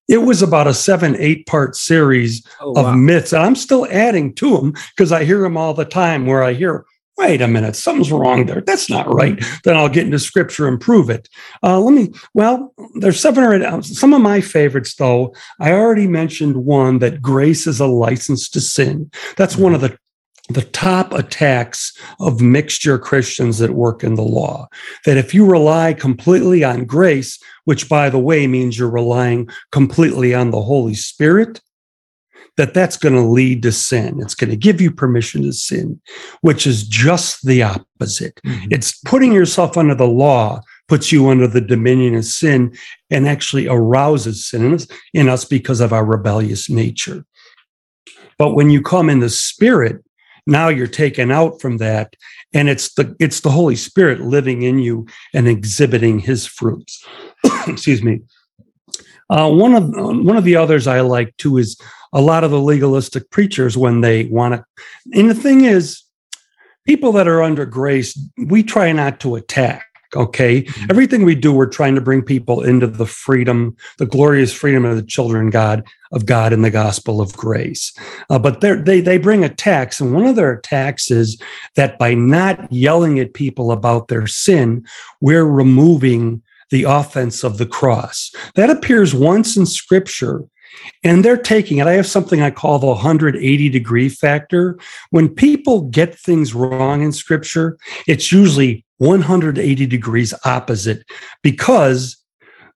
it 0.08 0.20
was 0.20 0.44
about 0.44 0.68
a 0.68 0.76
seven 0.76 1.16
eight 1.16 1.48
part 1.48 1.76
series 1.76 2.46
oh, 2.62 2.70
of 2.76 2.86
wow. 2.86 2.94
myths 2.94 3.34
and 3.34 3.42
i'm 3.42 3.56
still 3.56 3.88
adding 3.89 4.32
to 4.32 4.58
them 4.58 4.74
because 4.96 5.12
i 5.12 5.24
hear 5.24 5.42
them 5.42 5.58
all 5.58 5.74
the 5.74 5.86
time 5.86 6.28
where 6.28 6.44
i 6.44 6.54
hear 6.54 6.86
wait 7.22 7.42
a 7.42 7.48
minute, 7.48 7.76
something's 7.76 8.12
wrong 8.12 8.46
there. 8.46 8.62
That's 8.62 8.90
not 8.90 9.14
right. 9.14 9.42
Then 9.64 9.78
I'll 9.78 9.90
get 9.90 10.06
into 10.06 10.20
scripture 10.20 10.68
and 10.68 10.82
prove 10.82 11.10
it. 11.10 11.30
Uh, 11.64 11.80
let 11.80 11.94
me, 11.94 12.12
well, 12.34 12.74
there's 12.96 13.20
seven 13.20 13.44
or 13.44 13.54
eight. 13.54 13.86
Some 13.86 14.14
of 14.14 14.22
my 14.22 14.42
favorites, 14.42 14.96
though, 14.96 15.36
I 15.60 15.72
already 15.72 16.08
mentioned 16.08 16.66
one 16.66 17.00
that 17.00 17.22
grace 17.22 17.68
is 17.68 17.80
a 17.80 17.86
license 17.86 18.50
to 18.50 18.62
sin. 18.62 19.12
That's 19.38 19.56
one 19.56 19.76
of 19.76 19.82
the 19.82 19.98
the 20.50 20.64
top 20.64 21.14
attacks 21.14 21.98
of 22.20 22.42
mixture 22.42 23.00
Christians 23.00 23.60
that 23.60 23.72
work 23.72 24.04
in 24.04 24.16
the 24.16 24.22
law. 24.22 24.68
That 25.06 25.16
if 25.16 25.34
you 25.34 25.46
rely 25.46 25.94
completely 25.94 26.62
on 26.62 26.84
grace, 26.84 27.40
which 27.64 27.88
by 27.88 28.10
the 28.10 28.20
way 28.20 28.48
means 28.48 28.78
you're 28.78 28.90
relying 28.90 29.50
completely 29.72 30.34
on 30.34 30.52
the 30.52 30.62
Holy 30.62 30.96
Spirit, 30.96 31.62
that 32.58 32.74
that's 32.74 32.97
going 32.97 33.16
to 33.16 33.22
lead 33.22 33.64
to 33.64 33.72
sin. 33.72 34.20
It's 34.22 34.36
going 34.36 34.49
to 34.49 34.58
give 34.58 34.82
you 34.82 34.91
permission 34.91 35.43
to 35.43 35.54
sin, 35.54 36.02
which 36.41 36.68
is 36.68 36.88
just 36.88 37.45
the 37.45 37.64
opposite. 37.64 38.39
Mm-hmm. 38.45 38.68
It's 38.72 38.99
putting 38.99 39.32
yourself 39.32 39.78
under 39.78 39.95
the 39.95 40.08
law 40.08 40.62
puts 40.88 41.10
you 41.10 41.30
under 41.30 41.47
the 41.47 41.62
dominion 41.62 42.16
of 42.16 42.26
sin 42.26 42.76
and 43.10 43.26
actually 43.26 43.66
arouses 43.66 44.45
sin 44.45 44.66
in 44.66 44.74
us, 44.74 44.88
in 45.14 45.30
us 45.30 45.45
because 45.45 45.80
of 45.80 45.93
our 45.93 46.04
rebellious 46.04 46.70
nature. 46.70 47.26
But 48.38 48.56
when 48.56 48.70
you 48.70 48.82
come 48.82 49.10
in 49.10 49.22
the 49.22 49.30
spirit, 49.30 50.04
now 50.45 50.68
you're 50.68 50.88
taken 50.88 51.32
out 51.32 51.62
from 51.62 51.78
that 51.78 52.16
and 52.54 52.68
it's 52.68 52.93
the 52.95 53.16
it's 53.20 53.39
the 53.39 53.49
holy 53.49 53.78
spirit 53.78 54.20
living 54.22 54.64
in 54.64 54.80
you 54.80 55.08
and 55.34 55.47
exhibiting 55.47 56.20
his 56.20 56.45
fruits 56.45 57.06
excuse 57.68 58.02
me 58.04 58.22
uh, 59.30 59.49
one 59.49 59.76
of 59.76 59.88
one 60.26 60.38
of 60.38 60.43
the 60.43 60.56
others 60.56 60.88
i 60.88 60.99
like 60.99 61.36
too 61.38 61.58
is 61.58 61.80
a 62.14 62.22
lot 62.22 62.43
of 62.43 62.51
the 62.51 62.59
legalistic 62.59 63.30
preachers 63.30 63.78
when 63.78 64.01
they 64.01 64.26
want 64.26 64.55
to. 64.55 64.66
And 65.14 65.30
the 65.30 65.36
thing 65.36 65.66
is, 65.66 66.03
people 66.86 67.12
that 67.14 67.28
are 67.28 67.41
under 67.41 67.66
grace, 67.66 68.20
we 68.47 68.64
try 68.64 68.91
not 68.91 69.20
to 69.22 69.36
attack. 69.36 69.86
Okay. 70.14 70.64
Mm-hmm. 70.64 70.88
Everything 70.89 71.24
we 71.24 71.36
do, 71.36 71.53
we're 71.53 71.68
trying 71.68 71.95
to 71.95 72.01
bring 72.01 72.22
people 72.22 72.62
into 72.64 72.86
the 72.86 73.05
freedom, 73.05 73.78
the 73.97 74.05
glorious 74.05 74.53
freedom 74.53 74.84
of 74.84 74.97
the 74.97 75.03
children 75.03 75.49
God 75.49 75.84
of 76.12 76.26
God 76.26 76.51
in 76.51 76.64
the 76.64 76.70
gospel 76.70 77.22
of 77.22 77.36
grace. 77.38 77.93
Uh, 78.30 78.38
but 78.38 78.59
they 78.59 78.99
they 78.99 79.18
bring 79.18 79.45
attacks, 79.45 80.01
and 80.01 80.14
one 80.14 80.26
of 80.26 80.36
their 80.36 80.51
attacks 80.51 81.12
is 81.12 81.41
that 81.78 81.97
by 81.97 82.14
not 82.14 82.72
yelling 82.72 83.20
at 83.20 83.34
people 83.34 83.72
about 83.72 84.09
their 84.09 84.28
sin, 84.28 84.86
we're 85.22 85.45
removing 85.45 86.41
the 86.72 86.84
offense 86.84 87.43
of 87.43 87.57
the 87.57 87.66
cross. 87.66 88.32
That 88.55 88.70
appears 88.70 89.14
once 89.14 89.55
in 89.55 89.66
Scripture 89.66 90.43
and 91.04 91.24
they're 91.24 91.38
taking 91.38 91.78
it. 91.78 91.88
I 91.88 91.94
have 91.94 92.08
something 92.08 92.42
I 92.42 92.52
call 92.52 92.80
the 92.80 92.88
180 92.88 93.70
degree 93.70 94.10
factor. 94.10 94.78
When 95.10 95.30
people 95.30 95.82
get 95.90 96.18
things 96.18 96.54
wrong 96.54 97.02
in 97.02 97.12
scripture, 97.12 97.78
it's 98.08 98.32
usually 98.32 98.86
180 98.98 99.86
degrees 99.86 100.34
opposite 100.46 101.04
because 101.42 102.18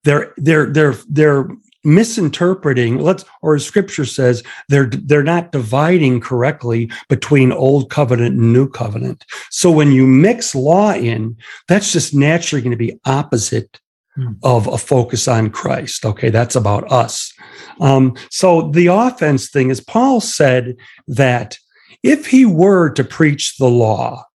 they're 0.04 0.34
they're 0.38 0.68
they're 0.68 0.96
they're 1.10 1.48
misinterpreting 1.84 2.98
let's 2.98 3.24
or 3.44 3.54
as 3.54 3.66
scripture 3.66 4.06
says 4.06 4.42
they're 4.70 4.88
they're 4.88 5.22
not 5.22 5.52
dividing 5.52 6.20
correctly 6.20 6.90
between 7.10 7.52
old 7.52 7.92
covenant 7.92 8.36
and 8.36 8.52
new 8.52 8.68
covenant 8.68 9.24
so 9.52 9.70
when 9.70 9.92
you 9.92 10.08
mix 10.08 10.56
law 10.56 10.94
in 10.94 11.38
that's 11.68 11.94
just 11.94 12.16
naturally 12.16 12.62
going 12.62 12.72
to 12.72 12.78
be 12.78 13.00
opposite 13.06 13.80
hmm. 14.16 14.34
of 14.44 14.68
a 14.68 14.78
focus 14.78 15.28
on 15.28 15.50
christ 15.50 16.06
okay 16.06 16.30
that's 16.30 16.56
about 16.56 16.92
us 16.92 17.34
um, 17.80 18.16
so 18.30 18.70
the 18.70 18.88
offense 18.88 19.50
thing 19.50 19.70
is 19.70 19.82
Paul 19.82 20.22
said 20.22 20.78
that 21.08 21.58
if 22.04 22.28
he 22.28 22.46
were 22.46 22.90
to 22.92 23.04
preach 23.04 23.58
the 23.58 23.70
law, 23.70 24.26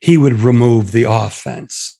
he 0.00 0.16
would 0.16 0.40
remove 0.40 0.92
the 0.92 1.04
offense 1.04 1.98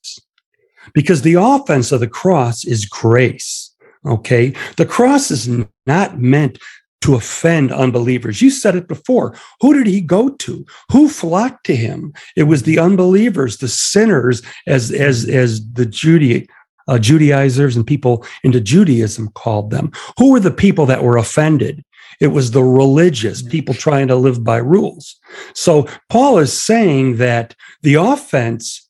because 0.95 1.23
the 1.23 1.35
offense 1.35 1.93
of 1.93 2.01
the 2.01 2.09
cross 2.09 2.65
is 2.65 2.85
grace. 2.85 3.75
Okay. 4.05 4.53
The 4.77 4.87
cross 4.87 5.31
is 5.31 5.49
not 5.87 6.19
meant 6.19 6.59
to 7.03 7.15
offend 7.15 7.73
unbelievers. 7.73 8.43
You 8.43 8.51
said 8.51 8.77
it 8.77 8.89
before. 8.89 9.37
Who 9.61 9.75
did 9.75 9.87
he 9.87 10.01
go 10.01 10.31
to? 10.31 10.67
Who 10.91 11.09
flocked 11.09 11.67
to 11.67 11.77
him? 11.77 12.13
It 12.37 12.45
was 12.45 12.63
the 12.63 12.79
unbelievers, 12.79 13.59
the 13.59 13.69
sinners, 13.69 14.43
as 14.67 14.93
as 14.93 15.29
as 15.29 15.69
the 15.73 15.87
Judaism 15.87 16.47
uh, 16.93 16.99
Judaizers 16.99 17.75
and 17.75 17.87
people 17.87 18.25
into 18.45 18.61
Judaism 18.61 19.31
called 19.31 19.71
them. 19.71 19.91
Who 20.19 20.31
were 20.31 20.41
the 20.41 20.51
people 20.51 20.85
that 20.87 21.03
were 21.03 21.17
offended? 21.17 21.83
It 22.21 22.27
was 22.29 22.51
the 22.51 22.63
religious 22.63 23.41
people 23.41 23.75
trying 23.75 24.09
to 24.09 24.17
live 24.17 24.45
by 24.45 24.59
rules. 24.59 25.17
So 25.55 25.89
Paul 26.11 26.39
is 26.39 26.53
saying 26.53 27.17
that 27.17 27.57
the 27.81 27.95
offense 27.95 28.87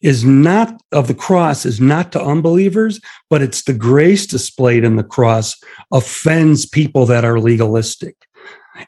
is 0.00 0.24
not 0.24 0.80
of 0.92 1.08
the 1.08 1.14
cross 1.14 1.66
is 1.66 1.80
not 1.80 2.12
to 2.12 2.22
unbelievers, 2.22 3.00
but 3.28 3.42
it's 3.42 3.64
the 3.64 3.74
grace 3.74 4.26
displayed 4.26 4.84
in 4.84 4.96
the 4.96 5.02
cross 5.02 5.56
offends 5.92 6.64
people 6.64 7.04
that 7.06 7.24
are 7.24 7.40
legalistic. 7.40 8.16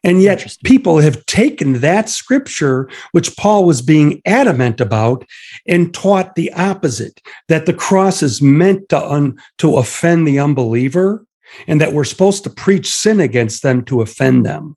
And 0.04 0.22
yet, 0.22 0.56
people 0.64 0.98
have 0.98 1.24
taken 1.26 1.80
that 1.80 2.08
scripture, 2.08 2.88
which 3.12 3.36
Paul 3.36 3.64
was 3.64 3.82
being 3.82 4.20
adamant 4.26 4.80
about, 4.80 5.24
and 5.66 5.92
taught 5.92 6.34
the 6.34 6.52
opposite 6.52 7.20
that 7.48 7.66
the 7.66 7.74
cross 7.74 8.22
is 8.22 8.42
meant 8.42 8.88
to, 8.90 9.04
un, 9.04 9.38
to 9.58 9.76
offend 9.76 10.26
the 10.26 10.38
unbeliever, 10.38 11.24
and 11.66 11.80
that 11.80 11.92
we're 11.92 12.04
supposed 12.04 12.44
to 12.44 12.50
preach 12.50 12.86
sin 12.86 13.20
against 13.20 13.62
them 13.62 13.84
to 13.84 14.00
offend 14.00 14.46
them. 14.46 14.76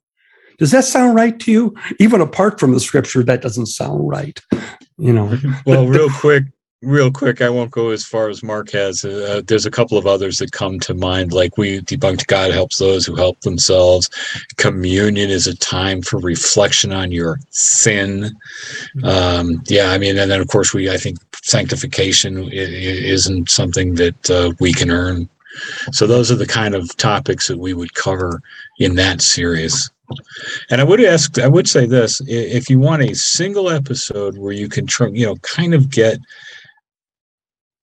Does 0.58 0.70
that 0.70 0.84
sound 0.84 1.14
right 1.14 1.38
to 1.40 1.52
you? 1.52 1.74
Even 2.00 2.20
apart 2.20 2.58
from 2.58 2.72
the 2.72 2.80
scripture, 2.80 3.22
that 3.22 3.42
doesn't 3.42 3.66
sound 3.66 4.08
right. 4.08 4.40
You 4.98 5.12
know. 5.12 5.38
Well, 5.66 5.86
real 5.86 6.08
quick, 6.10 6.44
real 6.86 7.10
quick, 7.10 7.42
I 7.42 7.50
won't 7.50 7.72
go 7.72 7.90
as 7.90 8.04
far 8.04 8.28
as 8.28 8.42
Mark 8.42 8.70
has. 8.70 9.04
Uh, 9.04 9.42
there's 9.44 9.66
a 9.66 9.70
couple 9.70 9.98
of 9.98 10.06
others 10.06 10.38
that 10.38 10.52
come 10.52 10.78
to 10.80 10.94
mind, 10.94 11.32
like 11.32 11.58
we 11.58 11.80
debunked 11.80 12.28
God 12.28 12.52
helps 12.52 12.78
those 12.78 13.04
who 13.04 13.16
help 13.16 13.40
themselves. 13.40 14.08
Communion 14.56 15.28
is 15.28 15.48
a 15.48 15.56
time 15.56 16.00
for 16.00 16.18
reflection 16.18 16.92
on 16.92 17.10
your 17.10 17.40
sin. 17.50 18.30
Mm-hmm. 18.96 19.04
Um, 19.04 19.62
yeah, 19.66 19.90
I 19.90 19.98
mean, 19.98 20.16
and 20.16 20.30
then 20.30 20.40
of 20.40 20.48
course 20.48 20.72
we, 20.72 20.88
I 20.88 20.96
think 20.96 21.18
sanctification 21.42 22.48
isn't 22.52 23.50
something 23.50 23.96
that 23.96 24.30
uh, 24.30 24.52
we 24.60 24.72
can 24.72 24.90
earn. 24.90 25.28
So 25.90 26.06
those 26.06 26.30
are 26.30 26.36
the 26.36 26.46
kind 26.46 26.74
of 26.74 26.96
topics 26.96 27.48
that 27.48 27.58
we 27.58 27.74
would 27.74 27.94
cover 27.94 28.42
in 28.78 28.94
that 28.96 29.22
series. 29.22 29.90
And 30.70 30.80
I 30.80 30.84
would 30.84 31.02
ask, 31.02 31.38
I 31.40 31.48
would 31.48 31.66
say 31.66 31.84
this: 31.84 32.20
if 32.28 32.70
you 32.70 32.78
want 32.78 33.02
a 33.02 33.16
single 33.16 33.70
episode 33.70 34.38
where 34.38 34.52
you 34.52 34.68
can, 34.68 34.86
you 35.12 35.26
know, 35.26 35.34
kind 35.36 35.74
of 35.74 35.90
get 35.90 36.20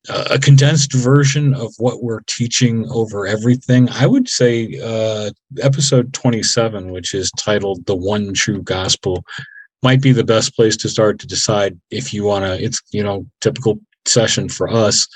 a 0.10 0.38
condensed 0.38 0.93
version 0.93 1.54
of 1.54 1.74
what 1.78 2.04
we're 2.04 2.22
teaching 2.28 2.86
over 2.91 3.26
everything, 3.26 3.88
I 3.89 4.06
would 4.06 4.28
say 4.28 4.80
uh, 4.84 5.32
episode 5.62 6.14
27, 6.14 6.91
which 6.91 7.14
is 7.14 7.32
titled 7.32 7.86
The 7.86 7.95
One 7.95 8.34
True 8.34 8.62
Gospel, 8.62 9.24
might 9.82 10.01
be 10.01 10.12
the 10.12 10.24
best 10.24 10.56
place 10.56 10.76
to 10.78 10.89
start 10.89 11.20
to 11.20 11.28
decide 11.28 11.80
if 11.89 12.14
you 12.14 12.24
want 12.26 12.45
to. 12.45 12.62
It's, 12.62 12.82
you 12.91 13.04
know, 13.04 13.26
typical 13.41 13.80
session 14.06 14.49
for 14.49 14.70
us, 14.70 15.08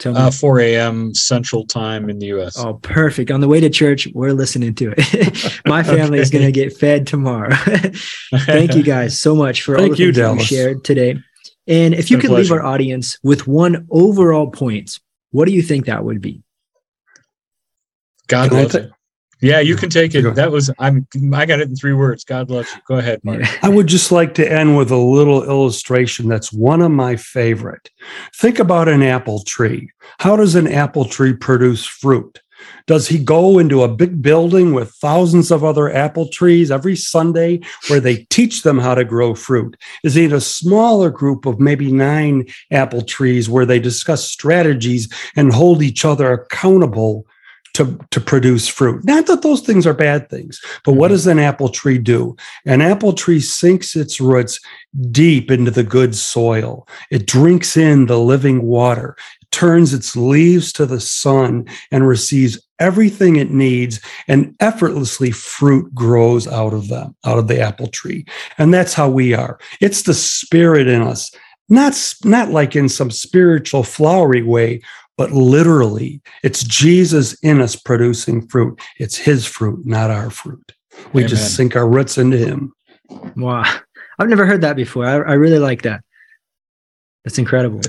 Uh, 0.05 0.31
4 0.31 0.61
a.m. 0.61 1.15
Central 1.15 1.67
Time 1.67 2.11
in 2.11 2.19
the 2.19 2.27
U.S. 2.27 2.59
Oh, 2.59 2.75
perfect. 2.75 3.31
On 3.31 3.41
the 3.41 3.49
way 3.49 3.61
to 3.61 3.71
church, 3.71 4.07
we're 4.13 4.33
listening 4.33 4.75
to 4.75 4.95
it. 4.97 5.61
My 5.67 5.83
family 5.85 6.19
okay. 6.19 6.23
is 6.23 6.31
going 6.31 6.45
to 6.45 6.53
get 6.53 6.77
fed 6.77 7.07
tomorrow. 7.07 7.55
Thank 8.35 8.75
you 8.75 8.83
guys 8.83 9.19
so 9.19 9.35
much 9.35 9.63
for 9.63 9.77
Thank 9.77 9.91
all 9.91 9.97
the 9.97 10.03
you, 10.03 10.13
things 10.13 10.17
Dallas. 10.17 10.51
you 10.51 10.57
shared 10.57 10.85
today. 10.85 11.19
And 11.67 11.95
if 11.95 12.11
you 12.11 12.19
could 12.19 12.31
leave 12.31 12.53
our 12.53 12.65
audience 12.65 13.19
with 13.23 13.47
one 13.47 13.87
overall 13.91 14.51
point, 14.51 15.01
what 15.31 15.47
do 15.47 15.53
you 15.53 15.63
think 15.63 15.87
that 15.87 16.05
would 16.05 16.21
be? 16.21 16.43
God 18.29 18.53
loves 18.53 18.75
it. 18.75 18.91
Yeah, 19.41 19.61
you 19.61 19.77
can 19.77 19.91
take 19.91 20.15
it. 20.15 20.35
That 20.35 20.51
was 20.51 20.71
I'm 20.79 21.07
I 21.33 21.45
got 21.47 21.61
it 21.61 21.69
in 21.69 21.77
three 21.77 21.93
words. 21.93 22.25
God 22.25 22.51
loves 22.51 22.69
you. 22.75 22.81
Go 22.87 22.97
ahead, 22.97 23.21
Mark. 23.23 23.43
I 23.63 23.69
would 23.69 23.87
just 23.87 24.11
like 24.11 24.35
to 24.35 24.51
end 24.51 24.77
with 24.77 24.91
a 24.91 24.97
little 24.97 25.45
illustration 25.45 26.29
that's 26.29 26.53
one 26.53 26.81
of 26.81 26.91
my 26.91 27.17
favorite. 27.17 27.91
Think 28.35 28.59
about 28.59 28.89
an 28.89 29.03
apple 29.03 29.43
tree. 29.43 29.91
How 30.19 30.37
does 30.37 30.55
an 30.55 30.67
apple 30.67 31.05
tree 31.05 31.35
produce 31.35 31.85
fruit? 31.85 32.41
Does 32.87 33.09
he 33.09 33.19
go 33.19 33.59
into 33.59 33.83
a 33.83 33.89
big 33.89 34.23
building 34.23 34.73
with 34.73 34.91
thousands 34.93 35.51
of 35.51 35.65
other 35.65 35.93
apple 35.93 36.29
trees 36.29 36.71
every 36.71 36.97
Sunday 36.97 37.61
where 37.89 38.01
they 38.01 38.25
teach 38.31 38.63
them 38.63 38.79
how 38.79 38.95
to 38.95 39.05
grow 39.05 39.35
fruit? 39.35 39.77
Is 40.03 40.15
he 40.15 40.25
in 40.25 40.33
a 40.33 40.41
smaller 40.41 41.11
group 41.11 41.47
of 41.47 41.61
maybe 41.61 41.93
nine 41.93 42.47
apple 42.71 43.03
trees 43.03 43.49
where 43.49 43.67
they 43.67 43.79
discuss 43.79 44.27
strategies 44.27 45.13
and 45.37 45.53
hold 45.53 45.83
each 45.83 46.05
other 46.05 46.33
accountable 46.33 47.27
to, 47.77 47.99
to 48.11 48.21
produce 48.21 48.67
fruit. 48.67 49.05
Not 49.05 49.27
that 49.27 49.43
those 49.43 49.61
things 49.61 49.87
are 49.87 49.95
bad 49.95 50.31
things, 50.31 50.61
but 50.83 50.95
what 50.95 51.09
mm-hmm. 51.09 51.15
does 51.15 51.27
an 51.27 51.39
apple 51.39 51.69
tree 51.69 51.99
do? 51.99 52.35
An 52.65 52.81
apple 52.81 53.13
tree 53.13 53.41
sinks 53.41 53.95
its 53.95 54.19
roots 54.19 54.59
deep 55.11 55.51
into 55.51 55.71
the 55.71 55.83
good 55.83 56.15
soil. 56.15 56.89
It 57.11 57.27
drinks 57.27 57.77
in 57.77 58.07
the 58.07 58.19
living 58.19 58.63
water, 58.63 59.15
it 59.43 59.51
turns 59.51 59.93
its 59.93 60.17
leaves 60.17 60.73
to 60.73 60.87
the 60.87 61.01
sun 61.01 61.67
and 61.91 62.09
receives 62.09 62.59
everything 62.79 63.37
it 63.37 63.51
needs 63.51 64.01
and 64.27 64.55
effortlessly 64.61 65.31
fruit 65.31 65.95
grows 65.95 66.47
out 66.47 66.73
of 66.73 66.89
them, 66.89 67.15
out 67.27 67.39
of 67.39 67.49
the 67.49 67.61
apple 67.61 67.89
tree. 67.89 68.25
And 68.57 68.73
that's 68.73 68.95
how 68.95 69.11
we 69.11 69.35
are. 69.35 69.59
It's 69.81 70.03
the 70.03 70.15
spirit 70.15 70.89
in 70.89 71.03
us. 71.03 71.31
Not, 71.69 72.15
not 72.25 72.51
like 72.51 72.77
in 72.77 72.89
some 72.89 73.11
spiritual 73.11 73.83
flowery 73.83 74.43
way, 74.43 74.83
but 75.17 75.33
literally, 75.33 76.21
it's 76.43 76.63
Jesus 76.63 77.35
in 77.41 77.61
us 77.61 77.77
producing 77.77 78.47
fruit. 78.49 78.81
It's 78.99 79.17
his 79.17 79.47
fruit, 79.47 79.87
not 79.87 80.11
our 80.11 80.31
fruit. 80.31 80.73
We 81.13 81.23
Amen. 81.23 81.29
just 81.29 81.57
sink 81.57 81.77
our 81.77 81.89
roots 81.89 82.19
into 82.19 82.37
him. 82.39 82.73
Wow. 83.37 83.65
I've 84.19 84.29
never 84.29 84.47
heard 84.47 84.63
that 84.63 84.77
before. 84.77 85.07
I, 85.07 85.15
I 85.15 85.35
really 85.35 85.59
like 85.59 85.83
that. 85.83 86.03
That's 87.25 87.39
incredible. 87.39 87.81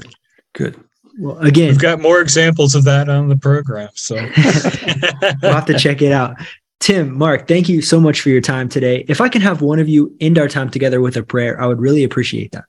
Good. 0.54 0.80
Well, 1.20 1.38
again, 1.40 1.70
we've 1.70 1.80
got 1.80 2.00
more 2.00 2.22
examples 2.22 2.76
of 2.76 2.84
that 2.84 3.10
on 3.10 3.28
the 3.28 3.38
program. 3.38 3.90
So 3.96 4.16
we'll 5.42 5.54
have 5.54 5.66
to 5.66 5.78
check 5.78 6.02
it 6.02 6.12
out. 6.12 6.38
Tim, 6.80 7.18
Mark, 7.18 7.48
thank 7.48 7.68
you 7.68 7.82
so 7.82 8.00
much 8.00 8.22
for 8.22 8.30
your 8.30 8.42
time 8.42 8.70
today. 8.70 9.04
If 9.08 9.20
I 9.20 9.30
can 9.30 9.42
have 9.42 9.62
one 9.62 9.80
of 9.80 9.90
you 9.90 10.16
end 10.20 10.38
our 10.38 10.48
time 10.48 10.70
together 10.70 11.02
with 11.02 11.18
a 11.18 11.24
prayer, 11.24 11.60
I 11.60 11.66
would 11.66 11.80
really 11.80 12.04
appreciate 12.04 12.52
that. 12.52 12.66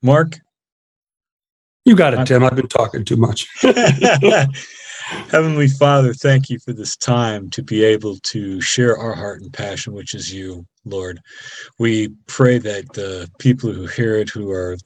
Mark, 0.00 0.38
you 1.84 1.96
got 1.96 2.14
it, 2.14 2.26
Tim. 2.26 2.44
I've 2.44 2.56
been 2.56 2.68
talking 2.68 3.04
too 3.04 3.16
much. 3.16 3.46
Heavenly 5.30 5.66
Father, 5.66 6.14
thank 6.14 6.50
you 6.50 6.58
for 6.60 6.72
this 6.72 6.96
time 6.96 7.50
to 7.50 7.62
be 7.62 7.82
able 7.82 8.16
to 8.18 8.60
share 8.60 8.96
our 8.96 9.14
heart 9.14 9.42
and 9.42 9.52
passion, 9.52 9.92
which 9.92 10.14
is 10.14 10.32
you, 10.32 10.64
Lord. 10.84 11.20
We 11.78 12.10
pray 12.26 12.58
that 12.58 12.92
the 12.92 13.28
people 13.38 13.72
who 13.72 13.86
hear 13.86 14.16
it, 14.16 14.30
who 14.30 14.50
are 14.52 14.76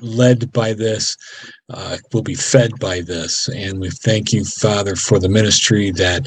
led 0.00 0.52
by 0.52 0.72
this, 0.72 1.16
uh, 1.70 1.98
will 2.12 2.22
be 2.22 2.34
fed 2.34 2.72
by 2.80 3.02
this. 3.02 3.48
And 3.48 3.80
we 3.80 3.90
thank 3.90 4.32
you, 4.32 4.44
Father, 4.44 4.96
for 4.96 5.20
the 5.20 5.28
ministry 5.28 5.92
that 5.92 6.26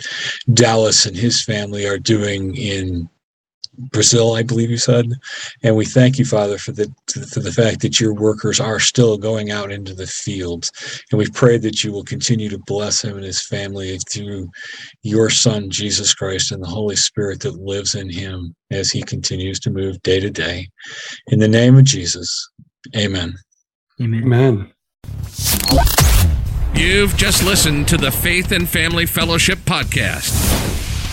Dallas 0.53 1.05
and 1.05 1.15
his 1.15 1.43
family 1.43 1.85
are 1.85 1.99
doing 1.99 2.55
in 2.55 3.09
Brazil, 3.91 4.33
I 4.33 4.43
believe 4.43 4.69
you 4.69 4.77
said, 4.77 5.05
and 5.63 5.75
we 5.75 5.85
thank 5.85 6.17
you, 6.17 6.25
Father, 6.25 6.57
for 6.57 6.71
the 6.71 6.91
for 7.31 7.39
the 7.39 7.51
fact 7.51 7.81
that 7.81 7.99
your 7.99 8.13
workers 8.13 8.59
are 8.59 8.79
still 8.79 9.17
going 9.17 9.51
out 9.51 9.71
into 9.71 9.93
the 9.93 10.07
fields, 10.07 10.71
and 11.11 11.17
we 11.17 11.29
pray 11.29 11.57
that 11.57 11.83
you 11.83 11.91
will 11.91 12.03
continue 12.03 12.49
to 12.49 12.57
bless 12.59 13.03
him 13.03 13.15
and 13.15 13.25
his 13.25 13.41
family 13.41 13.97
through 14.09 14.49
your 15.03 15.29
Son 15.29 15.69
Jesus 15.69 16.13
Christ 16.13 16.51
and 16.51 16.63
the 16.63 16.67
Holy 16.67 16.95
Spirit 16.95 17.41
that 17.41 17.59
lives 17.59 17.95
in 17.95 18.09
him 18.09 18.55
as 18.71 18.91
he 18.91 19.01
continues 19.03 19.59
to 19.61 19.71
move 19.71 20.01
day 20.01 20.19
to 20.19 20.29
day. 20.29 20.67
In 21.27 21.39
the 21.39 21.47
name 21.47 21.77
of 21.77 21.83
Jesus, 21.83 22.49
Amen. 22.95 23.35
Amen. 24.01 24.23
Amen. 24.23 24.71
You've 26.73 27.15
just 27.15 27.43
listened 27.43 27.87
to 27.87 27.97
the 27.97 28.11
Faith 28.11 28.51
and 28.51 28.67
Family 28.67 29.05
Fellowship 29.05 29.59
podcast 29.59 30.64